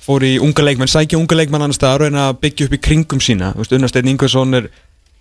fór 0.05 0.25
í 0.25 0.37
unga 0.41 0.65
leikmenn, 0.65 0.91
sækja 0.91 1.19
unga 1.21 1.37
leikmenn 1.37 1.67
annars 1.67 1.81
staðar 1.81 2.07
og 2.07 2.13
reyna 2.13 2.29
að 2.31 2.39
byggja 2.45 2.69
upp 2.69 2.77
í 2.77 2.83
kringum 2.87 3.21
sína. 3.21 3.51
Þú 3.57 3.65
veist, 3.65 3.75
Unnarsteinn 3.77 4.13
Ingvarsson 4.13 4.57
er, 4.57 4.69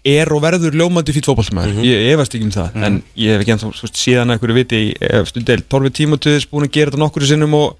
er 0.08 0.32
og 0.32 0.44
verður 0.46 0.78
ljómandi 0.80 1.16
fýtt 1.16 1.28
fótballtamaður, 1.28 1.82
ég 1.84 2.14
efast 2.14 2.38
ekki 2.38 2.48
um 2.48 2.54
það 2.54 2.78
en 2.88 3.02
ég 3.20 3.34
hef 3.34 3.44
ekki 3.44 3.56
ennþá 3.58 3.90
síðan 3.90 4.30
að 4.30 4.38
einhverju 4.38 4.56
viti 4.56 4.80
í 4.86 4.94
stundel, 5.28 5.58
Torfi 5.68 5.92
Tímotuðis 5.98 6.48
búin 6.48 6.68
að 6.70 6.78
gera 6.78 6.94
þetta 6.94 7.02
nokkru 7.02 7.28
sinnum 7.28 7.58
og 7.58 7.76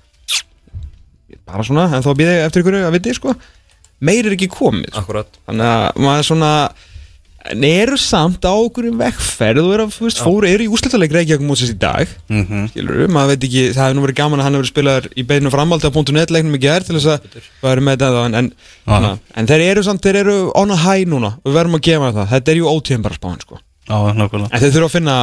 bara 1.48 1.64
svona, 1.64 1.86
en 1.96 2.04
þá 2.04 2.12
býði 2.20 2.36
eftir 2.44 2.64
einhverju 2.66 2.90
að 2.90 2.98
viti 2.98 3.16
sko, 3.16 3.36
meir 4.04 4.28
er 4.28 4.36
ekki 4.36 4.50
komið 4.52 4.92
sko. 4.92 5.06
Akkurat 5.06 5.40
þannig 5.48 5.72
að 5.78 6.04
maður 6.04 6.28
svona 6.34 6.52
en 7.52 7.64
eru 7.68 7.98
samt 8.00 8.46
á 8.46 8.52
okkur 8.52 8.90
vegferð 9.00 9.64
og 9.64 9.74
eru, 9.76 9.86
veist, 10.00 10.20
fóru, 10.24 10.48
eru 10.50 10.66
í 10.66 10.72
úslitaleg 10.72 11.14
Reykjavík 11.16 11.46
mótsins 11.48 11.74
í 11.74 11.78
dag. 11.80 12.10
Mhm. 12.30 12.68
skilur 12.74 13.08
maður 13.14 13.34
veit 13.34 13.48
ekki, 13.48 13.64
það 13.76 13.84
hefur 13.84 13.98
nú 13.98 14.06
verið 14.06 14.20
gaman 14.20 14.40
að 14.40 14.48
hann 14.48 14.58
hefur 14.58 14.66
verið 14.66 14.74
spilaðar 14.74 15.10
í 15.16 15.26
beinu 15.32 15.54
framhaldi 15.54 15.88
á 15.88 15.92
.net 16.18 16.34
leiknum 16.36 16.58
í 16.58 16.62
gerð 16.62 16.90
til 16.90 16.98
þess 17.00 17.12
að 17.14 17.42
vera 17.64 17.82
með 17.88 17.98
þetta 17.98 18.26
en, 18.26 18.38
en, 18.42 18.52
na, 18.88 19.18
en 19.36 19.50
þeir 19.50 19.66
eru 19.72 19.84
samt, 19.88 20.04
þeir 20.04 20.22
eru 20.24 20.38
on 20.56 20.72
a 20.72 20.80
high 20.84 21.08
núna. 21.08 21.34
Við 21.46 21.58
verðum 21.60 21.80
að 21.80 21.86
gefa 21.90 22.14
það, 22.20 22.32
þetta 22.36 22.52
er 22.54 22.62
ju 22.62 22.72
ótíðan 22.72 23.08
bara 23.08 23.20
spáin 23.20 23.44
sko. 23.44 23.60
Já, 23.88 23.98
en 24.12 24.62
þeir 24.62 24.74
þurfa 24.76 24.88
að 24.88 24.96
finna 24.98 25.18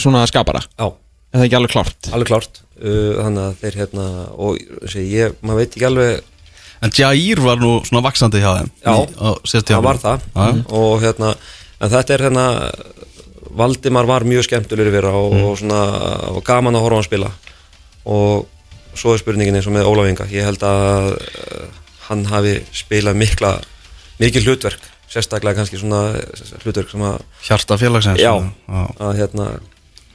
svona 0.00 0.26
skapara, 0.26 0.62
Já, 0.78 0.86
en 0.88 1.38
það 1.38 1.42
er 1.42 1.48
ekki 1.48 1.58
alveg 1.58 1.74
klárt? 1.74 2.12
Alveg 2.12 2.30
klárt. 2.30 2.62
Uh, 2.74 3.12
þannig 3.20 3.42
að 3.44 3.58
þeir 3.60 3.76
hérna 3.78 4.06
og 4.34 4.88
sé, 4.90 5.04
ég, 5.06 5.34
maður 5.44 5.60
veit 5.60 5.76
ekki 5.76 5.86
alveg 5.86 6.22
En 6.84 6.92
Jair 6.92 7.40
var 7.40 7.56
nú 7.62 7.78
svona 7.86 8.02
vaksandi 8.04 8.42
hjá 8.42 8.50
þeim 8.58 8.70
Já, 8.84 8.94
það 9.54 9.84
var 9.86 10.00
það 10.02 10.24
Já. 10.34 10.48
og 10.68 10.94
hérna, 11.04 11.30
en 11.80 11.92
þetta 11.94 12.14
er 12.18 12.24
hérna 12.28 12.46
Valdimar 13.54 14.06
var 14.10 14.24
mjög 14.26 14.48
skemmtulegur 14.48 14.90
vera 14.92 15.12
og, 15.14 15.32
Mm. 15.34 15.44
og 15.46 15.58
svona 15.60 15.80
og 16.34 16.42
gaman 16.44 16.74
að 16.74 16.82
horfa 16.86 16.98
hann 17.00 17.06
spila 17.08 17.30
og 18.04 18.46
svo 18.98 19.14
er 19.14 19.18
spurningin 19.22 19.54
eins 19.58 19.66
og 19.70 19.74
með 19.76 19.86
Ólaf 19.90 20.08
Inga 20.10 20.26
ég 20.30 20.44
held 20.44 20.62
að 20.66 21.12
uh, 21.14 21.68
hann 22.08 22.24
hafi 22.30 22.56
spilað 22.74 23.16
mikla 23.16 23.52
mikil 24.20 24.42
hlutverk, 24.44 24.82
sérstaklega 25.10 25.56
kannski 25.58 25.78
svona 25.80 26.14
hlutverk 26.64 26.90
sem 26.92 27.00
að, 27.02 27.22
Hjarta 27.46 27.78
félagsins 27.80 28.20
Já. 28.20 28.34
Að 29.00 29.16
hérna 29.18 29.46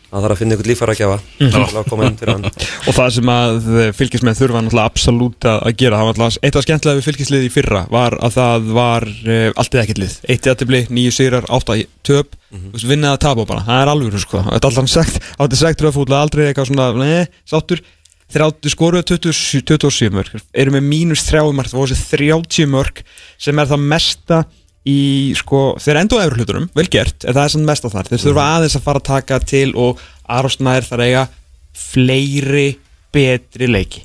það 0.10 0.26
er 0.28 0.34
að 0.34 0.40
finna 0.42 0.58
ykkur 0.58 0.92
að 0.94 1.00
gefa 1.00 1.18
til 1.38 1.62
að 1.64 2.06
inn 2.08 2.18
fyrir 2.20 2.32
hann. 2.34 2.48
Og 2.88 2.96
það 2.98 3.12
sem 3.18 3.32
að 3.34 3.70
fylgismenn 3.98 4.38
þurfa 4.40 4.64
náttúrulega 4.64 4.92
absolutt 4.92 5.48
að 5.50 5.60
að 5.70 5.78
gera, 5.84 6.02
var 6.08 6.40
eitt 6.42 6.58
af 6.58 6.66
skemmtilega 6.66 7.00
við 7.00 7.08
fylgislið 7.10 7.46
í 7.46 7.52
fyrra 7.54 7.84
var 7.92 8.18
að 8.26 8.36
það 8.40 8.72
var 8.80 9.08
uh, 9.10 9.46
allt 9.54 9.78
eða 9.78 9.86
ekkert 9.86 10.04
lið, 10.04 10.18
eitt 10.26 10.50
í 10.50 10.54
aðtibli, 10.54 10.82
nýju 10.90 11.16
sigrar 11.20 11.48
átta 11.50 11.78
í 11.78 11.86
töp, 12.08 12.36
mm 12.50 12.66
-hmm. 12.66 12.90
vinnið 12.94 13.14
að 13.14 13.22
tapa 13.28 13.46
bara. 13.46 13.66
Það 13.68 13.84
er 13.84 13.94
alveg, 13.94 14.20
sko, 14.26 14.44
þetta 14.50 14.60
er 14.60 14.70
alltaf 14.72 14.92
sagt 14.96 15.32
átti 15.38 15.62
sagt 15.62 15.86
röðfútlega 15.86 16.26
aldrei 16.26 16.46
eitthvað 16.50 16.72
svona, 16.72 16.92
neð, 16.98 17.42
sáttur. 17.46 17.86
30, 18.30 18.70
skoruðu 18.70 19.18
27, 19.18 19.64
27 19.66 20.14
mörg 20.14 20.36
eru 20.54 20.74
með 20.76 20.84
mínus 20.86 21.24
3 21.26 21.42
mörg 21.50 21.72
það 21.72 21.80
voru 21.80 21.96
þessi 21.96 22.18
30 22.20 22.68
mörg 22.70 23.00
sem 23.42 23.58
er 23.58 23.70
það 23.72 23.88
mesta 23.90 24.42
í 24.90 25.34
sko, 25.38 25.62
þeir 25.84 26.00
endur 26.02 26.22
á 26.22 26.26
efur 26.26 26.40
hlutunum, 26.42 26.70
vel 26.78 26.88
gert 26.92 27.26
en 27.28 27.36
það 27.38 27.44
er 27.46 27.54
svona 27.56 27.70
mesta 27.72 27.92
þar, 27.94 28.10
þeir 28.12 28.24
þurfa 28.26 28.46
aðeins 28.56 28.78
að 28.80 28.86
fara 28.88 29.02
að 29.04 29.08
taka 29.14 29.40
til 29.54 29.68
og 29.78 30.04
Arosnær 30.40 30.88
þar 30.90 31.06
eiga 31.08 31.26
fleiri 31.90 32.68
betri 33.14 33.68
leiki 33.70 34.04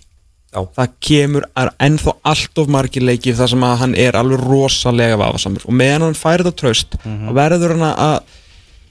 Já. 0.55 0.61
það 0.77 0.93
kemur 1.03 1.47
ennþá 1.83 2.13
allt 2.31 2.61
of 2.63 2.69
margir 2.71 3.03
leikir 3.03 3.35
þar 3.35 3.51
sem 3.51 3.65
að 3.67 3.79
hann 3.81 3.95
er 3.99 4.15
alveg 4.21 4.45
rosalega 4.47 5.17
vafasamur 5.19 5.65
og 5.67 5.75
meðan 5.81 6.05
hann 6.07 6.19
færi 6.19 6.45
þetta 6.47 6.61
traust 6.63 6.95
Mhm. 7.03 7.29
og 7.29 7.35
verður 7.41 7.75
hann 7.75 7.89
að 7.91 8.21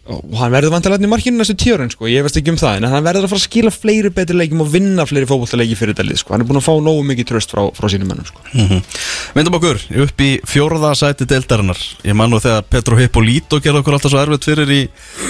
og 0.03 0.33
hann 0.35 0.51
verður 0.51 0.73
vantilega 0.73 1.07
í 1.07 1.07
markinu 1.07 1.39
næstu 1.39 1.53
tíurinn 1.55 1.91
sko, 1.93 2.09
ég 2.11 2.25
veist 2.25 2.35
ekki 2.35 2.51
um 2.51 2.57
það 2.59 2.81
en 2.81 2.87
hann 2.91 3.05
verður 3.05 3.23
að 3.23 3.31
fara 3.31 3.39
að 3.39 3.45
skila 3.45 3.71
fleiri 3.71 4.09
betri 4.11 4.35
leikim 4.35 4.59
og 4.59 4.67
vinna 4.73 5.05
fleiri 5.07 5.29
fótbollaleiki 5.29 5.77
fyrir 5.79 5.95
þetta 5.95 6.05
lið 6.09 6.19
sko. 6.19 6.33
hann 6.33 6.43
er 6.43 6.49
búin 6.49 6.59
að 6.59 6.65
fá 6.65 6.73
nógu 6.83 7.05
mikið 7.07 7.29
tröst 7.29 7.53
frá, 7.53 7.61
frá 7.77 7.87
sínum 7.87 8.11
mennum 8.11 8.27
sko. 8.27 8.43
Myndum 9.37 9.55
okkur 9.61 9.79
upp 10.03 10.23
í 10.25 10.31
fjórða 10.49 10.91
sæti 10.99 11.27
deildarinnar. 11.29 11.79
Ég 12.03 12.17
man 12.19 12.33
nú 12.33 12.41
þegar 12.43 12.67
Petro 12.67 12.99
Hippolito 12.99 13.61
gerði 13.63 13.79
okkur 13.79 13.95
alltaf 13.95 14.11
svo 14.11 14.19
erfitt 14.19 14.49
fyrir 14.49 14.73
í, 14.75 14.81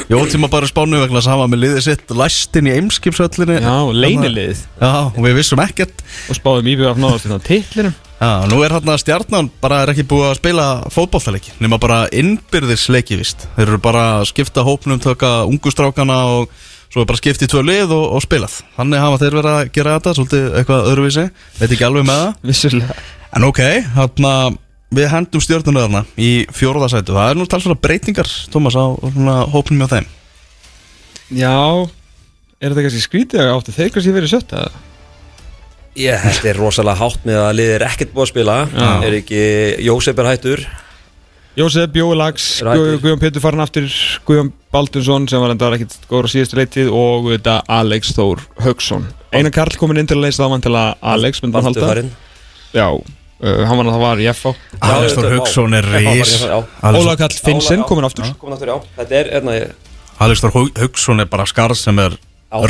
í 0.10 0.18
ótíma 0.18 0.50
bara 0.50 0.70
spánu 0.70 1.04
vegna 1.04 1.22
var 1.22 1.52
með 1.52 1.68
liðið 1.68 1.86
sitt 1.92 2.16
læstin 2.18 2.72
í 2.72 2.74
eimskipsöllinni 2.80 3.60
já, 3.62 3.76
leyniliðið 3.94 4.66
Já, 4.82 4.94
og 5.14 5.22
við 5.22 5.38
vissum 5.38 5.62
ekkert. 5.62 6.02
Og 6.34 6.40
spáðum 6.40 6.74
íbjöð 6.74 7.94
Já, 8.20 8.46
nú 8.48 8.62
er 8.64 8.72
hérna 8.72 8.98
stjarnan 9.02 9.50
bara 9.62 9.82
er 9.84 9.92
ekki 9.92 10.06
búið 10.08 10.30
að 10.30 10.38
spila 10.38 10.68
fótbollaleiki 10.94 11.56
nema 11.64 11.80
bara 11.82 12.06
innbyrðisleiki 12.14 13.18
vist 13.20 13.48
Þeir 13.58 13.66
eru 13.66 13.80
bara 13.84 14.04
að 14.20 14.30
skipta 14.30 14.64
hópnum, 14.64 15.02
taka 15.04 15.42
ungustrákana 15.50 16.20
og 16.38 16.54
svo 16.94 17.02
er 17.02 17.10
bara 17.10 17.20
skipt 17.20 17.42
í 17.42 17.50
tvö 17.50 17.64
lið 17.66 17.92
og, 17.96 18.04
og 18.16 18.22
spilað. 18.22 18.60
Þannig 18.78 19.02
hafa 19.02 19.20
þeir 19.24 19.38
verið 19.40 19.52
að 19.54 19.72
gera 19.74 19.96
þetta, 19.98 20.14
svolítið 20.20 20.58
eitthvað 20.60 20.90
öðruvísi. 20.92 21.24
Veit 21.58 21.72
ekki 21.74 21.88
alveg 21.88 22.06
með 22.06 22.20
það. 22.22 22.36
Vissulega. 22.52 22.98
En 23.34 23.48
ok, 23.48 23.62
hérna 23.96 24.34
við 24.94 25.10
hendum 25.10 25.42
stjörnuna 25.42 25.88
þarna 25.88 26.04
í 26.22 26.32
fjórðasætu 26.54 27.16
Það 27.16 27.32
er 27.32 27.40
nú 27.40 27.48
talsvara 27.50 27.82
breytingar, 27.82 28.30
Tómas, 28.54 28.78
á 28.78 28.86
svona 29.02 29.38
hópnum 29.50 29.82
hjá 29.82 29.96
þeim. 29.96 30.10
Já, 31.34 31.58
er 32.62 32.70
þetta 32.70 32.86
kannski 32.86 33.06
skrítið 33.08 33.42
að 33.42 33.54
áttu? 33.56 33.74
Þeir 33.74 33.94
kannski 33.96 34.14
verið 34.14 34.34
sött 34.36 34.54
að 34.54 34.78
Ég, 35.96 36.18
þetta 36.24 36.50
er 36.50 36.58
rosalega 36.58 36.98
hátt 37.04 37.26
með 37.28 37.38
að 37.44 37.52
liðið 37.60 37.76
er 37.76 37.84
ekkert 37.86 38.14
búið 38.16 38.24
að 38.26 38.32
spila. 38.32 38.56
Já. 38.74 38.88
Er 39.06 39.18
ekki 39.20 39.42
Jósef 39.86 40.18
er 40.24 40.30
hættur? 40.32 40.64
Jósef 41.54 41.92
Bjói 41.94 42.16
Lags. 42.18 42.46
Guð- 42.66 42.96
Guðjón 43.04 43.20
Pétur 43.22 43.44
farin 43.44 43.62
aftur 43.62 43.86
Guðjón 44.26 44.48
Baldursson 44.74 45.28
sem 45.30 45.40
var 45.44 45.52
enda 45.54 45.70
ekkert 45.76 46.00
góður 46.10 46.26
á 46.26 46.34
síðustu 46.34 46.58
leitið 46.58 46.90
og 46.98 47.28
þetta 47.36 47.60
Alex 47.70 48.10
Þór 48.18 48.42
Haugsson 48.66 49.06
Einar 49.34 49.54
Karl 49.54 49.78
komin 49.78 50.00
inn 50.02 50.10
til 50.10 50.18
að 50.18 50.24
leysa 50.26 50.42
það 50.44 50.50
vann 50.56 50.64
til 50.66 50.72
að 50.80 50.96
Alex 51.14 51.44
myndi 51.44 51.54
Baldur 51.62 51.86
halda? 51.86 52.10
Já, 52.74 52.88
uh, 52.90 53.62
hann 53.70 53.78
var 53.78 53.86
að 53.86 53.94
það 53.94 54.02
var 54.08 54.24
í 54.24 54.28
FH 54.34 54.56
Alex 54.90 55.14
Þór 55.20 55.30
Hauksson 55.36 55.78
er. 55.78 55.86
Alex- 56.02 56.42
Óla 56.90 57.16
Karl 57.22 57.38
Finnsen 57.38 57.84
Óla- 57.84 57.88
komin 57.92 58.02
já, 58.04 58.10
aftur. 58.10 58.26
Já, 58.26 58.34
Komin 58.42 58.58
aftur, 58.58 58.74
já. 58.74 58.82
Þetta 58.98 59.20
er, 59.22 59.32
hérna, 59.38 59.60
Alex 60.26 60.42
Þór 60.42 60.72
Hauksson 60.82 61.20
er 61.22 61.30
bara 61.30 61.46
skarð 61.46 61.78
sem 61.78 62.00
er 62.02 62.18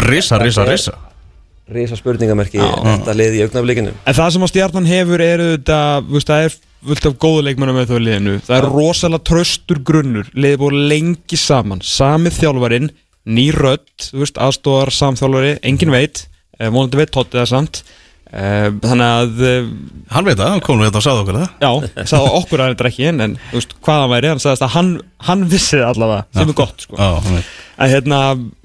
risa, 0.03 0.37
risa, 0.43 0.67
risa 0.67 0.97
risa 1.71 1.95
spurningamerki. 1.95 2.59
Þetta 2.59 3.15
lið 3.15 3.37
í 3.37 3.41
augnaflikinu 3.45 3.93
En 3.95 4.17
það 4.17 4.29
sem 4.35 4.45
að 4.45 4.51
stjarnan 4.51 4.89
hefur 4.89 5.23
er 5.23 5.43
þetta, 5.53 5.79
það 6.27 6.47
er 6.47 6.57
fullt 6.83 7.07
af 7.07 7.17
góðu 7.23 7.45
leikmennum 7.47 7.77
með 7.79 7.93
þau 7.93 7.99
liðinu. 8.03 8.35
Það 8.43 8.57
er 8.57 8.69
rosalega 8.73 9.27
tröstur 9.29 9.79
grunnur. 9.87 10.29
Liðið 10.35 10.59
búið 10.59 10.79
lengi 10.91 11.39
saman. 11.39 11.83
Samið 11.87 12.39
þjálfarinn, 12.41 12.89
ný 13.23 13.45
rödd 13.55 14.09
Þú 14.09 14.19
veist, 14.25 14.39
aðstóðar 14.43 14.91
samþjálfari, 14.91 15.53
engin 15.63 15.93
veit 15.93 16.25
eh, 16.59 16.67
Vonandi 16.67 16.99
veit 16.99 17.13
Totti 17.15 17.39
það 17.39 17.47
samt. 17.53 17.83
Eh, 18.33 18.67
Þannig 18.83 19.07
að 19.07 19.43
eh, 19.47 19.71
Hann 20.11 20.27
veit 20.27 20.35
það, 20.35 20.49
hann 20.57 20.63
kom 20.65 20.79
nú 20.81 20.83
hérna 20.87 20.99
og 20.99 21.05
sagði 21.05 21.23
okkur 21.23 21.39
það. 21.39 21.49
Já, 21.63 22.05
sagði 22.11 22.37
okkur 22.41 22.63
að 22.65 22.73
þetta 22.73 22.89
ekki 22.91 23.07
en, 23.13 23.23
en 23.29 23.37
veist, 23.53 23.75
hvað 23.85 24.01
hann 24.03 24.11
væri, 24.17 24.33
hann 24.33 24.43
sagðist 24.43 24.65
að 24.67 24.73
hann, 24.75 24.89
hann 25.29 25.45
vissi 25.53 25.79
það 25.79 25.91
allavega, 25.93 26.25
sem 26.35 26.51
er 26.51 26.57
gott 26.59 26.83
sko. 26.83 26.99
Já, 26.99 27.37
en, 27.37 27.93
hérna, 27.93 28.19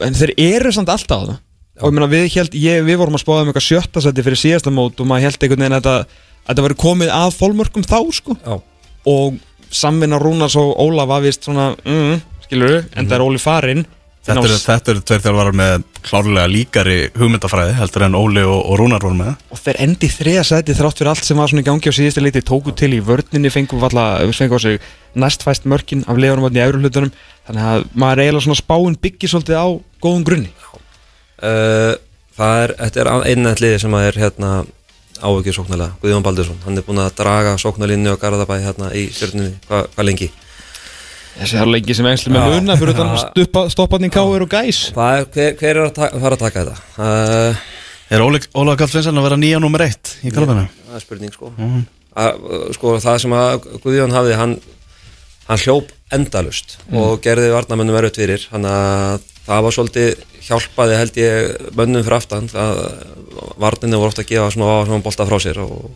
en 0.08 0.18
þeir 0.18 0.34
eru 0.48 0.74
samt 0.74 0.90
alltaf 0.92 1.22
á 1.22 1.26
það 1.28 1.38
og 1.78 1.90
ég 1.90 1.96
meina 1.96 2.10
við, 2.10 2.24
held, 2.36 2.56
ég, 2.58 2.80
við 2.86 2.98
vorum 3.00 3.18
að 3.18 3.24
spáða 3.24 3.44
um 3.44 3.52
eitthvað 3.52 3.66
sjötta 3.68 4.02
seti 4.04 4.24
fyrir 4.26 4.40
síðasta 4.40 4.72
mót 4.74 5.00
og 5.00 5.10
maður 5.10 5.28
held 5.28 5.44
einhvern 5.44 5.64
veginn 5.64 5.76
að 5.78 5.84
þetta, 5.88 6.24
að 6.48 6.64
væri 6.64 6.78
komið 6.84 7.12
að 7.14 7.36
fólmörkum 7.38 7.86
þá 7.86 7.98
sko. 8.18 8.38
Já, 8.42 8.56
og 9.12 9.38
samvinna 9.70 10.18
Rúnars 10.22 10.56
og 10.58 10.74
Ólaf 10.80 11.10
var 11.10 11.22
vist 11.24 11.46
svona, 11.46 11.70
mm, 11.84 12.18
skilur 12.46 12.80
en 12.80 13.08
það 13.08 13.18
er 13.18 13.26
Óli 13.28 13.42
farinn 13.42 13.86
Þetta 14.28 14.44
eru 14.44 14.56
þetta 14.60 14.92
eru 14.92 15.02
tveir 15.08 15.22
þjálfarar 15.24 15.56
með 15.56 15.84
klárlega 16.04 16.50
líkari 16.52 16.96
hugmyndafræði 17.16 17.76
heldur 17.78 18.04
en 18.04 18.16
Óli 18.18 18.42
og, 18.44 18.58
og 18.60 18.76
Rúnar 18.80 19.04
voru 19.04 19.16
með. 19.16 19.30
Og 19.54 19.60
þeir 19.62 19.78
endi 19.86 20.08
í 20.08 20.12
þriða 20.12 20.42
seti 20.44 20.76
þrátt 20.76 21.00
fyrir 21.00 21.10
allt 21.14 21.24
sem 21.24 21.40
var 21.40 21.48
svona 21.48 21.64
í 21.64 21.68
gangi 21.68 21.88
á 21.88 21.96
síðustu 21.96 22.24
leiti 22.24 22.42
tóku 22.44 22.74
til 22.76 22.90
í 22.98 23.00
vörninni, 23.04 23.52
fengum 23.52 23.80
á 23.80 24.58
sig 24.60 24.84
næstfæst 25.16 25.64
mörkin 25.64 26.04
af 26.04 26.20
leðunum 26.20 26.52
í 26.52 26.60
efru 26.60 26.82
hlutunum, 26.82 27.14
þannig 27.48 27.70
að 27.72 27.86
maður 27.94 28.20
er 28.20 28.26
eiginlega 28.26 28.44
svona 28.44 28.60
spáin 28.60 28.98
byggir 29.00 29.32
svolítið 29.32 29.56
á 29.56 29.66
góðum 30.04 30.26
grunni 30.28 30.52
það 31.38 32.64
er, 32.64 32.74
þetta 32.82 33.00
er 33.04 33.10
einnætt 33.32 33.62
liði 33.62 33.78
sem 33.84 33.94
að 33.98 34.08
er 34.08 34.20
hérna 34.24 34.50
ávikið 35.18 35.56
sóknarlega, 35.56 35.96
Guðjón 36.02 36.26
Baldursson 36.26 36.60
hann 36.64 36.78
er 36.78 36.84
búin 36.86 37.00
að 37.02 37.16
draga 37.18 37.56
sóknarlinni 37.58 38.12
og 38.12 38.20
Garðabæ 38.22 38.60
hérna 38.62 38.92
í 38.94 39.08
stjórnunni, 39.10 39.56
hvað 39.66 39.88
hva 39.96 40.06
lengi? 40.06 40.28
Þessi 41.38 41.58
er 41.58 41.70
lengi 41.70 41.94
sem 41.94 42.06
engsli 42.10 42.32
með 42.34 42.52
munna 42.56 42.74
fyrir 42.78 42.96
utan 42.96 43.12
stuppa, 43.22 43.64
stopparning 43.70 44.10
káir 44.14 44.42
og 44.42 44.50
gæs. 44.50 44.88
Hvað 44.94 45.20
er, 45.20 45.26
hver, 45.34 45.52
hver 45.60 45.76
er 45.76 45.84
að 45.86 46.00
fara 46.22 46.34
að 46.38 46.42
taka 46.42 46.64
þetta? 46.64 46.88
Uh, 46.98 47.66
Er 48.08 48.22
Óli, 48.24 48.40
Óla 48.56 48.72
Kall 48.80 48.88
Finnsen 48.88 49.18
að 49.20 49.26
vera 49.26 49.36
nýja 49.36 49.58
nummer 49.60 49.82
eitt 49.84 50.14
í 50.24 50.30
kalabæna? 50.32 50.64
það 50.88 50.96
er 50.96 51.02
spurning 51.04 51.34
sko. 51.34 51.50
Að, 52.18 52.38
sko 52.72 52.94
það 53.04 53.18
sem 53.24 53.34
að 53.36 53.66
Guðjón 53.82 54.14
hafði 54.16 54.38
hann, 54.38 54.54
hann 55.50 55.60
hljóp 55.60 55.90
endalust 56.16 56.78
og 56.88 57.18
gerði 57.24 57.50
varnamönnum 57.52 57.98
erut 58.00 58.16
fyrir. 58.16 58.46
Hann 58.54 58.64
að 58.70 59.26
það 59.48 59.62
var 59.66 59.74
svolítið 59.76 60.24
hjálpaði 60.48 60.98
held 61.00 61.18
ég 61.20 61.70
mönnum 61.76 62.04
fyrir 62.06 62.18
aftan. 62.18 62.48
Það 62.52 62.82
varninu 63.60 64.00
voru 64.00 64.12
ofta 64.12 64.22
að 64.24 64.30
gefa 64.32 64.50
svona, 64.54 64.78
svona 64.88 65.04
bolta 65.04 65.26
frá 65.28 65.38
sér 65.42 65.60
og 65.64 65.88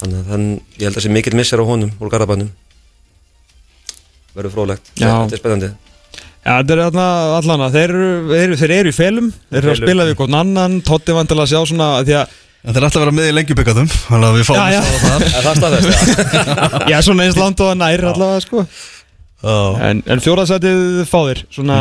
þannig 0.00 0.18
að 0.22 0.30
þann, 0.32 0.46
ég 0.80 0.86
held 0.88 0.98
að 1.00 1.04
sé 1.06 1.12
mikill 1.14 1.36
missir 1.38 1.60
á 1.62 1.64
honum 1.68 1.92
úr 2.00 2.10
garabannum 2.12 2.50
verður 4.36 4.52
fróðlegt, 4.52 4.90
Já. 5.00 5.08
þetta 5.24 5.36
er 5.36 5.40
spennandi. 5.40 5.68
Já, 6.46 6.50
þetta 6.60 6.74
er 6.76 6.80
þarna 6.84 7.04
allan 7.40 7.62
að 7.66 7.76
þeir, 7.78 7.94
eru- 7.94 8.26
þeir, 8.30 8.42
eru- 8.46 8.58
þeir 8.60 8.74
eru 8.76 8.90
í 8.92 8.96
felum. 8.96 9.30
Þeir 9.50 9.62
eru 9.62 9.72
að 9.72 9.78
spila 9.80 10.04
við 10.06 10.18
hvern 10.20 10.36
annan. 10.40 10.74
Totti 10.86 11.14
vantilega 11.16 11.46
að 11.46 11.52
sjá 11.54 11.62
svona 11.72 11.88
því 12.06 12.18
að, 12.20 12.34
En 12.66 12.74
þeir 12.74 12.82
ætla 12.88 12.98
að 12.98 13.04
vera 13.04 13.14
með 13.14 13.26
í 13.30 13.32
lengjubikaðum 13.36 13.88
Þannig 13.94 14.26
að 14.26 14.36
við 14.36 14.46
fáum 14.48 14.56
Já, 14.58 14.66
já. 14.74 14.80
það. 14.98 15.24
Er 15.26 15.44
það 15.44 15.58
staðfest? 15.60 15.90
Já. 16.34 16.88
já, 16.92 16.96
svona 17.06 17.26
eins 17.28 17.36
land 17.38 17.60
og 17.62 17.68
að 17.70 17.76
nær 17.78 18.02
allavega 18.10 18.40
sko 18.42 18.64
Já. 19.46 19.58
En, 19.90 20.00
en 20.10 20.20
fjóraðsætið 20.24 20.80
fáðir 21.06 21.40
svona 21.54 21.76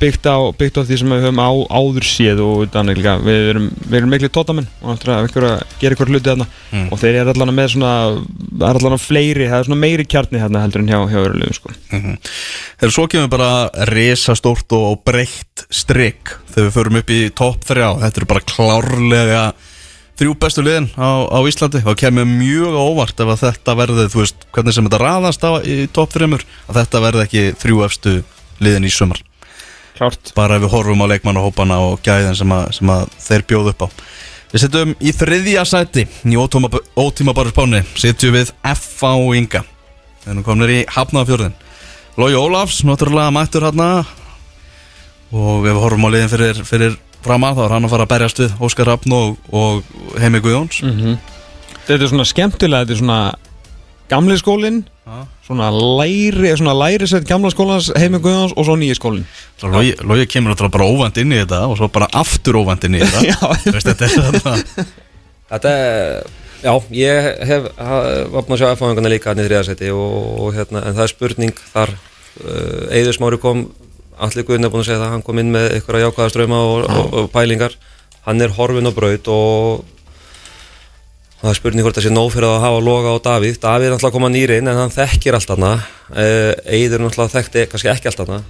byggt, 0.00 0.26
á, 0.26 0.36
byggt 0.58 0.80
á 0.80 0.82
því 0.88 0.96
sem 1.00 1.12
við 1.14 1.22
höfum 1.28 1.42
á, 1.42 1.50
áður 1.70 2.06
séð 2.08 2.40
og 2.44 2.64
þannig 2.74 2.98
líka 2.98 3.14
við 3.22 3.50
erum, 3.52 3.68
við 3.86 3.98
erum 4.00 4.10
miklu 4.16 4.30
tóttamenn 4.34 4.66
og 4.82 4.94
áttur 4.96 5.12
að 5.14 5.22
einhver 5.28 5.46
að 5.52 5.62
gera 5.82 5.94
einhver 5.96 6.12
hluti 6.14 6.30
þarna 6.32 6.48
Mm. 6.70 6.84
og 6.94 7.00
þeir 7.02 7.16
eru 7.18 7.32
allan 7.32 7.50
með 7.50 7.72
svona 7.72 7.92
það 8.60 8.66
er 8.68 8.76
allan 8.78 9.00
fleiri, 9.02 9.46
það 9.50 9.56
er 9.56 9.64
svona 9.66 9.78
meiri 9.80 10.04
kjarni 10.06 10.38
þarna 10.38 10.60
heldur 10.62 10.84
en 10.84 10.90
hjá, 10.92 10.98
hjá 11.10 11.18
öðru 11.18 11.40
liðum 11.40 11.56
sko 11.56 11.72
Þegar 12.80 12.92
svo 12.94 13.06
kemur 13.10 13.32
bara 13.32 13.48
risastórt 13.90 14.76
og 14.78 15.00
breytt 15.06 15.64
strikk 15.74 16.36
Þegar 16.54 16.68
við 16.68 16.76
förum 16.76 17.00
upp 17.00 17.10
í 17.10 17.18
topp 17.34 17.66
þrjá 17.72 17.88
Þetta 18.04 18.22
eru 18.22 18.28
bara 18.30 18.46
klárlega 18.52 19.42
þrjú 20.20 20.36
bestu 20.40 20.64
liðin 20.64 20.90
á, 21.00 21.24
á 21.32 21.38
Íslandi. 21.48 21.80
Og 21.88 21.96
kemur 21.98 22.28
mjög 22.28 22.76
óvart 22.76 23.22
ef 23.24 23.32
að 23.32 23.44
þetta 23.46 23.76
verði, 23.78 24.06
þú 24.12 24.20
veist, 24.20 24.46
hvernig 24.52 24.76
sem 24.76 24.86
þetta 24.86 25.00
raðast 25.00 25.46
á 25.48 25.50
í 25.64 25.76
topp 25.96 26.12
þrjumur, 26.14 26.44
að 26.68 26.80
þetta 26.82 27.02
verði 27.06 27.26
ekki 27.26 27.44
þrjú 27.62 27.84
efstu 27.86 28.14
liðin 28.60 28.88
í 28.88 28.92
sumar. 28.92 29.22
Klárt. 29.96 30.32
Bara 30.36 30.58
ef 30.58 30.66
við 30.66 30.74
horfum 30.74 31.04
á 31.04 31.10
leikmannahópana 31.14 31.80
og 31.88 32.04
gæðin 32.04 32.36
sem 32.36 32.52
að, 32.56 32.68
sem 32.76 32.92
að 32.92 33.16
þeir 33.24 33.46
bjóðu 33.48 33.72
upp 33.72 33.84
á. 33.84 33.88
Við 34.50 34.64
setjum 34.64 34.94
í 34.98 35.10
þriðja 35.14 35.64
sæti 35.68 36.06
í 36.26 36.38
ótíma, 36.40 36.70
ótíma 36.98 37.34
bara 37.36 37.52
spáni. 37.52 37.82
Setjum 37.96 38.36
við 38.36 38.52
F.A. 38.66 39.12
Inga. 39.38 39.64
Eru 40.28 40.44
komnir 40.44 40.72
í 40.74 40.80
Hafnafjörðin 40.90 41.56
Lói 42.20 42.34
Ólafs, 42.36 42.82
náttúrulega 42.84 43.30
mættur 43.32 43.64
hérna. 43.64 44.02
Og 45.30 45.62
ef 45.62 45.70
við 45.70 45.78
horfum 45.80 46.04
á 46.04 46.12
liðin 46.12 46.32
fyrir, 46.32 46.58
fyrir 46.66 46.96
fram 47.24 47.44
að 47.46 47.58
þá 47.58 47.64
er 47.66 47.74
hann 47.76 47.88
að 47.88 47.94
fara 47.94 48.06
að 48.06 48.12
berjast 48.14 48.42
við 48.42 48.64
Óskar 48.66 48.90
Rafn 48.90 49.16
og, 49.16 49.36
og 49.52 50.18
Heimi 50.20 50.42
Guðjóns. 50.44 50.80
Þetta 51.86 52.00
er 52.00 52.12
svona 52.12 52.28
skemmtilega, 52.28 52.86
þetta 52.86 52.96
er 52.96 53.02
svona 53.02 53.20
gamli 54.10 54.38
skólinn 54.40 54.82
svona 55.50 55.70
læri, 55.74 56.56
svona 56.56 56.74
læri 56.78 57.06
sett 57.10 57.26
gamla 57.26 57.50
skólans 57.50 57.90
heimi 57.98 58.20
Guðjóns 58.22 58.54
og 58.54 58.66
svo 58.66 58.76
nýji 58.78 58.94
skólinn. 58.98 59.24
Lói, 59.62 59.94
Lói 60.06 60.26
kemur 60.30 60.52
náttúrulega 60.52 60.76
bara 60.76 60.86
óvænt 60.86 61.18
inn 61.18 61.34
í 61.34 61.40
þetta 61.40 61.64
og 61.66 61.78
svo 61.80 61.88
bara 61.90 62.06
aftur 62.14 62.60
óvænt 62.60 62.86
inn 62.86 62.98
í 62.98 63.02
þetta. 63.02 63.24
Já. 63.32 63.38
Þú 63.64 63.74
veist, 63.74 63.90
þetta 63.90 64.06
er 64.06 64.36
þetta 64.36 64.86
Þetta 65.50 65.70
er, 65.74 66.28
já, 66.62 66.72
ég 66.94 67.28
hef 67.48 67.64
búin 68.30 68.54
að 68.54 68.60
sjá 68.60 68.68
F-fáinguna 68.76 69.10
líka 69.10 69.32
hann 69.32 69.40
í 69.42 69.46
þriðarsæti 69.48 69.88
og, 69.90 70.12
og 70.44 70.52
hérna, 70.54 70.84
en 70.86 70.94
það 70.94 71.02
er 71.02 71.10
spurning 71.10 71.62
þar, 71.72 71.92
uh, 72.44 72.84
Eiður 72.94 73.16
Smári 73.16 73.40
kom 73.42 73.64
allir 74.26 74.46
guðin 74.48 74.66
er 74.68 74.72
búin 74.72 74.84
að 74.84 74.90
segja 74.90 75.00
það, 75.02 75.14
hann 75.14 75.24
kom 75.26 75.40
inn 75.42 75.54
með 75.54 75.78
ykkur 75.78 75.98
að 75.98 76.04
jákvæða 76.06 76.34
ströma 76.34 76.60
og, 76.66 76.84
og, 76.90 77.16
og 77.20 77.32
pælingar. 77.32 77.74
Hann 78.26 78.44
er 78.44 78.54
horfin 78.56 78.90
á 78.90 78.92
braut 78.92 79.30
og 79.32 79.82
það 81.40 81.50
er 81.50 81.56
spurning 81.56 81.86
hvort 81.86 81.96
það 81.96 82.06
sé 82.06 82.12
nóg 82.12 82.30
fyrir 82.34 82.50
að 82.50 82.64
hafa 82.66 82.80
loga 82.84 83.14
á 83.16 83.24
Davíð. 83.24 83.60
Davíð 83.62 83.88
er 83.88 83.94
náttúrulega 83.94 84.10
að 84.10 84.16
koma 84.18 84.32
nýri 84.32 84.58
inn 84.60 84.68
en 84.68 84.80
hann 84.82 84.92
þekkir 84.92 85.38
allt 85.38 85.54
hana 85.54 85.72
Eidur 86.12 87.00
náttúrulega 87.00 87.34
þekkti 87.38 87.66
kannski 87.72 87.92
ekki 87.92 88.10
allt 88.10 88.24
hana 88.26 88.40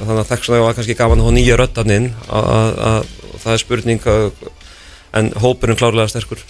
þannig 0.00 0.16
að 0.16 0.30
þekk 0.32 0.48
svona 0.48 0.64
var 0.64 0.78
kannski 0.78 0.98
gaman 0.98 1.22
fá 1.22 1.30
nýja 1.36 1.60
röddan 1.60 1.94
inn. 1.94 2.08
Að, 2.26 2.50
að, 2.56 2.80
að 2.90 3.44
það 3.44 3.54
er 3.54 3.62
spurning 3.62 4.08
en 5.20 5.30
hópurinn 5.42 5.78
klárlega 5.78 6.10
sterkur. 6.10 6.42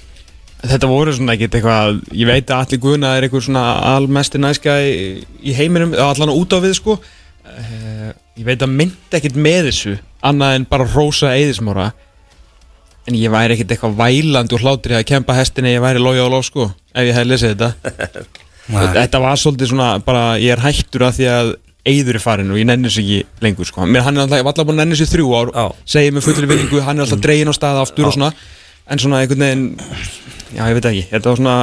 Þetta 0.60 0.88
voru 0.90 1.12
svona 1.16 1.36
ekkert 1.36 1.54
eitthvað, 1.56 2.02
ég 2.12 2.28
veit 2.28 2.50
að 2.52 2.66
allir 2.66 2.80
guðna 2.82 3.14
er 3.16 3.24
eitthvað 3.24 3.46
svona 3.46 3.62
almesti 3.94 4.40
næska 4.40 4.74
í, 4.84 5.22
í 5.40 5.54
heiminum, 5.56 5.94
allan 5.96 6.32
út 6.34 6.52
á 6.52 6.60
við 6.60 6.74
sko 6.76 6.98
uh, 7.50 8.12
Ég 8.38 8.46
veit 8.46 8.62
að 8.62 8.72
myndi 8.72 9.18
ekkert 9.18 9.36
með 9.36 9.70
þessu, 9.70 9.96
annað 10.24 10.56
en 10.58 10.68
bara 10.70 10.88
rosa 10.94 11.34
eðismóra 11.36 11.90
En 13.08 13.16
ég 13.16 13.32
væri 13.32 13.56
ekkert 13.56 13.72
eitthvað 13.74 13.96
vælandi 13.98 14.56
og 14.56 14.62
hlátri 14.62 14.94
að 14.98 15.08
kempa 15.08 15.34
hestinni 15.38 15.72
ég 15.72 15.82
væri 15.82 16.02
lója 16.02 16.26
á 16.26 16.30
lof 16.30 16.46
sko, 16.46 16.68
ef 16.92 17.08
ég 17.08 17.16
hef 17.16 17.26
lesið 17.26 17.56
þetta. 17.56 18.24
Þetta 19.00 19.18
var 19.18 19.40
svolítið 19.40 19.70
svona, 19.72 19.88
bara 20.04 20.36
ég 20.38 20.52
er 20.54 20.62
hættur 20.62 21.08
að 21.08 21.16
því 21.16 21.28
að 21.32 21.52
Eiður 21.90 22.18
er 22.18 22.22
farin 22.22 22.50
og 22.52 22.58
ég 22.60 22.66
nenni 22.68 22.90
þessu 22.90 23.00
ekki 23.00 23.40
lengur 23.40 23.66
sko. 23.66 23.86
Mér 23.88 24.04
hann 24.04 24.18
er 24.18 24.26
alltaf, 24.26 24.36
ég 24.36 24.44
var 24.44 24.52
alltaf 24.52 24.66
búin 24.68 24.76
að 24.76 24.82
nenni 24.84 24.98
þessu 24.98 25.14
þrjú 25.14 25.30
ár 25.32 25.52
segið 25.88 26.12
með 26.12 26.26
fullri 26.26 26.48
vinningu, 26.50 26.82
hann 26.84 27.00
er 27.00 27.06
alltaf 27.06 27.22
dregin 27.24 27.50
á 27.50 27.54
stað 27.56 27.80
aftur 27.80 28.10
og 28.10 28.14
svona. 28.14 28.28
En 28.92 29.00
svona 29.00 29.22
einhvern 29.24 29.46
veginn, 29.46 29.64
já 30.52 30.60
ég 30.68 30.76
veit 30.76 30.88
ekki, 30.90 31.06
þetta 31.14 31.32
var 31.32 31.40
svona 31.40 31.56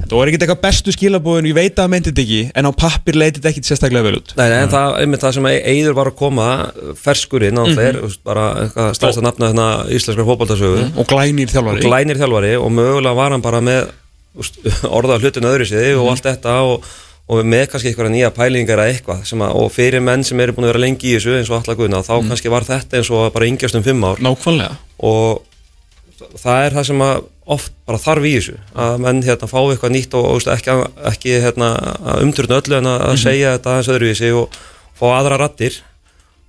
Þetta 0.00 0.16
voru 0.16 0.32
ekkert 0.32 0.44
eitthvað 0.46 0.62
bestu 0.64 0.94
skilabóðin, 0.94 1.48
ég 1.50 1.56
veit 1.56 1.72
að 1.74 1.82
það 1.82 1.90
myndi 1.92 2.10
þetta 2.10 2.22
ekki 2.24 2.40
En 2.58 2.68
á 2.68 2.72
pappir 2.80 3.18
leitið 3.20 3.36
þetta 3.38 3.50
ekkert 3.52 3.68
sérstaklega 3.68 4.06
vel 4.06 4.16
út. 4.18 4.32
Nei, 4.38 4.46
nei, 4.50 4.56
en 4.64 4.72
það, 4.72 4.94
einmitt 5.02 5.24
það 5.24 5.36
sem 5.36 5.48
Eidur 5.50 5.96
var 5.98 6.10
að 6.10 6.16
koma 6.18 6.46
ferskurinn 7.00 7.60
á 7.60 7.64
þeir, 7.68 8.00
mm 8.00 8.16
bara 8.26 8.46
eitthvað 8.64 8.90
stærsta 8.98 9.22
nafna 9.24 9.50
hérna 9.50 9.68
íslenskar 9.94 10.26
fótboltasögu. 10.28 10.88
Og 11.00 11.06
glænýr 11.08 11.52
þjálfari. 11.52 11.84
Glænir 11.84 12.18
þjálfari 12.20 12.56
og 12.58 12.72
mögulega 12.74 13.16
var 13.16 13.34
hann 13.34 13.44
bara 13.44 13.62
með 13.64 13.92
orðað 14.98 15.24
hlutin 15.24 15.48
öðru 15.50 15.68
siði 15.68 15.94
og 15.98 16.10
allt 16.12 16.26
þetta 16.26 16.56
og, 16.66 16.88
og 17.30 17.42
með 17.46 17.66
kannski 17.72 17.90
eitthvað 17.90 18.12
nýja 18.14 18.32
pælingar 18.34 18.82
eða 18.82 18.94
eitthvað 18.94 19.22
sem 19.30 19.42
að, 19.46 19.56
og 19.60 19.70
fyrir 19.74 20.04
menn 20.04 20.26
sem 20.26 20.42
eru 20.42 20.56
búin 20.56 20.68
að 20.68 20.74
vera 20.74 20.84
lengi 20.84 21.10
í 21.10 21.14
þessu 21.16 21.36
eins 21.38 21.50
og 21.50 21.60
allar 21.60 21.78
guðna 21.78 22.02
þá 22.06 22.14
kannski 22.30 22.52
var 22.52 22.66
þetta 22.68 23.00
eins 23.00 23.12
og 23.14 23.30
bara 23.34 23.50
yngjast 23.50 23.78
um 23.78 23.86
fimm 23.86 24.06
ár. 24.06 24.22
Nákvæmlega. 24.22 24.78
Og 25.10 25.42
það 26.40 26.64
er 26.64 26.76
það 26.76 26.88
sem 26.88 27.04
oft 27.50 27.76
bara 27.88 28.00
þarf 28.00 28.26
í 28.26 28.32
þessu 28.36 28.56
að 28.84 28.98
menn 29.04 29.22
hérna 29.26 29.48
fá 29.50 29.58
eitthvað 29.60 29.94
nýtt 29.94 30.16
og, 30.18 30.26
og 30.30 30.50
ekki, 30.54 30.74
ekki 31.10 31.38
hérna, 31.44 31.70
að 32.12 32.26
umturna 32.26 32.58
öllu 32.60 32.78
en 32.78 32.90
að, 32.90 33.06
að 33.08 33.22
segja 33.24 33.54
þetta 33.56 33.72
aðeins 33.74 33.92
öðruvísi 33.94 34.32
og 34.38 34.58
fá 34.98 35.06
aðra 35.12 35.40
rattir 35.40 35.80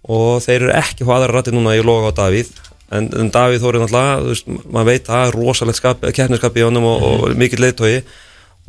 og 0.02 0.42
þeir 0.44 0.58
eru 0.60 0.76
ekki 0.82 1.08
fá 1.08 1.16
aðra 1.18 1.38
rattir 1.38 1.56
núna 1.56 1.78
í 1.78 1.86
loga 1.86 2.12
á 2.12 2.18
Davíð. 2.22 2.52
En, 2.92 3.08
en 3.16 3.32
Davíð 3.32 3.64
Þóri 3.64 3.80
náttúrulega, 3.80 4.16
þú 4.20 4.32
veist, 4.34 4.50
maður 4.68 4.90
veit 4.90 5.02
að 5.06 5.12
það 5.14 5.26
er 5.28 5.38
rosalegt 5.38 6.16
keppniskap 6.18 6.58
í 6.60 6.66
honum 6.66 6.88
og, 6.90 7.06
og 7.08 7.38
mikill 7.40 7.62
leiðtói 7.64 8.02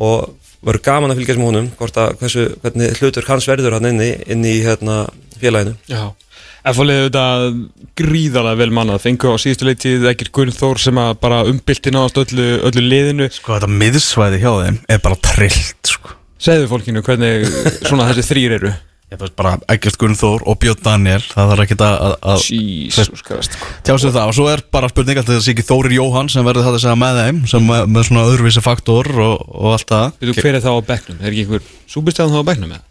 og 0.02 0.36
verður 0.62 0.84
gaman 0.86 1.10
að 1.10 1.22
fylgjast 1.22 1.40
með 1.40 1.48
honum 1.50 1.70
að 1.82 2.12
hversu, 2.20 2.44
hvernig 2.62 3.00
hlutur 3.00 3.26
hans 3.26 3.48
verður 3.50 3.78
hann 3.78 3.88
inni, 3.90 4.12
inni 4.30 4.60
í 4.60 4.62
hérna, 4.62 5.00
félaginu. 5.42 5.74
Já 5.90 6.12
F-fólið 6.62 7.00
auðvitað 7.00 7.44
gríðarlega 7.98 8.58
vel 8.60 8.70
mannað. 8.76 9.00
Fengu 9.02 9.32
á 9.34 9.36
síðustu 9.42 9.66
leitið 9.66 10.06
ekkert 10.12 10.30
Gunnþór 10.36 10.78
sem 10.78 11.00
að 11.02 11.16
bara 11.24 11.40
umbylti 11.50 11.90
náðast 11.90 12.20
öllu, 12.22 12.46
öllu 12.68 12.84
liðinu. 12.86 13.26
Sko 13.34 13.56
þetta 13.56 13.70
miðsvæði 13.82 14.38
hjá 14.44 14.52
þeim 14.60 14.78
er 14.86 15.02
bara 15.02 15.18
trillt 15.26 15.90
sko. 15.90 16.14
Segðu 16.42 16.70
fólkinu 16.70 17.02
hvernig 17.02 17.48
svona 17.82 18.06
þessi 18.12 18.28
þrýr 18.28 18.56
eru. 18.60 18.72
Ég 19.12 19.20
veist 19.20 19.34
bara 19.36 19.56
Egert 19.74 19.98
Gunnþór 20.00 20.46
og 20.48 20.56
Björn 20.62 20.78
Daniel 20.86 21.18
Það 21.20 21.50
þarf 21.50 21.62
ekki 21.66 21.76
að, 21.84 21.96
að, 22.06 22.14
að 22.32 22.44
Jesus 22.48 23.24
Christ. 23.26 23.58
Tjá 23.84 23.92
sig 24.00 24.14
það. 24.14 24.30
Og 24.30 24.38
svo 24.38 24.46
er 24.48 24.62
bara 24.72 24.88
spurning 24.88 25.18
þetta 25.18 25.36
sé 25.42 25.52
ekki 25.52 25.66
Þórir 25.68 25.96
Jóhann 25.98 26.30
sem 26.32 26.46
verður 26.46 26.64
það 26.64 26.78
að 26.78 26.84
segja 26.86 26.94
með 27.02 27.20
þeim 27.20 27.42
sem 27.52 27.66
með, 27.68 27.84
með 27.92 28.06
svona 28.08 28.24
öðruvísi 28.30 28.64
faktor 28.64 29.10
og, 29.26 29.44
og 29.52 29.74
allt 29.74 29.92
það. 29.92 30.32
Hver 30.38 30.54
er 30.54 30.64
það 30.64 30.80
á 30.80 30.88
bekknum? 30.94 31.20
Er 31.20 31.28
ekki 31.34 31.44
einhver 31.44 31.68
súbistæðan 31.92 32.32
þá 32.32 32.40
á 32.40 32.48
bekknum 32.48 32.72
með? 32.72 32.88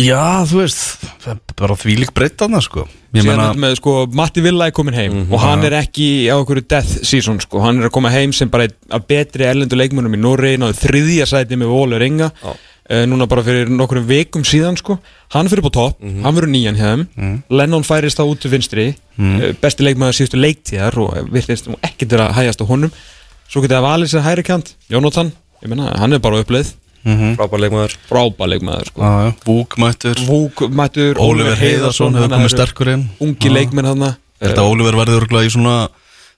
Já, 0.00 0.46
þú 0.48 0.60
veist, 0.62 1.02
það 1.20 1.32
er 1.34 1.38
bara 1.58 1.76
þvílík 1.76 2.12
breytt 2.16 2.42
annað 2.46 2.62
sko. 2.68 2.84
Ég 3.12 3.24
Síðan 3.24 3.40
meina, 3.40 3.46
með, 3.58 3.74
sko, 3.80 3.94
Matti 4.16 4.42
Villa 4.44 4.68
er 4.70 4.74
komin 4.76 4.94
heim 4.96 5.16
og 5.34 5.42
hann 5.42 5.64
er 5.66 5.74
ekki 5.80 6.06
á 6.30 6.38
einhverju 6.38 6.62
death 6.70 7.02
season 7.04 7.40
sko. 7.42 7.60
hann 7.64 7.82
er 7.82 7.88
að 7.88 7.94
koma 7.96 8.12
heim 8.14 8.32
sem 8.36 8.48
bara 8.48 8.68
einn 8.68 8.76
af 8.96 9.04
betri 9.10 9.48
erlendu 9.48 9.76
leikmönum 9.76 10.14
í 10.14 10.20
Norri, 10.22 10.54
náðu 10.62 10.78
þriðja 10.78 11.26
sæti 11.32 11.58
með 11.58 11.72
Volur 11.74 12.04
Inga 12.06 12.30
Já. 12.30 12.52
uh, 12.54 13.02
núna 13.10 13.26
bara 13.28 13.44
fyrir 13.44 13.68
nokkrum 13.74 14.06
vikum 14.08 14.46
síðan 14.46 14.78
sko. 14.78 15.00
hann 15.34 15.50
fyrir 15.50 15.66
på 15.66 15.74
topp, 15.74 15.98
hann 16.00 16.38
verður 16.38 16.54
nýjan 16.54 16.78
hjá 16.78 16.86
þeim. 16.94 17.04
Lennon 17.50 17.84
færist 17.86 18.22
það 18.22 18.32
út 18.32 18.40
til 18.46 18.54
vinstri. 18.54 18.86
Uh, 19.18 19.50
besti 19.60 19.84
leikmöður 19.84 20.16
síðustu 20.20 20.40
leiktíðar 20.40 20.96
og 21.02 21.32
virðist 21.34 21.68
nú 21.68 21.76
ekkert 21.84 22.14
að 22.16 22.36
hægast 22.38 22.62
á 22.62 22.70
honum. 22.70 22.94
Svo 23.50 23.60
getur 23.64 23.80
það 23.80 23.88
valið 23.90 24.14
sér 24.14 24.24
hæri 24.30 24.46
kant 24.46 24.76
Jónatan, 24.88 25.34
ég 25.64 25.74
menna, 25.74 25.90
hann 25.98 26.14
er 26.14 26.22
bara 26.22 26.38
uppleið 26.40 26.76
frábær 27.04 27.62
leikmaður. 27.64 27.94
Frábær 28.08 28.50
leikmöður 28.52 28.90
sko. 28.90 29.00
já, 29.00 29.12
já, 29.24 29.30
Vúk 29.46 29.78
mættur 29.80 30.20
Vúk, 30.26 30.64
Mættur, 30.68 31.16
Óliver 31.20 31.56
Heiðarsson 31.56 32.18
hefur 32.18 32.34
komið 32.34 32.52
sterkur 32.54 32.92
inn. 32.92 33.08
ungi 33.20 33.52
leikmenn 33.52 33.88
hann 33.88 34.14
Þetta 34.40 34.64
Óliver 34.64 34.96
verður 34.96 35.24
örgulega 35.24 35.48
í 35.48 35.52
svona 35.52 35.88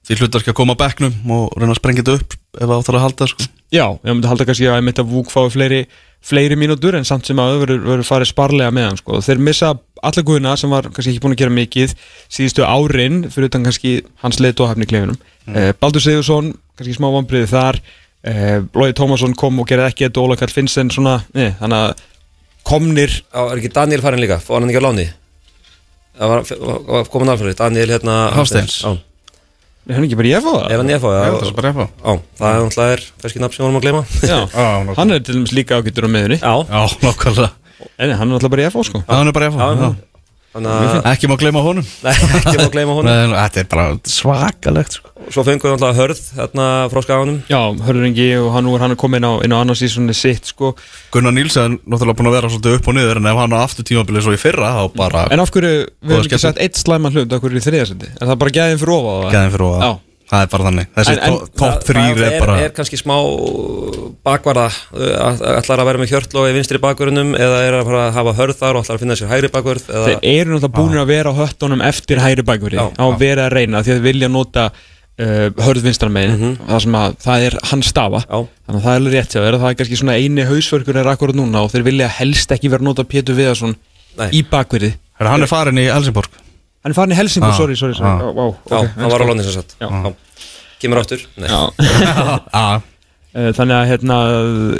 því 0.02 0.18
hlutverk 0.18 0.48
að 0.50 0.56
koma 0.58 0.74
að 0.74 0.80
bekknum 0.82 1.30
og 1.30 1.52
reyna 1.54 1.74
að 1.74 1.78
sprengja 1.78 2.02
þetta 2.02 2.16
upp 2.18 2.34
ef 2.58 2.64
það 2.66 2.78
áttar 2.78 2.96
að 2.98 3.04
halda 3.06 3.28
sko. 3.30 3.46
Já, 3.72 3.86
ég 4.02 4.10
myndi 4.12 4.28
halda 4.28 4.46
kannski 4.48 4.66
að 4.68 4.80
ég 4.80 4.86
myndi 4.88 5.00
að 5.00 5.12
Vúk 5.12 5.30
fái 5.32 5.46
fleiri, 5.54 5.86
fleiri 6.22 6.58
mínútur 6.58 6.96
en 6.98 7.06
samt 7.08 7.26
sem 7.26 7.38
að 7.40 7.60
verður, 7.62 7.84
verður 7.86 8.08
farið 8.08 8.30
sparlega 8.32 8.74
með 8.74 8.88
hann 8.88 8.98
sko. 9.00 9.20
Þeir 9.22 9.38
missa 9.46 9.70
alla 10.02 10.24
guðuna 10.26 10.56
sem 10.58 10.74
var 10.74 10.90
kannski 10.90 11.14
ekki 11.14 11.22
búin 11.22 11.36
að 11.36 11.42
gera 11.44 11.54
mikið 11.54 11.94
síðustu 12.34 12.66
árin 12.66 13.22
fyrir 13.30 13.48
utan 13.48 13.64
kannski 13.64 13.94
hans 14.24 14.42
leitóhafni 14.42 14.84
í 14.84 14.90
klefinum. 14.90 15.18
Eh, 18.23 18.41
eh, 18.55 18.59
Lóði 18.75 18.95
Tómasson 18.99 19.35
kom 19.39 19.61
og 19.62 19.68
gerði 19.70 19.89
ekki 19.91 20.07
þetta 20.07 20.23
Óla 20.23 20.39
Karl 20.39 20.55
Finnsen 20.55 20.91
svona, 20.95 21.20
nei, 21.35 21.51
þannig 21.59 21.79
að 21.79 22.03
komnir, 22.68 23.16
Já, 23.27 23.41
er 23.43 23.59
ekki 23.59 23.73
Daniel 23.75 24.05
farin 24.05 24.23
líka, 24.23 24.39
fór 24.43 24.61
hann 24.61 24.70
ekki 24.70 24.83
á 24.83 24.87
láni? 24.87 25.07
Það 26.18 26.31
var, 26.35 26.53
var 26.93 27.09
komin 27.11 27.33
alfæri 27.33 27.57
Daniel 27.59 27.89
hérna 27.91 28.18
Hafsteins. 28.37 28.77
Já, 28.85 28.93
er 29.89 29.99
hann 29.99 30.07
ekki 30.07 30.20
bara 30.20 30.31
ég 30.31 30.39
að 30.39 30.47
fá 30.47 30.53
það? 30.53 30.68
ef 30.77 30.83
hann 30.85 30.93
ég 30.93 31.03
fá 31.03 31.09
Já, 31.11 31.25
já, 31.25 31.33
það 31.33 31.49
er 31.49 31.57
bara 31.59 31.73
eftir 31.73 31.89
já, 31.89 32.14
það 32.39 32.53
er 32.53 32.62
náttúrulega 32.62 32.95
er 32.99 33.05
ferski 33.25 33.43
nafn 33.43 33.57
sem 33.57 33.66
vorum 33.66 33.81
að 33.81 33.89
gleyma. 33.89 34.05
Já, 34.31 34.39
Já, 34.55 34.95
hann 35.01 35.16
er 35.16 35.27
til 35.27 35.37
dæmis 35.41 35.57
líka 35.57 35.81
ágættur 35.83 36.07
á 36.07 36.11
meðunni, 36.14 36.39
Já, 36.39 36.55
Já, 36.70 36.81
nokkvæmlega 37.03 37.51
en 37.99 38.14
hann 38.14 38.31
er 38.31 38.39
alltaf 38.39 38.53
bara 38.53 38.62
ég 38.62 38.70
að 38.70 38.77
fá 38.77 38.87
sko. 38.87 39.03
Það 39.09 39.27
er 39.27 39.37
bara 39.37 39.49
já, 39.49 39.55
þannig 39.59 39.87
að 39.89 40.01
Ekki 40.53 41.28
má 41.30 41.36
gleyma 41.40 41.62
honum. 41.64 41.86
Nei, 42.05 42.12
ekki 42.12 42.57
má 42.61 42.66
gleyma 42.74 42.96
honum. 42.98 43.09
Nei, 43.09 43.38
Þetta 43.46 43.62
er 43.62 43.68
bara 43.72 43.86
svakalegt 44.12 44.98
sko. 44.98 45.12
Svo 45.32 45.44
fengum 45.46 45.70
við 45.70 45.74
náttúrulega 45.78 45.98
hörð 46.00 46.20
hérna 46.36 46.66
frá 46.92 47.03
skaganum. 47.07 47.38
Já, 47.48 47.61
Hörðurengi 47.86 48.26
og 48.42 48.50
hann 48.57 48.66
nú 48.68 48.74
er 48.76 48.84
hann 48.84 48.94
að 48.96 49.00
koma 49.00 49.20
inn 49.20 49.28
á, 49.28 49.32
inn 49.46 49.55
á 49.55 49.59
annars 49.62 49.80
sísoni 49.80 50.16
sitt 50.18 50.50
sko. 50.53 50.74
Gunnar 51.14 51.32
Nílsen 51.36 51.78
náttúrulega 51.86 52.18
búin 52.20 52.30
að 52.32 52.36
vera 52.38 52.53
svolítið 52.53 52.78
upp 52.80 52.90
og 52.92 52.98
niður 52.98 53.22
en 53.22 53.30
ef 53.32 53.40
hann 53.42 53.57
á 53.57 53.59
aftur 53.62 53.86
tímabilið 53.88 54.26
svo 54.26 54.34
í 54.36 54.40
fyrra 54.42 54.72
þá 54.76 54.84
bara 54.98 55.24
En 55.32 55.40
af 55.44 55.53
hverju, 55.55 55.74
við 56.03 56.16
hefum 56.16 56.26
ekki 56.28 56.42
sagt 56.42 56.61
eitt 56.62 56.80
slæman 56.80 57.14
hlut 57.16 57.32
af 57.32 57.44
hverju 57.44 57.62
í 57.62 57.66
þriðasendi 57.68 58.11
Er 58.18 58.26
það 58.32 58.40
bara 58.42 58.57
gæðin 58.59 58.82
fyrir 58.82 58.96
ofa 58.98 59.32
gæðin 59.32 59.55
fyrir 59.57 59.68
og 59.70 59.84
Já. 59.86 59.92
Það 60.33 60.45
er 60.45 60.51
bara 60.53 60.66
þannig. 60.68 60.87
Þessi 60.97 61.12
En- 61.12 61.22
en- 61.26 61.35
to- 61.37 61.49
topp 61.61 61.83
þrýr 61.89 62.20
Það 62.20 62.28
er 62.28 62.39
bara 62.41 62.57
er 62.62 62.72
kannski 62.76 62.99
smá 63.01 63.16
bakvarða 64.24 64.68
uh, 64.70 65.43
ætlar 65.59 65.83
að 65.83 65.91
vera 65.91 66.01
með 66.03 66.14
hjörtló 66.14 66.47
í 66.49 66.55
vinstri 66.57 66.80
bakvörunum 66.83 67.35
eða 67.37 67.59
er 67.66 67.76
að 67.76 67.91
fara 67.91 68.05
að 68.07 68.16
hafa 68.16 68.35
hörð 68.41 68.62
þar 68.62 68.78
og 68.78 68.87
ætlar 68.87 68.99
að 68.99 69.05
finna 69.05 69.18
sér 69.18 69.33
hægri 69.33 69.53
bakvörð 69.53 69.91
eða... 69.91 70.07
Þeir 70.09 70.30
eru 70.33 70.55
náttúrulega 70.57 70.78
búin 70.78 71.03
að 71.03 71.12
vera 71.12 71.35
á 71.35 71.41
höttunum 71.43 71.85
eftir 71.85 72.22
hægri 72.22 72.47
Já, 72.72 72.85
á 72.89 73.05
að 73.05 73.18
vera 73.20 73.47
að 73.47 73.57
reyna 73.59 73.85
því 73.85 73.95
að 73.97 74.05
vilja 74.09 74.33
nota 74.33 74.66
uh, 74.72 75.49
hörð 75.66 75.87
vinstra 75.87 76.09
megin. 76.12 76.57
Það 76.64 76.85
sem 76.87 76.99
að 77.03 77.16
það 77.26 77.47
er 77.49 77.59
hans 77.70 77.93
stafa 77.93 78.24
Já. 78.24 78.39
þannig 78.41 78.78
að 78.78 78.85
það 78.87 78.93
er 78.93 79.01
alveg 79.03 79.16
rétt 79.18 79.37
að 79.37 79.61
það 79.61 79.70
er 79.70 79.80
kannski 79.80 80.01
svona 80.01 80.18
eini 80.18 80.49
hausverkur 80.49 81.01
er 81.03 81.12
akkurat 81.12 81.39
núna 81.39 81.64
og 81.66 81.72
þeir 81.74 81.89
vilja 81.91 82.12
helst 82.20 82.55
ekki 82.57 82.72
vera 82.72 82.85
að 82.85 82.89
nota 82.89 83.05
Pétur 83.09 83.37
Viðarsson 83.39 83.76
í 84.33 84.45
Herra, 85.22 85.37
hann 85.37 85.45
er 85.45 85.51
farin 85.51 85.78
í 85.78 85.85
Helsingborg 85.87 86.41
Hann 86.83 86.91
er 86.93 86.97
farin 86.99 87.14
í 87.14 87.18
Helsingborg, 87.18 87.53
Já, 87.55 87.59
sorry, 87.62 87.76
sorry, 87.78 87.95
sorry. 87.95 88.11
já. 88.11 88.22
Já, 88.22 88.33
vá, 88.35 88.47
Já, 88.72 88.78
það 88.99 89.12
var 89.14 89.22
á 89.22 89.26
lónin 89.30 89.47
sem 89.47 89.55
sagt 89.59 89.76
Já. 89.78 89.89
Kemur 90.83 90.99
áttur 91.03 91.20
Nei. 91.39 91.49
Já. 91.49 91.61
Já, 92.53 92.64
Eh, 93.33 93.47
Þannig 93.57 93.72
að 93.72 93.87
hérna, 93.89 94.16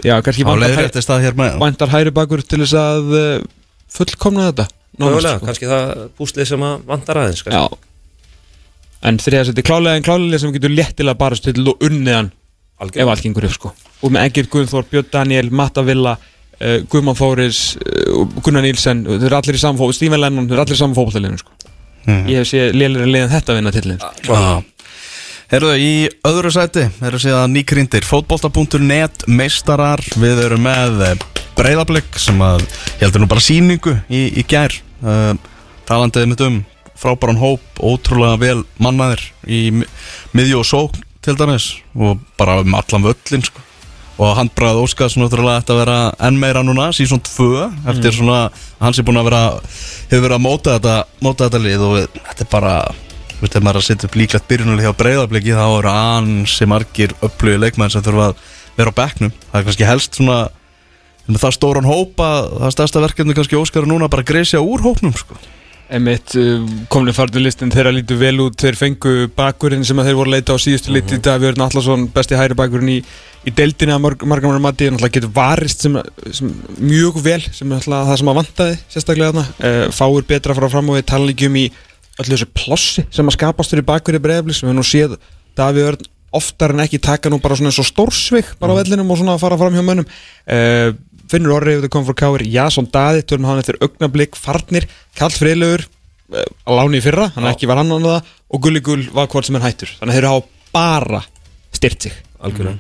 já, 0.05 0.13
kannski 0.21 0.43
á 0.45 0.49
vantar 0.51 0.61
hæ- 0.61 0.73
leiðrétti 0.77 1.01
stað 1.01 1.23
hér 1.25 1.37
með 1.41 1.55
væntar 1.63 1.89
hægri 1.89 2.11
bakur 2.13 2.43
til 2.45 2.59
þess 2.61 2.75
að 2.77 3.15
uh, 3.17 3.45
fullkomna 3.89 4.51
þetta 4.51 4.67
Mögulega, 5.01 5.39
sko. 5.39 5.47
kannski 5.49 5.71
það 5.71 6.03
púslið 6.19 6.49
sem 6.51 6.65
að 6.69 6.83
vantar 6.91 7.21
aðeins 7.23 7.41
kannski. 7.47 7.57
Já 7.57 9.09
En 9.09 9.17
þriðasetti 9.25 9.65
klálega 9.65 9.97
en 9.97 10.05
klálega 10.05 10.43
sem 10.43 10.53
getur 10.53 10.75
léttilega 10.77 11.17
bara 11.19 11.41
til 11.41 11.65
og 11.73 11.81
unniðan 11.89 12.29
ef 12.29 12.85
Algjörlega. 12.85 13.15
allt 13.15 13.25
gengur 13.25 13.49
upp 13.49 13.57
sko 13.57 13.73
Og 14.05 14.13
með 14.13 14.29
Egil 14.29 14.47
Guðnþór, 14.53 14.85
Björn 14.93 15.09
Daniel, 15.17 15.49
Matta 15.63 15.87
Villa 15.89 16.13
uh, 16.21 16.79
Guðmann 16.93 17.17
Þóris, 17.17 17.63
uh, 17.81 18.27
Gunnar 18.45 18.67
Nílsen 18.69 19.01
Þeir 19.09 19.31
eru 19.31 19.41
allir 19.41 19.57
í 19.57 19.65
samfó, 19.65 19.89
Stífen 19.97 20.21
Lennon 20.21 20.45
Þeir 20.53 20.59
eru 20.61 20.67
allir 20.67 20.77
í 20.77 20.93
fótballtalinu 21.01 21.41
sko. 21.41 21.57
Ég 22.07 22.37
hef 22.41 22.49
séð 22.51 22.73
lélir 22.75 23.05
en 23.05 23.13
liðan 23.15 23.31
þetta 23.33 23.53
að 23.53 23.59
vinna 23.61 23.73
tillin 23.75 23.99
Já. 24.27 24.63
Herðu, 25.53 25.73
í 25.77 25.93
öðru 26.25 26.51
sæti 26.55 26.87
eru 27.05 27.19
síðan 27.21 27.53
nýgrindir 27.53 28.07
fótbolta.net 28.09 29.27
meistarar, 29.29 30.01
við 30.17 30.41
erum 30.47 30.63
með 30.65 31.03
breyðablик 31.59 32.17
sem 32.19 32.41
að 32.43 32.65
ég 32.65 33.03
heldur 33.05 33.21
nú 33.23 33.29
bara 33.29 33.45
síningu 33.45 33.93
í, 34.09 34.23
í 34.41 34.45
gær 34.49 34.73
uh, 35.05 35.35
talandið 35.87 36.31
mitt 36.31 36.45
um 36.47 36.57
frábæran 37.03 37.37
hóp, 37.43 37.61
ótrúlega 37.83 38.39
vel 38.41 38.63
mannaðir 38.83 39.23
í 39.51 39.61
mi- 39.75 39.89
miðju 40.39 40.61
og 40.63 40.67
sókn 40.69 41.05
til 41.23 41.37
dæmis 41.39 41.69
og 41.95 42.19
bara 42.41 42.61
um 42.63 42.75
allan 42.79 43.05
völlin 43.11 43.45
sko. 43.47 43.61
Og 44.21 44.35
hann 44.37 44.51
bræði 44.53 44.83
Óskars 44.85 45.17
náttúrulega 45.17 45.63
ætti 45.63 45.73
að 45.75 45.81
vera 45.83 45.99
enn 46.29 46.41
meira 46.41 46.63
núna, 46.67 46.91
síðan 46.95 47.23
2 47.25 47.49
eftir 47.93 48.17
svona, 48.17 48.43
hann 48.83 48.97
sé 48.97 49.05
búin 49.07 49.21
að 49.21 49.31
vera 49.31 49.43
hefur 50.11 50.27
verið 50.27 50.37
að 50.37 50.45
móta 50.45 50.77
þetta, 50.77 50.97
móta 51.25 51.49
þetta 51.49 51.63
lið 51.65 51.87
og 51.87 52.19
þetta 52.19 52.45
er 52.45 52.51
bara 52.53 52.75
þú 53.33 53.45
veist, 53.45 53.57
ef 53.57 53.63
maður 53.63 53.79
er 53.79 53.83
að 53.83 53.87
setja 53.89 54.09
upp 54.09 54.19
líklegt 54.21 54.51
byrjunuleg 54.51 54.87
hjá 54.87 54.99
breyðabliki 55.01 55.57
þá 55.57 55.65
eru 55.67 55.93
ansi 55.93 56.69
margir 56.71 57.15
upplögu 57.21 57.63
leikmenn 57.65 57.95
sem 57.95 58.05
þurfa 58.05 58.29
að 58.31 58.45
vera 58.77 58.93
á 58.93 58.99
bekknum 59.01 59.33
það 59.49 59.59
er 59.59 59.67
kannski 59.69 59.89
helst 59.89 60.21
svona 60.21 60.43
það 61.31 61.57
stóran 61.57 61.89
hópa, 61.89 62.29
það 62.61 62.77
stærsta 62.77 63.03
verkefni 63.03 63.37
kannski 63.37 63.59
Óskar 63.59 63.87
er 63.87 63.91
núna 63.91 64.11
bara 64.13 64.25
að 64.25 64.33
gresja 64.33 64.63
úr 64.63 64.83
hópnum 64.85 65.15
sko. 65.17 65.39
Emitt, 65.93 66.33
komlega 66.89 67.19
farðu 67.19 67.43
listin 67.43 67.73
þeirra 67.73 67.91
lítu 67.93 68.17
vel 68.17 68.39
út, 68.41 68.57
þeir 68.57 68.79
fengu 68.79 69.27
bakurinn 69.37 69.85
sem 69.85 69.99
að 70.01 70.09
þeir 70.09 70.17
voru 70.17 70.31
að 70.31 70.37
leita 70.39 70.57
á 70.57 70.65
síðustu 70.65 70.89
mm 70.89 70.97
-hmm. 70.97 71.11
liti 71.11 71.25
Davíð 71.27 71.49
Örn 71.51 71.65
Allarsson, 71.67 72.07
besti 72.15 72.39
hæri 72.39 72.57
bakurinn 72.57 72.89
í, 72.95 72.99
í 73.45 73.53
deildina 73.53 73.99
marg, 74.01 74.25
margar 74.25 74.49
margar 74.49 74.65
mati, 74.65 74.89
náttúrulega 74.89 75.19
getur 75.19 75.35
varist 75.37 75.85
sem, 75.85 75.99
sem 76.33 76.55
mjög 76.79 77.21
vel, 77.21 77.43
sem 77.53 77.69
náttúrulega 77.69 78.09
það 78.09 78.19
sem 78.23 78.33
að 78.33 78.39
vantaði 78.41 78.79
sérstaklega 78.89 79.33
þarna, 79.33 79.45
uh, 79.69 79.93
fáur 79.93 80.25
betra 80.25 80.57
frá 80.57 80.69
fram 80.73 80.89
og 80.89 80.97
við 80.97 81.07
tala 81.13 81.31
ekki 81.31 81.51
um 81.51 81.61
í 81.61 81.67
öllu 82.23 82.33
þessu 82.37 82.49
plossi 82.55 83.05
sem 83.11 83.29
að 83.29 83.37
skapast 83.37 83.71
fyrir 83.71 83.85
bakurinn 83.85 84.25
breyðabli 84.25 84.57
sem 84.57 84.69
við 84.71 84.79
nú 84.79 84.87
séð 84.87 85.19
Davíð 85.57 85.93
Örn 85.93 86.11
oftar 86.33 86.73
en 86.73 86.81
ekki 86.81 87.01
taka 87.03 87.31
nú 87.31 87.39
bara 87.43 87.57
svona 87.59 87.69
eins 87.69 87.81
og 87.83 87.89
stórsvig 87.89 88.55
bara 88.61 88.73
á 88.73 88.81
vellinum 88.81 89.11
og 89.13 89.21
svona 89.21 89.37
fara 89.41 89.59
fram 89.61 89.75
hjá 89.77 89.85
mönnum. 89.85 90.09
Uh, 90.49 90.95
Finnur 91.33 91.57
Orri 91.57 91.77
ef 91.79 91.85
þau 91.87 91.93
kom 91.97 92.07
frá 92.09 92.17
Káir 92.23 92.45
Jason 92.47 92.89
Daði, 92.93 93.25
törnum 93.25 93.51
hann 93.51 93.63
eftir 93.63 93.81
augnablík 93.83 94.39
farnir, 94.39 94.89
Karl 95.19 95.35
Freilögur 95.35 95.87
uh, 95.89 96.45
á 96.69 96.71
láni 96.79 97.01
í 97.01 97.05
fyrra, 97.05 97.31
hann 97.37 97.49
ekki 97.51 97.71
var 97.71 97.81
hann 97.81 97.93
á 97.93 97.99
það 97.99 98.33
og 98.53 98.67
Gulli 98.67 98.83
Gull 98.85 99.07
var 99.17 99.31
hvort 99.33 99.49
sem 99.49 99.57
er 99.57 99.65
hættur. 99.65 99.95
Þannig 100.01 100.13
að 100.13 100.21
þeir 100.21 100.29
hafa 100.31 100.77
bara 100.77 101.23
styrt 101.73 102.09
sig. 102.09 102.19
Algjörlega. 102.43 102.79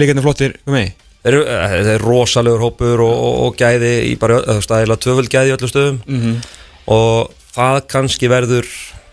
Líkandi 0.00 0.24
flottir 0.24 0.58
um 0.66 0.74
mig 0.76 0.92
Þeir 1.20 1.34
eru, 1.34 1.40
eh, 1.52 1.72
þeir 1.84 1.90
eru 1.98 2.06
rosalegur 2.06 2.62
hópur 2.64 3.02
og, 3.04 3.12
og, 3.12 3.34
og 3.44 3.58
gæði 3.60 3.90
í 4.08 4.14
bara, 4.20 4.38
þú 4.46 4.54
veist, 4.56 4.70
ægilega 4.72 5.04
tvöföld 5.04 5.32
gæði 5.34 5.50
í 5.50 5.56
öllu 5.56 5.68
stöðum. 5.68 5.98
Mhm. 6.08 6.38
og 6.90 7.34
það 7.54 7.76
kannski 7.92 8.30
verður 8.30 8.68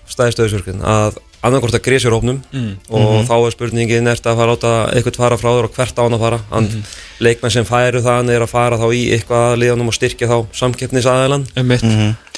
stæðistöðisverkun 0.07 0.85
að 0.87 1.17
annarkort 1.47 1.73
að 1.77 1.83
grísja 1.87 2.11
hópnum 2.13 2.39
Mm. 2.53 2.73
og 2.89 3.25
þá 3.27 3.33
er 3.47 3.51
spurningin 3.55 4.07
eftir 4.11 4.31
að 4.31 4.37
fara 4.37 4.51
að 4.51 4.57
láta 4.57 4.73
eitthvað 4.95 5.15
fara 5.21 5.37
frá 5.37 5.49
þér 5.55 5.63
og 5.67 5.73
hvert 5.75 5.97
á 5.97 6.01
hann 6.03 6.13
að 6.17 6.23
fara? 6.25 6.39
Hann, 6.51 6.67
Mhm. 6.67 6.81
leikmenn 7.19 7.51
sem 7.51 7.65
færu 7.65 8.01
það 8.03 8.29
er 8.35 8.41
að 8.41 8.49
fara 8.49 8.77
þá 8.77 8.87
í 8.93 9.03
eitthvað 9.15 9.43
að 9.53 9.59
liðanum 9.63 9.87
og 9.87 9.93
styrkja 9.97 10.27
þá 10.27 10.37
samkeppnisaðilan 10.53 11.45
mitt 11.65 11.83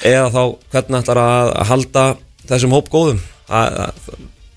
eða 0.02 0.30
þá 0.30 0.42
hvernig 0.72 1.00
ætlar 1.04 1.18
að, 1.20 1.48
að 1.60 1.66
halda 1.66 2.16
þessum 2.48 2.70
hóp 2.74 2.88
góðum? 2.90 3.18
Það, 3.50 3.66
það, 3.76 3.92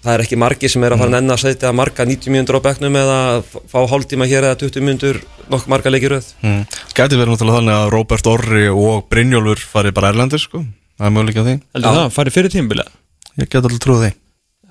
það 0.04 0.14
er 0.14 0.20
ekki 0.26 0.38
margi 0.38 0.70
sem 0.70 0.84
er 0.84 0.92
að 0.92 0.98
fara 1.00 1.10
að 1.10 1.16
nenni 1.18 1.34
að 1.34 1.40
setja 1.44 1.72
marga 1.74 2.06
90 2.06 2.30
mínútur 2.32 2.56
á 2.60 2.66
bekknum 2.66 2.96
eða 2.96 3.44
fá 3.72 3.80
hálftíma 3.88 4.26
hér 4.28 4.44
eða 4.44 4.58
20 4.60 4.82
mínútur 4.82 5.16
nokkuð 5.50 5.68
marga 5.68 5.90
leikir 5.90 6.10
röð 6.12 6.26
mm. 6.44 6.64
Gæti 6.94 7.16
verið 7.18 7.32
náttúrulega 7.34 7.60
þannig 7.60 7.76
að 7.80 7.90
Robert 7.92 8.28
Orri 8.28 8.68
og 8.70 9.10
Brynjólfur 9.10 9.60
fari 9.60 9.92
bara 9.92 10.10
erlendir 10.12 10.40
sko. 10.40 10.64
það 11.00 11.12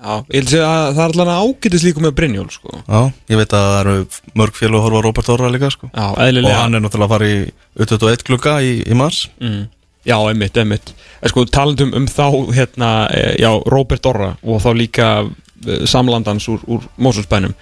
það, 0.03 0.95
það 0.97 1.03
er 1.03 1.13
allan 1.13 1.31
ágætis 1.31 1.85
líku 1.85 2.03
með 2.03 2.15
Brynjól 2.17 2.49
sko. 2.51 2.73
Já, 2.83 2.99
ég 3.31 3.39
veit 3.39 3.53
að 3.55 3.69
það 3.69 3.77
eru 3.83 3.95
mörg 4.41 4.57
félag 4.57 4.79
að 4.79 4.85
horfa 4.87 4.99
á 4.99 5.05
Robert 5.07 5.31
Orra 5.33 5.51
líka 5.53 5.71
sko. 5.73 5.89
Já, 5.93 6.07
og 6.11 6.49
hann 6.51 6.75
er 6.75 6.83
náttúrulega 6.83 7.07
að 7.07 7.13
fara 7.15 7.29
í 7.29 7.39
21 7.79 8.27
klukka 8.27 8.57
í, 8.63 8.75
í 8.83 8.97
mars 8.97 9.25
mm. 9.39 9.63
Já, 10.03 10.17
einmitt, 10.19 10.57
einmitt 10.59 10.91
sko, 11.31 11.45
talandum 11.47 11.93
um 11.95 12.05
þá, 12.11 12.27
hérna 12.51 12.91
eh, 13.15 13.37
já, 13.39 13.49
Robert 13.71 14.05
Orra 14.11 14.33
og 14.43 14.59
þá 14.59 14.69
líka 14.75 15.09
eh, 15.23 15.85
samlandans 15.87 16.49
úr, 16.51 16.63
úr 16.67 16.83
Mósulsbænum 16.99 17.55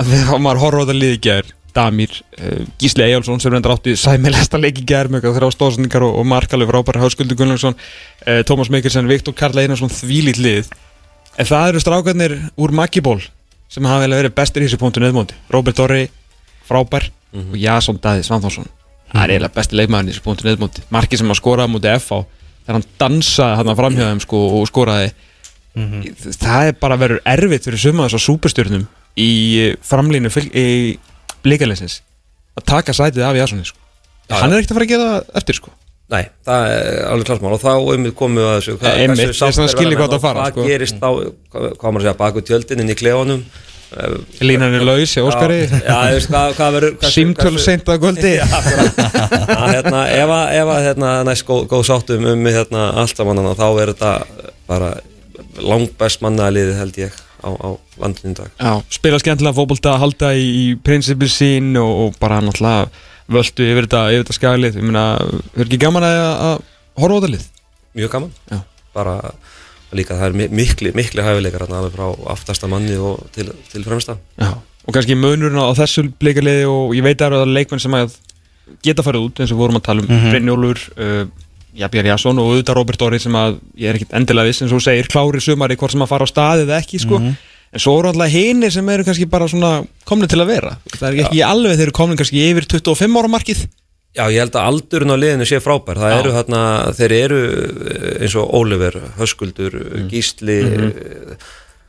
þegar 0.00 0.40
maður 0.40 0.62
horfa 0.64 0.80
á 0.80 0.84
þetta 0.86 0.96
liði 0.96 1.24
gær 1.28 1.56
Damir, 1.70 2.10
uh, 2.40 2.64
Gísli 2.82 3.04
Eyjálsson 3.04 3.38
sem 3.38 3.52
reyndar 3.52 3.76
átti 3.76 3.92
sæmilesta 4.00 4.58
leiki 4.58 4.82
gær 4.88 5.06
með 5.12 5.28
þrjá 5.36 5.52
stóðsendingar 5.54 6.02
og, 6.02 6.16
og 6.18 6.26
markalöf 6.26 6.72
frábæri 6.72 7.02
Hauðskuldur 7.04 7.38
Gunnlaugsson, 7.38 7.76
Tómas 8.48 8.72
Mikkelsen 8.74 9.06
Viktor 9.06 9.36
Karl 9.38 9.60
Einarsson 9.60 9.92
þvílít 9.92 10.40
lið 10.42 10.72
en 11.40 11.48
það 11.48 11.70
eru 11.72 11.80
strákarnir 11.82 12.34
úr 12.60 12.74
Maggiból 12.76 13.20
sem 13.70 13.86
hafa 13.86 14.02
vel 14.04 14.16
verið 14.18 14.34
bestir 14.36 14.64
í 14.64 14.68
þessu 14.68 14.80
punktu 14.80 15.02
neðmóti 15.02 15.36
Robert 15.54 15.80
Orri, 15.84 16.04
frábær 16.68 17.08
og 17.32 17.56
Jason 17.58 17.98
Daði 18.02 18.24
Svanþórsson. 18.26 18.68
Það 19.10 19.22
er 19.24 19.32
eiginlega 19.34 19.56
besti 19.56 19.78
leikmaðurinn 19.78 20.10
í 20.10 20.14
þessu 20.14 20.24
punktu 20.26 20.46
neðmóti 20.48 20.84
marki 20.94 21.18
sem 21.18 21.30
að 21.30 21.38
skoraði 21.40 21.72
mútið 21.74 21.96
FH 21.98 22.20
þegar 22.66 22.76
hann 22.76 22.86
dansaði 23.00 23.58
hann 23.60 23.78
framhjáðum 23.80 24.22
sko, 24.24 24.40
og 24.58 24.66
skoraði. 24.70 25.12
Það 26.34 26.66
er 26.68 26.78
bara 26.82 26.98
verið 26.98 27.22
erfitt 27.32 27.66
fyrir 27.68 27.80
suma 27.80 28.06
þessar 28.08 28.24
súperstjörnum 28.26 28.86
í 29.18 29.30
framlínu 29.86 30.30
fylg, 30.34 30.50
í 30.54 30.98
blíkalegsins 31.44 32.00
að 32.58 32.66
taka 32.74 32.94
sætið 32.94 33.26
af 33.26 33.38
Jasoni 33.38 33.64
sko. 33.70 33.78
Hann 34.30 34.52
er 34.52 34.60
ekkert 34.60 34.74
að 34.74 34.78
fara 34.78 34.86
að 34.86 34.92
gera 34.92 35.08
það 35.10 35.38
eftir 35.40 35.58
sko. 35.58 35.72
Nei, 36.10 36.24
það 36.46 36.64
er 36.74 37.00
alveg 37.12 37.26
klarsmál 37.28 37.52
og 37.54 37.60
þá 37.62 37.72
einmitt 37.94 38.14
komum 38.18 38.40
við 38.40 38.46
að 38.50 38.54
þessu 38.58 38.76
Eh, 38.80 39.00
einmitt, 39.04 39.24
er 39.28 39.36
svona 39.38 39.66
að 39.68 39.74
skilja 39.76 39.98
hvað 40.00 40.14
það 40.16 40.22
fara, 40.24 40.44
Hvað 40.46 40.54
sko. 40.56 40.64
gerist 40.66 40.96
þá, 40.98 41.08
hvað 41.52 41.66
hvað 41.78 41.92
maður 41.94 42.00
að 42.00 42.06
segja, 42.08 42.16
baku 42.22 42.42
tjöldin 42.48 42.82
inn 42.84 42.90
í 42.90 42.96
klefanum? 42.98 43.44
Línan 44.40 44.74
er 44.78 44.84
laus 44.86 45.12
Óskari. 45.18 45.60
Já, 45.66 45.96
hvað, 46.30 46.52
hvað 46.58 46.76
símtöl 47.10 47.50
hversu- 47.50 47.64
seint 47.64 47.88
að 47.90 47.98
kvöldi. 48.04 48.34
Já, 48.40 48.46
hérna, 49.74 50.04
ef 50.14 50.30
að, 50.34 50.58
að 50.62 50.84
hérna, 50.86 51.10
næst 51.26 51.46
góð, 51.48 51.64
góð 51.72 51.82
sáttum 51.88 52.28
um 52.30 52.46
hérna, 52.46 52.84
allt 53.02 53.18
saman 53.18 53.42
þá 53.58 53.66
er 53.82 53.92
þetta 53.94 54.12
bara 54.70 54.92
langt 55.58 55.96
best 55.98 56.22
mannaðaliði 56.22 56.76
held 56.78 57.00
ég 57.02 57.18
á, 57.42 57.50
á 57.50 57.68
landinu 58.00 58.34
í 58.34 58.38
dag. 58.38 58.50
Já, 58.60 58.72
spila 58.94 59.18
skemmtilega 59.22 59.58
fótbolta, 59.58 59.96
halda 60.00 60.32
í, 60.38 60.46
í 60.46 60.66
prinsipið 60.86 61.32
sín 61.34 61.72
og, 61.80 61.90
og 62.06 62.18
bara 62.22 62.38
náttúrulega 62.44 62.90
völdu 63.30 63.66
yfir 63.70 63.86
þetta, 63.86 64.02
yfir 64.12 64.24
þetta 64.24 64.36
skagalið 64.38 64.76
ég 64.80 64.86
meina, 64.88 65.04
er 65.56 65.64
ekki 65.66 65.78
gaman 65.82 66.06
að, 66.06 66.20
að 66.48 66.56
horfa 67.02 67.16
á 67.16 67.18
þetta 67.20 67.32
lið? 67.36 67.44
mjög 68.00 68.10
gaman 68.14 68.32
Já. 68.52 68.58
bara 68.94 69.14
líka 69.92 70.14
það 70.18 70.26
er 70.28 70.34
mi- 70.38 70.48
mikli, 70.54 70.92
mikli 70.94 71.22
hæfileikar 71.26 71.64
hérna, 71.66 71.80
alveg 71.82 71.94
frá 71.96 72.08
aftasta 72.34 72.68
manni 72.70 72.96
og 72.96 73.24
til, 73.34 73.48
til 73.72 73.84
fremsta 73.86 74.16
Já, 74.38 74.52
og 74.86 74.94
kannski 74.94 75.16
munurinn 75.18 75.58
á 75.58 75.70
þessu 75.78 76.06
bleikaliði 76.20 76.66
og 76.70 76.94
ég 76.94 77.02
veit 77.06 77.18
að 77.20 77.34
það 77.34 77.42
eru 77.44 77.54
leikmenn 77.58 77.82
sem 77.82 77.96
að 77.98 78.14
geta 78.86 79.02
farið 79.02 79.24
út 79.26 79.40
eins 79.42 79.50
og 79.50 79.56
við 79.58 79.62
vorum 79.64 79.80
að 79.80 79.86
tala 79.88 80.02
um 80.04 80.06
mm 80.10 80.20
Mhm. 80.20 80.30
Brynjólfur, 80.34 80.82
uh, 80.98 81.24
Jafnir 81.80 82.06
Jasson 82.10 82.38
og 82.38 82.48
auðvitað 82.50 82.74
Robert 82.78 83.02
Orri 83.06 83.18
sem 83.22 83.32
að 83.38 83.58
ég 83.78 83.88
er 83.90 83.94
ekkit 83.98 84.14
endilega 84.18 84.46
viss 84.50 84.62
eins 84.62 84.72
og 84.74 84.82
segir 84.82 85.06
klári 85.10 85.40
sumari 85.42 85.76
hvort 85.78 85.92
sem 85.94 86.02
að 86.02 86.08
fara 86.10 86.26
á 86.26 86.30
staðið 86.30 86.64
eða 86.66 86.78
ekki 86.82 86.98
sko. 87.02 87.18
En 87.70 87.82
svo 87.82 87.98
eru 88.00 88.10
alltaf 88.10 88.32
hinir 88.32 88.72
sem 88.74 88.88
eru 88.94 89.06
kannski 89.06 89.28
bara 89.30 89.48
svona 89.50 89.84
komni 90.08 90.28
til 90.30 90.40
að 90.42 90.50
vera. 90.54 90.72
Það 90.96 91.06
er 91.10 91.20
ekki 91.24 91.44
alveg 91.46 91.76
þeir 91.78 91.86
eru 91.88 91.96
komni 92.00 92.18
kannski 92.18 92.42
yfir 92.48 92.66
25 92.70 93.20
ára 93.20 93.32
markið. 93.36 93.64
Já, 94.10 94.24
ég 94.26 94.42
held 94.42 94.56
að 94.58 94.68
aldurinn 94.72 95.14
á 95.14 95.22
liðinu 95.22 95.46
sé 95.46 95.60
frábær. 95.62 96.00
Það 96.02 96.10
Já. 96.10 96.16
eru 96.18 96.30
þarna, 96.34 96.60
þeir 96.98 97.12
eru 97.14 97.36
eh, 97.46 98.08
eins 98.24 98.34
og 98.40 98.54
Oliver, 98.58 98.96
Höskuldur 99.20 99.76
Gísli 100.10 100.62
mm 100.66 100.88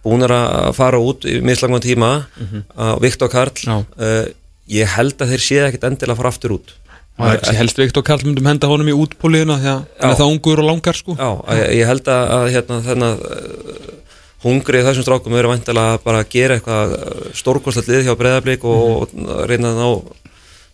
búnar 0.01 0.31
að 0.33 0.71
fara 0.73 0.97
út 0.97 1.27
í 1.29 1.35
mislangum 1.45 1.77
tíma 1.77 2.07
mm 2.33 2.61
Viktor 3.03 3.29
Karl. 3.29 3.53
Já. 3.61 3.75
uh, 3.85 4.23
ég 4.65 4.89
held 4.95 5.21
að 5.21 5.33
þeir 5.35 5.43
séu 5.45 5.65
ekkit 5.67 5.85
endilega 5.85 6.15
að 6.15 6.21
fara 6.23 6.31
aftur 6.33 6.55
út. 6.55 6.73
Ekki 7.21 7.53
helst 7.57 7.77
Viktor 7.77 8.05
Karl 8.05 8.25
myndum 8.25 8.49
henda 8.49 8.69
honum 8.71 8.89
í 8.89 8.95
útpóliðuna 8.97 9.59
því 9.61 9.73
að 9.73 10.15
það 10.21 10.31
ungur 10.31 10.61
og 10.63 10.69
langar 10.71 10.97
sko. 10.97 11.13
Já, 11.19 11.29
að, 11.53 11.61
ég 11.77 11.89
held 11.91 12.09
að, 12.09 12.33
að 12.37 12.45
hérna, 12.55 12.79
þennan 12.87 13.21
uh, 13.21 13.91
hungrið 14.41 14.87
þessum 14.87 15.05
strákum 15.05 15.37
eru 15.37 15.51
vantilega 15.51 16.01
bara 16.05 16.23
að 16.23 16.31
gera 16.33 16.57
eitthvað 16.57 16.95
stórkostlegt 17.37 17.91
lið 17.91 18.07
hjá 18.07 18.17
breyðablík 18.17 18.65
og, 18.67 19.13
og 19.21 19.45
reyna 19.49 19.73
að 19.73 19.81
ná 19.81 19.87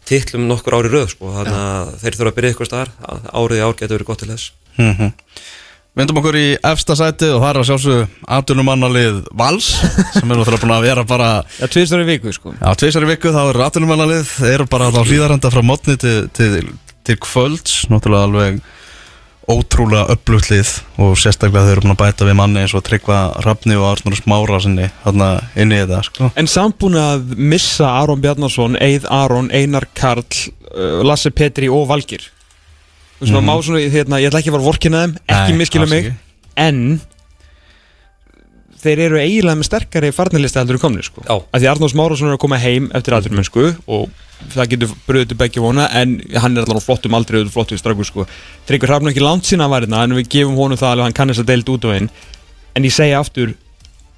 titlum 0.08 0.48
nokkur 0.48 0.80
ári 0.80 0.92
röð 0.94 1.12
sko. 1.12 1.34
þannig 1.36 1.62
að 1.62 1.94
þeir 2.04 2.18
þurfa 2.20 2.32
að 2.32 2.38
byrja 2.38 2.54
eitthvað 2.54 2.72
staðar 2.72 2.94
árið 3.34 3.60
í 3.60 3.66
ár 3.66 3.78
getur 3.80 3.98
verið 3.98 4.12
gott 4.12 4.24
til 4.24 4.32
þess. 4.34 4.52
Mm 4.80 5.14
Vindum 5.98 6.20
okkur 6.20 6.36
í 6.38 6.50
efsta 6.70 6.94
sæti 6.94 7.26
og 7.34 7.40
það 7.42 7.48
er 7.50 7.58
að 7.58 7.64
sjálfsögðu 7.72 8.02
aðtunumannalið 8.36 9.16
Vals 9.40 9.70
sem 10.14 10.30
eru 10.30 10.44
náttúrulega 10.44 10.62
búin 10.62 10.74
að 10.76 10.84
vera 10.86 11.04
bara 11.10 11.30
Já, 11.58 11.66
tvistar 11.74 12.04
í 12.04 12.06
viku 12.06 12.34
sko. 12.36 12.54
Já, 12.54 12.68
tveisar 12.78 13.08
í 13.08 13.10
viku 13.10 13.32
þá 13.34 13.40
er 13.48 13.60
aðtunumannalið 13.66 14.28
þeir 14.30 14.52
eru 14.52 14.68
bara 14.70 14.92
á 14.94 15.02
hlýðarenda 15.02 15.50
frá 15.50 15.64
mótni 15.66 15.96
til, 15.98 16.14
til, 16.38 16.68
til 17.02 17.18
kvölds 17.26 17.80
náttúrulega 17.90 18.30
alveg 18.30 18.60
ótrúlega 19.48 20.12
upplugt 20.12 20.50
lið 20.52 20.72
og 21.00 21.14
sérstaklega 21.20 21.66
þau 21.66 21.74
eru 21.74 21.84
búin 21.86 21.96
að 21.96 22.02
bæta 22.02 22.28
við 22.28 22.38
manni 22.40 22.64
eins 22.64 22.76
og 22.76 22.84
Tryggva 22.84 23.20
Rafni 23.46 23.78
og 23.80 23.86
Arnur 23.94 24.18
Smára 24.20 24.60
sinni 24.64 24.90
þarna 25.06 25.30
inn 25.56 25.72
í 25.72 25.82
þetta 25.82 26.02
sko. 26.08 26.32
En 26.36 26.50
samt 26.52 26.80
búin 26.82 26.98
að 27.00 27.36
missa 27.40 27.94
Aron 28.02 28.24
Bjarnason, 28.24 28.76
Eið 28.84 29.08
Aron, 29.14 29.48
Einar 29.56 29.88
Karl, 29.96 30.26
uh, 30.74 31.00
Lasse 31.08 31.32
Petri 31.32 31.72
og 31.72 31.88
Valgir 31.92 32.28
Þú 33.18 33.26
veist, 33.26 33.34
maður 33.34 33.46
má 33.48 33.54
svona, 33.66 33.80
hérna, 33.90 34.18
ég 34.22 34.30
ætla 34.30 34.42
ekki 34.44 34.52
að 34.52 34.56
fara 34.60 34.68
vorkina 34.68 35.00
þeim, 35.02 35.14
ekki 35.34 35.54
miskila 35.58 35.88
mig. 35.90 36.12
En 36.62 36.82
þeir 38.84 39.02
eru 39.08 39.20
eiginlega 39.20 39.60
með 39.60 39.70
sterkari 39.70 40.14
farnilista 40.16 40.62
heldur 40.62 40.78
en 40.78 40.84
komni 40.84 41.04
sko. 41.06 41.26
Að 41.28 41.60
því 41.60 41.70
Arnórs 41.72 41.96
Márásson 41.98 42.30
er 42.30 42.38
að 42.38 42.42
koma 42.44 42.60
heim 42.62 42.90
eftir 42.98 43.18
aðurmennsku 43.18 43.68
og 43.86 44.10
það 44.54 44.74
getur 44.74 44.96
bröðið 45.08 45.32
til 45.32 45.38
begge 45.40 45.64
vona 45.64 45.88
en 45.98 46.18
hann 46.38 46.58
er 46.60 46.70
á 46.70 46.78
flottum 46.84 47.16
aldrei 47.18 47.40
og 47.42 47.54
flottum 47.54 47.80
straku 47.80 48.06
sko. 48.08 48.28
Tryggur 48.70 48.94
hrafn 48.94 49.10
ekki 49.12 49.24
langt 49.24 49.50
sína 49.50 49.66
að 49.66 49.78
varina 49.78 50.04
en 50.06 50.18
við 50.20 50.30
gefum 50.36 50.60
honum 50.60 50.80
það 50.80 50.94
alveg 50.94 51.10
hann 51.10 51.18
kann 51.18 51.34
þess 51.34 51.44
að 51.44 51.50
deilt 51.54 51.72
út 51.74 51.88
og 51.90 51.96
inn 51.98 52.12
en 52.78 52.86
ég 52.86 52.94
segja 52.94 53.22
aftur 53.24 53.56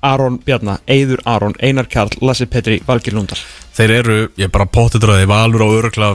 Aron 0.06 0.38
Bjarnar, 0.40 0.80
Eiður 0.88 1.20
Aron, 1.28 1.56
Einar 1.60 1.88
Karl, 1.92 2.14
Lassi 2.24 2.48
Petri, 2.48 2.80
Valgir 2.88 3.16
Lundar 3.16 3.40
Þeir 3.76 3.96
eru, 3.98 4.18
ég 4.40 4.48
er 4.48 4.54
bara 4.54 4.68
pottitröði 4.72 5.28
Valur 5.28 5.64
á 5.64 5.68
örugla 5.68 6.14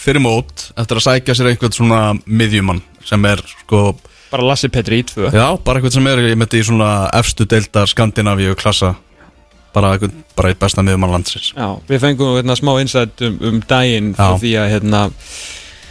fyrir 0.00 0.22
mót 0.22 0.70
Eftir 0.74 0.98
að 0.98 1.06
sækja 1.06 1.36
sér 1.38 1.52
einhvern 1.52 1.76
svona 1.76 2.00
miðjumann 2.26 2.82
Sem 3.06 3.26
er 3.30 3.42
sko 3.46 3.92
bara 4.30 4.46
Lassi 4.46 4.70
Petri 4.72 5.00
í 5.02 5.06
tvö. 5.06 5.30
Já, 5.34 5.46
bara 5.64 5.80
einhvern 5.80 5.94
sem 5.94 6.10
er 6.10 6.22
Ég 6.24 6.38
myndi 6.38 6.60
í 6.60 6.66
svona 6.66 6.90
efstu 7.18 7.46
deildar 7.50 7.90
Skandinavíu 7.90 8.56
klassa. 8.58 8.94
Bara 9.74 9.94
einhvern, 9.94 10.24
bara 10.38 10.50
eitt 10.50 10.60
besta 10.62 10.82
miðjumann 10.86 11.14
landsins. 11.14 11.52
Já, 11.54 11.68
við 11.88 12.02
fengum 12.02 12.36
hérna, 12.38 12.56
smá 12.58 12.72
insight 12.82 13.22
um, 13.26 13.38
um 13.50 13.60
daginn 13.70 14.12
Já. 14.16 14.28
því 14.42 14.54
að 14.62 14.70
hérna, 14.74 15.02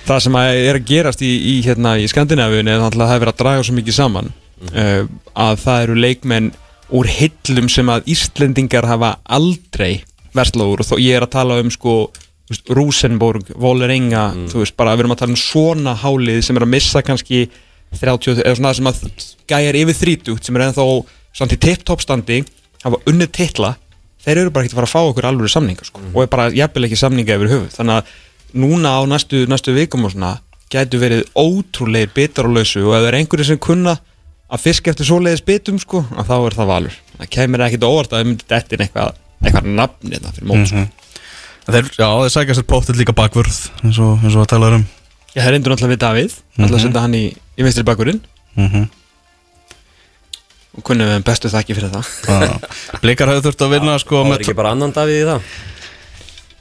það 0.07 0.23
sem 0.25 0.39
að 0.41 0.61
er 0.63 0.79
að 0.79 0.89
gerast 0.89 1.23
í, 1.23 1.33
í, 1.53 1.55
hérna, 1.67 1.95
í 1.99 2.07
Skandinavíunni 2.11 2.73
er 2.75 2.83
að 2.83 2.97
það 2.99 3.15
er 3.15 3.23
verið 3.23 3.35
að 3.35 3.43
draga 3.43 3.67
svo 3.67 3.77
mikið 3.77 3.99
saman. 3.99 4.33
Uh, 4.73 5.05
að 5.39 5.61
það 5.63 5.85
eru 5.85 5.99
leikmenn 6.03 6.49
úr 6.99 7.07
hillum 7.07 7.69
sem 7.71 7.91
að 7.93 8.09
Íslendingar 8.11 8.87
hafa 8.89 9.13
aldrei 9.23 10.01
versla 10.35 10.67
úr. 10.67 10.83
Og 10.83 10.89
þó, 10.89 10.97
ég 10.99 11.15
er 11.15 11.25
að 11.25 11.35
tala 11.37 11.59
um 11.63 11.71
sko 11.73 11.95
þú 12.49 12.55
veist, 12.55 12.69
Rosenborg, 12.73 13.51
Volerenga 13.61 14.29
þú 14.49 14.63
veist, 14.63 14.75
bara 14.79 14.95
við 14.95 15.05
erum 15.05 15.13
að 15.13 15.21
tala 15.21 15.35
um 15.35 15.41
svona 15.41 15.95
hálið 16.01 16.41
sem 16.45 16.57
er 16.57 16.65
að 16.65 16.73
missa 16.73 17.03
kannski 17.05 17.43
30, 17.95 18.41
eða 18.45 18.55
svona 18.59 18.73
sem 18.77 18.89
að 18.89 19.03
gæjar 19.49 19.77
yfir 19.79 19.99
30 19.99 20.41
sem 20.45 20.57
er 20.57 20.65
ennþá 20.67 20.87
samt 21.39 21.55
í 21.55 21.59
tip-top 21.61 22.03
standi 22.03 22.41
hafa 22.83 22.99
unnið 23.09 23.31
titla 23.35 23.75
þeir 24.23 24.43
eru 24.43 24.53
bara 24.53 24.67
ekki 24.67 24.75
að 24.75 24.81
fara 24.81 24.89
að 24.89 24.93
fá 24.93 25.01
okkur 25.09 25.27
alveg 25.29 25.51
samninga 25.53 25.87
sko. 25.87 26.03
og 26.13 26.21
er 26.23 26.29
bara 26.31 26.49
jafnvel 26.53 26.87
ekki 26.87 26.99
samninga 26.99 27.37
yfir 27.37 27.53
höfuð. 27.53 27.71
Þannig 27.77 27.95
að 27.95 28.13
núna 28.59 28.93
á 28.97 29.01
næstu, 29.09 29.45
næstu 29.49 29.73
vikum 29.75 30.05
og 30.05 30.13
svona 30.13 30.35
gætu 30.69 30.99
verið 31.01 31.23
ótrúlegir 31.33 32.13
bitar 32.13 32.49
og 32.49 32.59
lausu 32.59 32.83
og 32.83 32.93
ef 32.93 33.01
það 33.01 33.09
er 33.09 33.17
einhverju 33.19 33.47
sem 33.47 33.61
kunna 33.61 33.95
að 34.49 34.63
fiska 34.65 34.91
eftir 34.91 35.07
svoleiðis 35.09 35.45
bitum 35.45 35.79
sko, 35.81 36.03
að 36.17 36.29
þá 36.29 36.35
er 36.37 36.57
það 36.57 36.71
valur. 36.73 36.95
Það 37.17 37.31
kemur 37.35 37.65
ekkit 37.65 37.85
óvart 37.85 38.13
að 38.13 38.21
það 38.21 38.29
myndi 38.29 38.47
dettin 38.49 38.85
eitthvað 38.85 39.17
eitthvað 39.39 39.69
nafni 39.79 40.19
það 40.19 40.39
fyrir 40.39 40.49
mót 40.51 40.73
mm 40.73 40.87
En 41.69 41.75
þeir, 41.75 41.89
Já, 41.99 42.07
þeir 42.23 42.31
sækja 42.33 42.53
sér 42.57 42.65
pottit 42.65 42.97
líka 42.97 43.13
bakvörð 43.13 43.57
eins 43.83 43.97
og, 44.01 44.23
eins 44.23 44.33
og 44.33 44.41
að 44.41 44.47
tala 44.55 44.69
um. 44.79 44.85
Já, 45.35 45.43
það 45.43 45.49
er 45.49 45.57
endur 45.59 45.73
náttúrulega 45.75 45.91
við 45.93 45.99
Davíð 46.01 46.37
mm 46.57 46.65
að 46.65 46.79
setja 46.81 47.03
hann 47.03 47.17
í, 47.19 47.25
í 47.59 47.67
vinstri 47.67 47.85
bakurinn 47.87 48.23
mm 48.55 48.87
og 50.79 50.83
kunnum 50.85 51.09
við 51.09 51.23
bestu 51.27 51.49
þakki 51.51 51.75
fyrir 51.75 51.89
það. 51.91 52.09
Blikar 53.03 53.31
hafði 53.31 53.41
þurft 53.47 53.63
að 53.65 53.71
vinna 53.73 53.95
sko 53.99 54.19
Það 54.19 54.27
með 54.29 54.35
er 54.37 54.43
ekki 54.45 54.53
bara 54.59 54.73
annan 54.75 54.93
Davíð 54.95 55.17
í 55.17 55.23
það? 55.27 55.47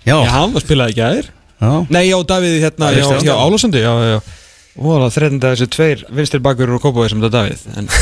Já, 0.08 0.14
Já, 0.16 0.30
hann 0.32 0.54
var 0.54 0.64
spilaði 0.64 0.94
ekki 0.94 1.04
aðeir 1.04 1.28
já, 1.28 1.70
Nei, 1.92 2.00
já, 2.08 2.16
Davíð 2.32 2.56
hérna, 2.64 2.88
já, 2.96 3.04
já, 3.28 3.34
Álásandi 3.36 3.82
Já, 3.84 3.90
já, 3.92 4.16
já 4.16 4.37
Og 4.78 5.00
það 5.02 5.14
þreitandi 5.16 5.46
að 5.48 5.54
þessu 5.56 5.66
tveir 5.74 6.02
vinstri 6.14 6.38
bakurinn 6.44 6.76
og 6.76 6.82
kópáði 6.84 7.08
sem 7.10 7.22
þetta 7.24 7.34
Davíð 7.34 7.62
en, 7.80 7.86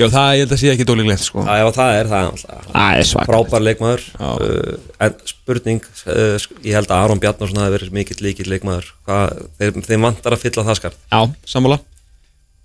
Já, 0.00 0.06
það 0.08 0.28
ég 0.34 0.40
held 0.42 0.54
að 0.54 0.60
sé 0.62 0.70
ekki 0.72 0.86
dólíklegt 0.88 1.24
sko. 1.26 1.42
Já, 1.44 1.66
það 1.76 1.90
er 2.00 2.06
það. 2.10 2.26
Það 2.72 2.96
er 2.96 3.04
svakar 3.10 3.28
Frábær 3.28 3.62
leikmaður. 3.66 4.02
Uh, 4.16 4.72
En 5.04 5.12
spurning 5.28 5.82
uh, 6.08 6.36
Ég 6.64 6.72
held 6.78 6.88
að 6.94 7.02
Aron 7.04 7.20
Bjarnarsson 7.22 7.60
hafi 7.60 7.74
verið 7.76 7.92
mikill 7.98 8.20
líkill 8.24 8.48
leikmaður. 8.50 8.86
Hvað, 9.06 9.24
þeir, 9.60 9.70
þeir 9.90 10.00
vantar 10.06 10.32
að 10.38 10.42
fylla 10.46 10.64
það 10.70 10.78
skart 10.80 10.96
Já, 11.12 11.20
sammála. 11.54 11.78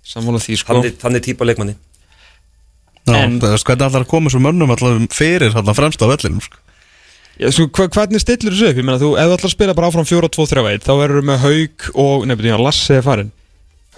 Sammála 0.08 0.40
því 0.40 0.56
sko. 0.62 0.72
Þannig, 0.78 0.96
þannig 1.04 1.22
típa 1.28 1.42
leikmanni. 1.50 1.74
Já 3.08 3.14
En- 3.26 3.38
Það 3.42 3.52
veist 3.54 3.68
hvernig 3.68 3.86
allar 3.90 4.04
að 4.06 4.10
koma 4.14 4.32
svo 4.32 4.40
mönnum 4.44 4.72
allar 4.74 4.92
fyrir 5.16 5.52
allar 5.56 5.76
fremst 5.76 6.00
á 6.02 6.06
vellinum 6.08 6.40
sko. 6.44 6.56
Já, 7.38 7.50
sko, 7.54 7.68
hvernig 7.94 8.22
stillir 8.22 8.50
þessu 8.50 8.70
upp? 8.72 8.78
Ég 8.80 8.86
meina, 8.86 8.98
þú, 8.98 9.12
ef 9.14 9.28
þú 9.28 9.34
ætlar 9.36 9.48
að 9.48 9.54
spila 9.54 9.74
bara 9.78 9.90
áfram 9.92 10.06
4-2-3-1 10.08 10.82
þá 10.82 10.92
verður 10.98 11.26
með 11.28 11.42
Haug 11.44 11.84
og, 11.94 12.24
nefnir, 12.26 12.50
já, 12.50 12.58
Lasse 12.66 12.96
er 12.98 13.04
farin 13.06 13.30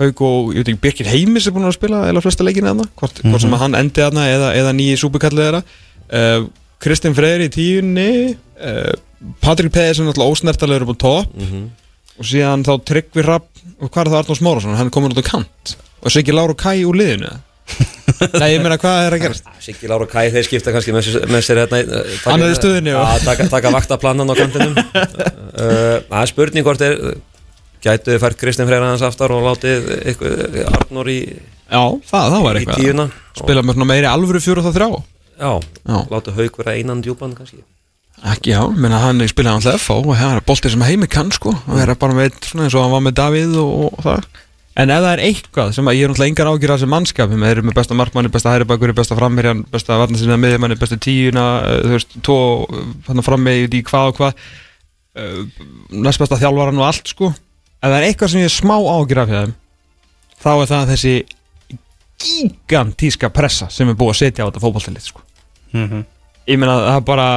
Haug 0.01 0.23
og, 0.27 0.51
ég 0.53 0.61
veit 0.61 0.73
ekki, 0.73 0.81
Birkir 0.85 1.09
Heimis 1.09 1.49
er 1.49 1.55
búin 1.57 1.69
að 1.69 1.77
spila 1.79 2.03
eða 2.11 2.23
flesta 2.25 2.45
leikina 2.45 2.75
þarna 2.75 2.89
hvort, 3.01 3.23
hvort 3.25 3.45
sem 3.45 3.57
að 3.57 3.63
hann 3.65 3.79
endi 3.81 4.05
þarna 4.05 4.27
eða, 4.29 4.53
eða 4.61 4.75
nýji 4.77 5.01
súbukallið 5.01 5.47
þeirra. 5.47 5.63
Uh, 6.11 6.47
Kristinn 6.81 7.17
Freyr 7.17 7.45
í 7.45 7.51
tíunni 7.53 8.09
uh, 8.33 8.95
Patrik 9.45 9.73
Pæðis 9.75 10.01
er 10.01 10.09
náttúrulega 10.09 10.37
ósnertalegur 10.37 10.87
upp 10.89 10.97
á 10.97 11.03
topp. 11.05 11.37
Og 12.21 12.29
síðan 12.29 12.65
þá 12.65 12.73
Tryggvi 12.89 13.25
Rapp 13.25 13.63
og 13.81 13.89
hvað 13.89 14.03
er 14.03 14.13
það 14.13 14.19
Arnór 14.23 14.39
Smárasson, 14.41 14.77
hann 14.77 14.93
komin 14.93 15.13
út 15.13 15.21
á 15.21 15.31
kant. 15.31 15.77
Og 16.01 16.13
Siggi 16.13 16.33
Láru 16.37 16.57
Kæ 16.57 16.73
úr 16.89 16.97
liðinu 16.97 17.33
Nei, 18.37 18.51
ég 18.53 18.61
meina, 18.61 18.77
hvað 18.81 19.07
er 19.07 19.17
að 19.17 19.23
gerast? 19.25 19.47
Siggi 19.65 19.89
Lára 19.89 20.05
og 20.05 20.11
Kai 20.13 20.27
þeir 20.35 20.45
skipta 20.45 20.75
kannski 20.75 20.93
með 20.93 21.07
sér, 21.07 21.25
með 21.31 21.45
sér 21.47 21.61
hérna, 21.63 21.81
taka- 22.21 22.35
Hann 22.35 22.45
er 22.45 22.53
í 22.53 22.83
já. 22.91 22.99
Já, 23.01 23.39
taka, 23.49 23.73
vaktaplanan 23.73 24.29
á 24.29 24.35
kantinum 24.37 24.75
uh, 24.77 25.97
Það 26.11 26.19
er 26.21 26.33
spurning 26.33 26.67
hvort 26.67 26.85
er 26.85 26.99
Gætu 27.81 28.13
þið 28.13 28.21
fært 28.21 28.37
Kristinn 28.43 28.69
Freyr 28.69 28.85
aðeins 28.85 29.07
aftar 29.07 29.33
og 29.33 29.47
látið 29.47 29.89
ykkur, 30.13 30.35
Arnór 30.69 31.09
í, 31.09 31.19
Já, 31.71 31.81
það, 32.11 32.27
það 32.35 32.45
var 32.45 32.61
eitthvað 32.61 33.05
Spila 33.41 33.65
með 33.65 33.85
meiri 33.89 34.11
alvöru 34.11 34.43
4-3 34.45 34.91
Já, 35.41 35.53
Já. 35.89 35.99
látið 36.13 36.41
Hauk 36.43 36.61
vera 36.61 36.77
einan 36.77 37.01
djúpan 37.05 37.33
kannski 37.39 37.63
Ekki 38.21 38.53
já, 38.53 38.61
menna 38.77 38.99
hann 39.01 39.23
er 39.25 39.31
spilað 39.33 39.63
alltaf 39.63 39.81
FH 39.81 39.95
og 40.03 40.11
það 40.13 40.35
er 40.35 40.43
boltið 40.45 40.75
sem 40.75 40.83
heimi 40.85 41.07
kann 41.09 41.31
sko 41.33 41.55
og 41.57 41.71
vera 41.79 41.95
bara 41.97 42.17
með 42.19 42.35
svona 42.45 42.67
eins 42.67 42.75
og 42.77 42.83
hann 42.85 42.93
var 42.93 43.05
með 43.07 43.15
Davíð 43.17 43.55
og, 43.63 43.71
og 43.87 44.03
það 44.05 44.27
En 44.79 44.91
ef 44.95 45.01
það 45.03 45.13
er 45.13 45.23
eitthvað 45.27 45.73
sem 45.75 45.89
að 45.91 45.97
ég 45.99 46.05
er 46.07 46.13
náttúrulega 46.13 46.31
engar 46.31 46.51
ágjur 46.53 46.73
af 46.73 46.79
þessi 46.79 46.89
mannskap 46.93 47.33
þeir 47.33 47.51
eru 47.51 47.65
með 47.67 47.77
besta 47.81 47.97
markmanni, 47.99 48.31
besta 48.31 48.53
hæribakur, 48.55 48.93
besta 48.95 49.17
framherjan 49.19 49.65
besta 49.73 49.97
varnasinna 49.99 50.37
miðjumanni, 50.39 50.77
besta 50.79 50.99
tíuna 51.01 51.47
uh, 51.59 51.79
þú 51.83 51.97
veist, 51.97 52.15
tó, 52.27 52.37
frammi 53.27 53.57
í 53.67 53.83
hvað 53.89 54.13
og 54.13 54.21
hvað 54.21 54.45
uh, 55.19 55.65
næst 56.07 56.23
besta 56.23 56.39
þjálfaran 56.39 56.79
og 56.79 56.87
allt 56.87 57.11
sko. 57.11 57.33
Ef 57.81 57.89
það 57.89 57.97
er 57.99 58.07
eitthvað 58.07 58.33
sem 58.33 58.45
ég 58.45 58.51
er 58.51 58.55
smá 58.55 58.77
ágjur 58.79 59.23
af 59.25 59.35
þeim 59.35 59.57
þá 60.41 60.51
er 60.53 60.71
það 60.71 60.95
þessi 60.95 61.17
gigantíska 62.21 63.33
pressa 63.35 63.69
sem 63.73 63.91
er 63.91 63.99
búið 63.99 64.15
að 64.15 64.21
setja 64.21 64.47
á 64.47 64.49
þetta 64.49 64.63
fótballtalið 64.63 65.11
sko. 65.11 65.27
Ég 65.75 66.59
meina 66.61 66.79
það 66.79 66.97
er 67.01 67.05
bara 67.11 67.29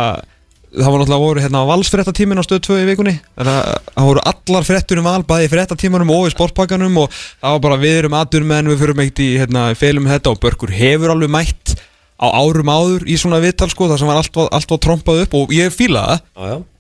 það 0.74 0.90
var 0.90 1.00
náttúrulega 1.04 1.24
voru 1.24 1.42
hérna 1.44 1.62
valsfréttatímin 1.70 2.42
á 2.42 2.44
stöð 2.46 2.62
2 2.68 2.78
í 2.82 2.86
vikunni. 2.90 3.14
Þannig 3.38 3.54
að 3.54 3.80
það 3.94 4.08
voru 4.10 4.24
allar 4.32 4.68
fréttur 4.68 5.02
um 5.02 5.08
val 5.10 5.24
bæði 5.30 5.46
í 5.48 5.52
fréttatímanum 5.54 6.14
og 6.16 6.28
í 6.28 6.34
sportpakkanum 6.34 6.98
og 7.04 7.12
það 7.14 7.56
var 7.56 7.64
bara 7.68 7.78
við 7.84 7.98
erum 8.02 8.18
aður 8.18 8.48
menn 8.50 8.72
við 8.72 8.80
fyrir 8.84 8.98
meitt 9.00 9.22
í 9.24 9.30
hérna, 9.38 9.66
feilum 9.78 10.10
þetta 10.10 10.34
og 10.34 10.40
Börkur 10.44 10.74
hefur 10.74 11.14
alveg 11.14 11.30
mætt 11.34 11.76
á 12.24 12.28
árum 12.40 12.70
áður 12.74 13.04
í 13.10 13.18
svona 13.20 13.42
viðtal 13.44 13.70
sko 13.74 13.90
það 13.92 14.00
sem 14.02 14.08
var 14.10 14.22
allt, 14.22 14.38
allt 14.50 14.70
var 14.74 14.80
trompað 14.86 15.24
upp 15.26 15.34
og 15.42 15.52
ég 15.54 15.74
fíla 15.76 16.06
það. 16.08 16.22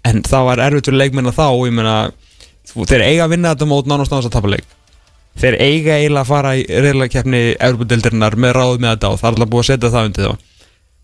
En 0.10 0.22
það 0.24 0.46
var 0.50 0.62
erfitt 0.68 0.88
fyrir 0.89 1.02
leikmenn 1.04 1.32
þá 1.34 1.46
og 1.52 1.66
ég 1.68 1.74
meina 1.78 1.98
þú- 2.70 2.88
þeir 2.88 3.04
eiga 3.10 3.26
að 3.28 3.34
vinna 3.36 3.54
þetta 3.56 3.68
mót 3.70 3.88
nánast 3.91 4.12
náðast 4.14 4.30
að 4.32 4.36
tapa 4.39 4.54
leik. 4.54 4.66
Þeir 5.34 5.56
eiga 5.60 5.96
eiginlega 5.98 6.22
að 6.22 6.30
fara 6.30 6.52
í 6.58 6.64
reyðlega 6.70 7.10
keppni 7.10 7.39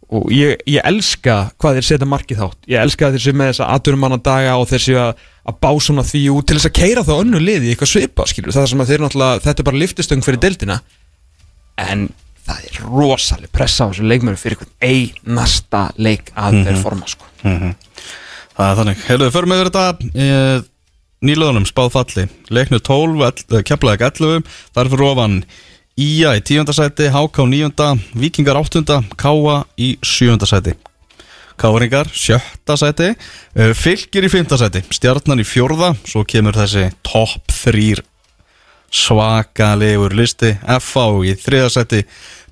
og 0.10 0.24
að 0.26 0.34
ég, 0.34 0.62
ég 0.66 0.86
elska 0.90 1.36
hvað 1.62 1.78
þeir 1.78 1.88
setja 1.88 2.08
markið 2.10 2.40
þátt. 2.42 2.60
Ég 2.72 2.82
elska 2.82 3.08
að 3.08 3.18
þeir 3.18 3.24
séu 3.26 3.38
með 3.38 3.52
þessa 3.52 3.68
atvinnumanna 3.76 4.18
daga 4.26 4.56
og 4.58 4.66
þeir 4.72 4.84
séu 4.86 4.98
að, 5.04 5.28
að 5.52 5.60
bá 5.66 5.70
svona 5.86 6.06
því 6.08 6.24
út 6.34 6.50
til 6.50 6.58
þess 6.58 6.70
að 6.70 6.78
keira 6.80 7.04
það 7.06 7.22
önnu 7.26 7.42
liði 7.44 7.74
eitthvað 7.74 7.92
svipa 7.92 8.26
skilur 8.30 8.56
það 8.56 8.66
er 8.66 8.72
sem 8.74 8.82
að 8.82 8.90
þeir 8.94 9.04
náttúrulega 9.06 9.44
þetta 9.46 9.64
er 9.64 9.70
bara 9.70 9.82
liftistöng 9.84 10.26
fyrir 10.26 10.42
deildina. 10.48 10.80
En 11.86 12.08
það 12.50 12.66
er 12.72 12.82
rosaleg 12.90 13.54
pressa 13.54 13.86
á 13.86 13.90
þessu 13.92 14.10
leikmöru 14.10 14.42
fyrir 14.42 14.58
einhvern 14.58 14.74
einasta 14.90 15.86
leik 16.02 16.34
að 16.34 16.60
þeir 16.66 16.82
forma 16.82 17.10
sko. 17.14 17.30
Það 17.46 18.66
er 18.66 18.82
þannig. 18.82 19.08
Förum 19.36 19.54
við 19.54 19.66
þetta 19.70 19.86
e, 20.10 20.30
Nýlöðunum 21.30 21.66
spáð 21.68 21.94
falli. 21.98 22.26
Leiknu 22.50 22.80
12, 22.80 23.44
keflaðið 23.68 24.06
11 24.08 24.46
Það 24.72 24.82
er 24.82 24.92
fyrir 24.94 25.10
ofan 25.10 25.42
Ía 26.00 26.32
í 26.38 26.42
10. 26.46 26.70
sæti 26.76 27.10
HK 27.12 27.44
9. 27.50 28.00
Víkingar 28.16 28.56
8. 28.62 28.84
Káa 29.20 29.64
í 29.78 29.98
7. 30.06 30.38
sæti 30.48 30.76
Káringar 31.60 32.08
7. 32.14 32.40
sæti 32.80 33.10
e, 33.12 33.74
Fylgir 33.76 34.24
í 34.24 34.30
5. 34.32 34.56
sæti 34.62 34.84
Stjarnan 34.96 35.42
í 35.44 35.48
4. 35.48 35.90
Svo 36.08 36.24
kemur 36.30 36.56
þessi 36.56 36.86
topp 37.04 37.52
3 37.52 38.00
svakalegur 38.90 40.16
listi 40.18 40.54
FA 40.82 41.06
í 41.28 41.36
3. 41.38 41.66
sæti 41.74 42.04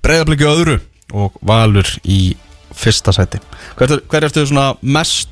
Breiðabliki 0.04 0.46
öðru 0.46 0.78
og 1.18 1.40
Valur 1.48 1.88
í 2.04 2.36
fyrsta 2.78 3.14
sæti 3.16 3.40
Hver, 3.80 3.96
er- 3.96 4.04
hver 4.12 4.28
ertu 4.28 4.44
svona 4.46 4.74
mest 4.82 5.30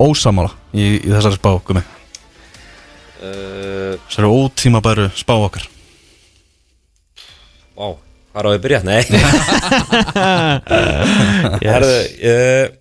ósamála 0.00 0.52
í, 0.76 1.00
í 1.02 1.08
þessari 1.10 1.36
spá 1.40 1.50
gumi? 1.66 1.82
uh, 3.20 3.96
Þessari 4.06 4.30
ótímabæru 4.30 5.10
spá 5.18 5.34
okkar 5.40 5.66
Vá, 7.76 7.90
hvað 8.32 8.40
er 8.40 8.46
á 8.48 8.50
að 8.54 8.62
byrja? 8.64 8.78
Nei. 8.88 9.02
Herðu 11.66 11.98
ég, 12.24 12.72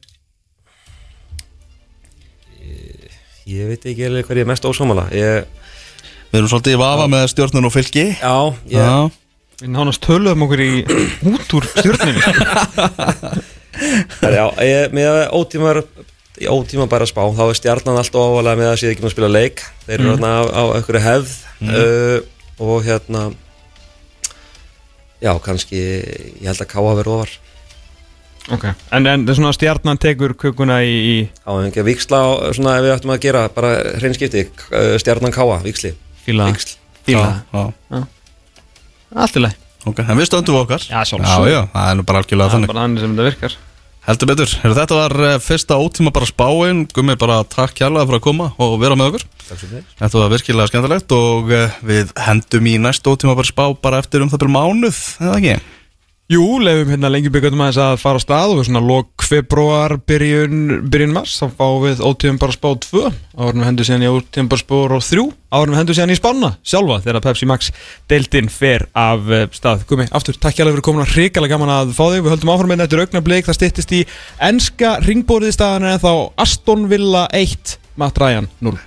ég, 2.63 3.17
ég 3.57 3.73
veit 3.73 3.83
ekki 3.91 4.07
alveg 4.07 4.23
hvað 4.29 4.39
ég 4.39 4.45
er 4.45 4.49
mest 4.53 4.67
ósámála 4.69 5.09
Ég, 5.11 5.43
Við 6.31 6.39
erum 6.39 6.51
svolítið 6.53 6.77
í 6.77 6.79
vafa 6.79 7.09
með 7.11 7.27
stjórnun 7.33 7.67
og 7.67 7.75
fylgi. 7.75 8.07
Já, 8.21 8.37
Já, 8.71 9.11
Við 9.59 9.69
nánast 9.75 10.03
töluðum 10.07 10.47
okkur 10.47 10.63
í 10.63 10.71
út 11.27 11.55
úr 11.59 11.69
stjórninu 11.75 12.19
Það 14.15 14.27
er 14.31 14.35
já, 14.39 14.45
ég, 14.63 14.95
með 14.95 15.21
ótímar 15.35 15.83
í 16.39 16.47
ótíma 16.51 16.87
bara 16.91 17.07
spá, 17.07 17.25
þá 17.35 17.49
er 17.49 17.57
stjarnan 17.59 17.99
alltaf 17.99 18.31
ávalega 18.31 18.59
með 18.61 18.71
að 18.71 18.77
séð 18.79 18.93
ekki 18.93 19.03
að 19.03 19.11
spila 19.11 19.27
leik. 19.31 19.63
Þeir 19.83 19.97
eru 19.97 20.13
mm. 20.15 20.23
á, 20.23 20.35
á 20.47 20.63
einhverju 20.77 21.01
hefð 21.03 21.35
uh, 21.67 22.17
og 22.63 22.87
hérna 22.87 23.31
já, 25.23 25.31
kannski 25.43 25.79
ég 25.79 26.45
held 26.47 26.61
að 26.65 26.71
Káa 26.73 26.95
verið 26.99 27.13
ofar. 27.15 27.35
Ok, 28.53 28.65
en, 28.93 29.07
en 29.09 29.23
svona 29.33 29.49
stjarnan 29.57 29.97
tekur 29.97 30.35
kukuna 30.37 30.81
í, 30.85 30.91
í 30.93 31.15
á 31.49 31.51
ekki 31.65 31.81
að 31.81 31.87
viksla 31.89 32.19
svona 32.53 32.75
ef 32.77 32.83
við 32.85 32.93
ættum 32.93 33.13
að 33.15 33.21
gera 33.23 33.45
bara 33.49 33.71
hreinskipti, 33.97 34.43
uh, 34.69 34.95
stjarnan 35.01 35.33
Káa 35.33 35.57
viksli, 35.65 35.95
fíla. 36.25 36.51
Viksl 36.53 36.75
Fíla. 37.05 37.25
Já, 37.53 37.63
já. 37.93 38.03
Allt 39.15 39.35
í 39.37 39.41
leið 39.45 39.61
Ok, 39.85 39.99
en 40.01 40.17
við 40.17 40.25
stöndum 40.25 40.55
við 40.55 40.61
okkar. 40.63 40.81
Já, 40.89 40.97
Já, 40.97 41.09
sjálfsögðu. 41.11 41.49
já, 41.53 41.59
það 41.73 41.89
er 41.91 41.97
nú 41.99 42.05
bara 42.09 42.21
algjörlega 42.23 42.47
Það 42.49 42.49
er 42.49 42.55
þannig. 42.55 42.69
bara 42.71 42.85
þannig 42.85 43.03
sem 43.03 43.11
þetta 43.13 43.25
virkar 43.27 43.57
Heldur 44.05 44.29
betur, 44.29 44.51
Heru, 44.61 44.75
þetta 44.77 44.97
var 44.99 45.13
eh, 45.25 45.35
fyrsta 45.41 45.79
ótíma 45.81 46.11
bara 46.13 46.27
spáin. 46.29 46.83
Gummi 46.93 47.15
bara 47.17 47.39
takk 47.49 47.73
kjærlega 47.79 48.05
fyrir 48.05 48.19
að 48.19 48.25
koma 48.27 48.51
og 48.61 48.75
vera 48.83 48.97
með 48.99 49.15
okkur. 49.15 49.23
Þetta 49.97 50.19
var 50.19 50.29
virkilega 50.29 50.69
skemmtilegt 50.69 51.15
og 51.17 51.49
eh, 51.57 51.79
við 51.89 52.11
hendum 52.27 52.69
í 52.69 52.75
næst 52.83 53.09
ótíma 53.09 53.33
bara 53.33 53.49
spá 53.49 53.63
bara 53.81 54.03
eftir 54.03 54.21
um 54.21 54.29
það 54.29 54.43
byrjum 54.43 54.57
mánuð, 54.59 54.99
eða 55.25 55.39
ekki? 55.39 55.55
Jú, 56.25 56.41
leifum 56.57 56.89
hérna 56.89 57.09
lengi 57.13 57.29
byggjatum 57.29 57.59
aðeins 57.61 57.77
að 57.77 57.99
fara 58.01 58.17
á 58.17 58.23
stað 58.23 58.55
og 58.55 58.63
svona 58.65 58.79
lok 58.81 59.21
februar 59.29 59.93
byrjun, 60.09 60.87
byrjun 60.89 61.11
mars 61.13 61.35
þá 61.37 61.51
fáum 61.59 61.83
við 61.83 62.01
ótíðum 62.01 62.39
bara 62.41 62.55
spá 62.55 62.65
2 62.81 63.03
árum 63.45 63.61
hendur 63.61 63.85
síðan 63.85 64.07
í 64.07 64.09
ótíðum 64.09 64.49
bara 64.49 64.63
spá 64.63 64.73
3 65.05 65.25
árum 65.53 65.77
hendur 65.77 65.99
síðan 65.99 66.15
í 66.15 66.17
spána 66.17 66.49
sjálfa 66.65 66.97
þegar 67.03 67.25
Pepsi 67.27 67.49
Max 67.51 67.69
deildin 68.09 68.49
fer 68.49 68.87
af 68.97 69.29
eh, 69.29 69.45
stað. 69.53 69.85
Gumi, 69.85 70.09
aftur, 70.09 70.41
takk 70.41 70.57
hjálpa 70.57 70.73
fyrir 70.73 70.87
komin 70.89 71.13
hrikalega 71.13 71.59
gaman 71.59 71.75
að 71.75 71.93
fá 71.93 72.03
þig, 72.07 72.25
við 72.25 72.33
höldum 72.33 72.55
áfram 72.55 72.73
með 72.73 72.83
þetta 72.87 73.05
augnablik, 73.05 73.45
það 73.45 73.59
styttist 73.59 73.93
í 73.93 74.01
enska 74.49 74.97
ringbóriði 75.05 75.59
staðan 75.59 75.91
en 75.93 76.01
þá 76.01 76.11
Aston 76.41 76.89
Villa 76.89 77.27
1 77.37 77.77
Matt 78.01 78.17
Ryan 78.17 78.49
0 78.65 78.79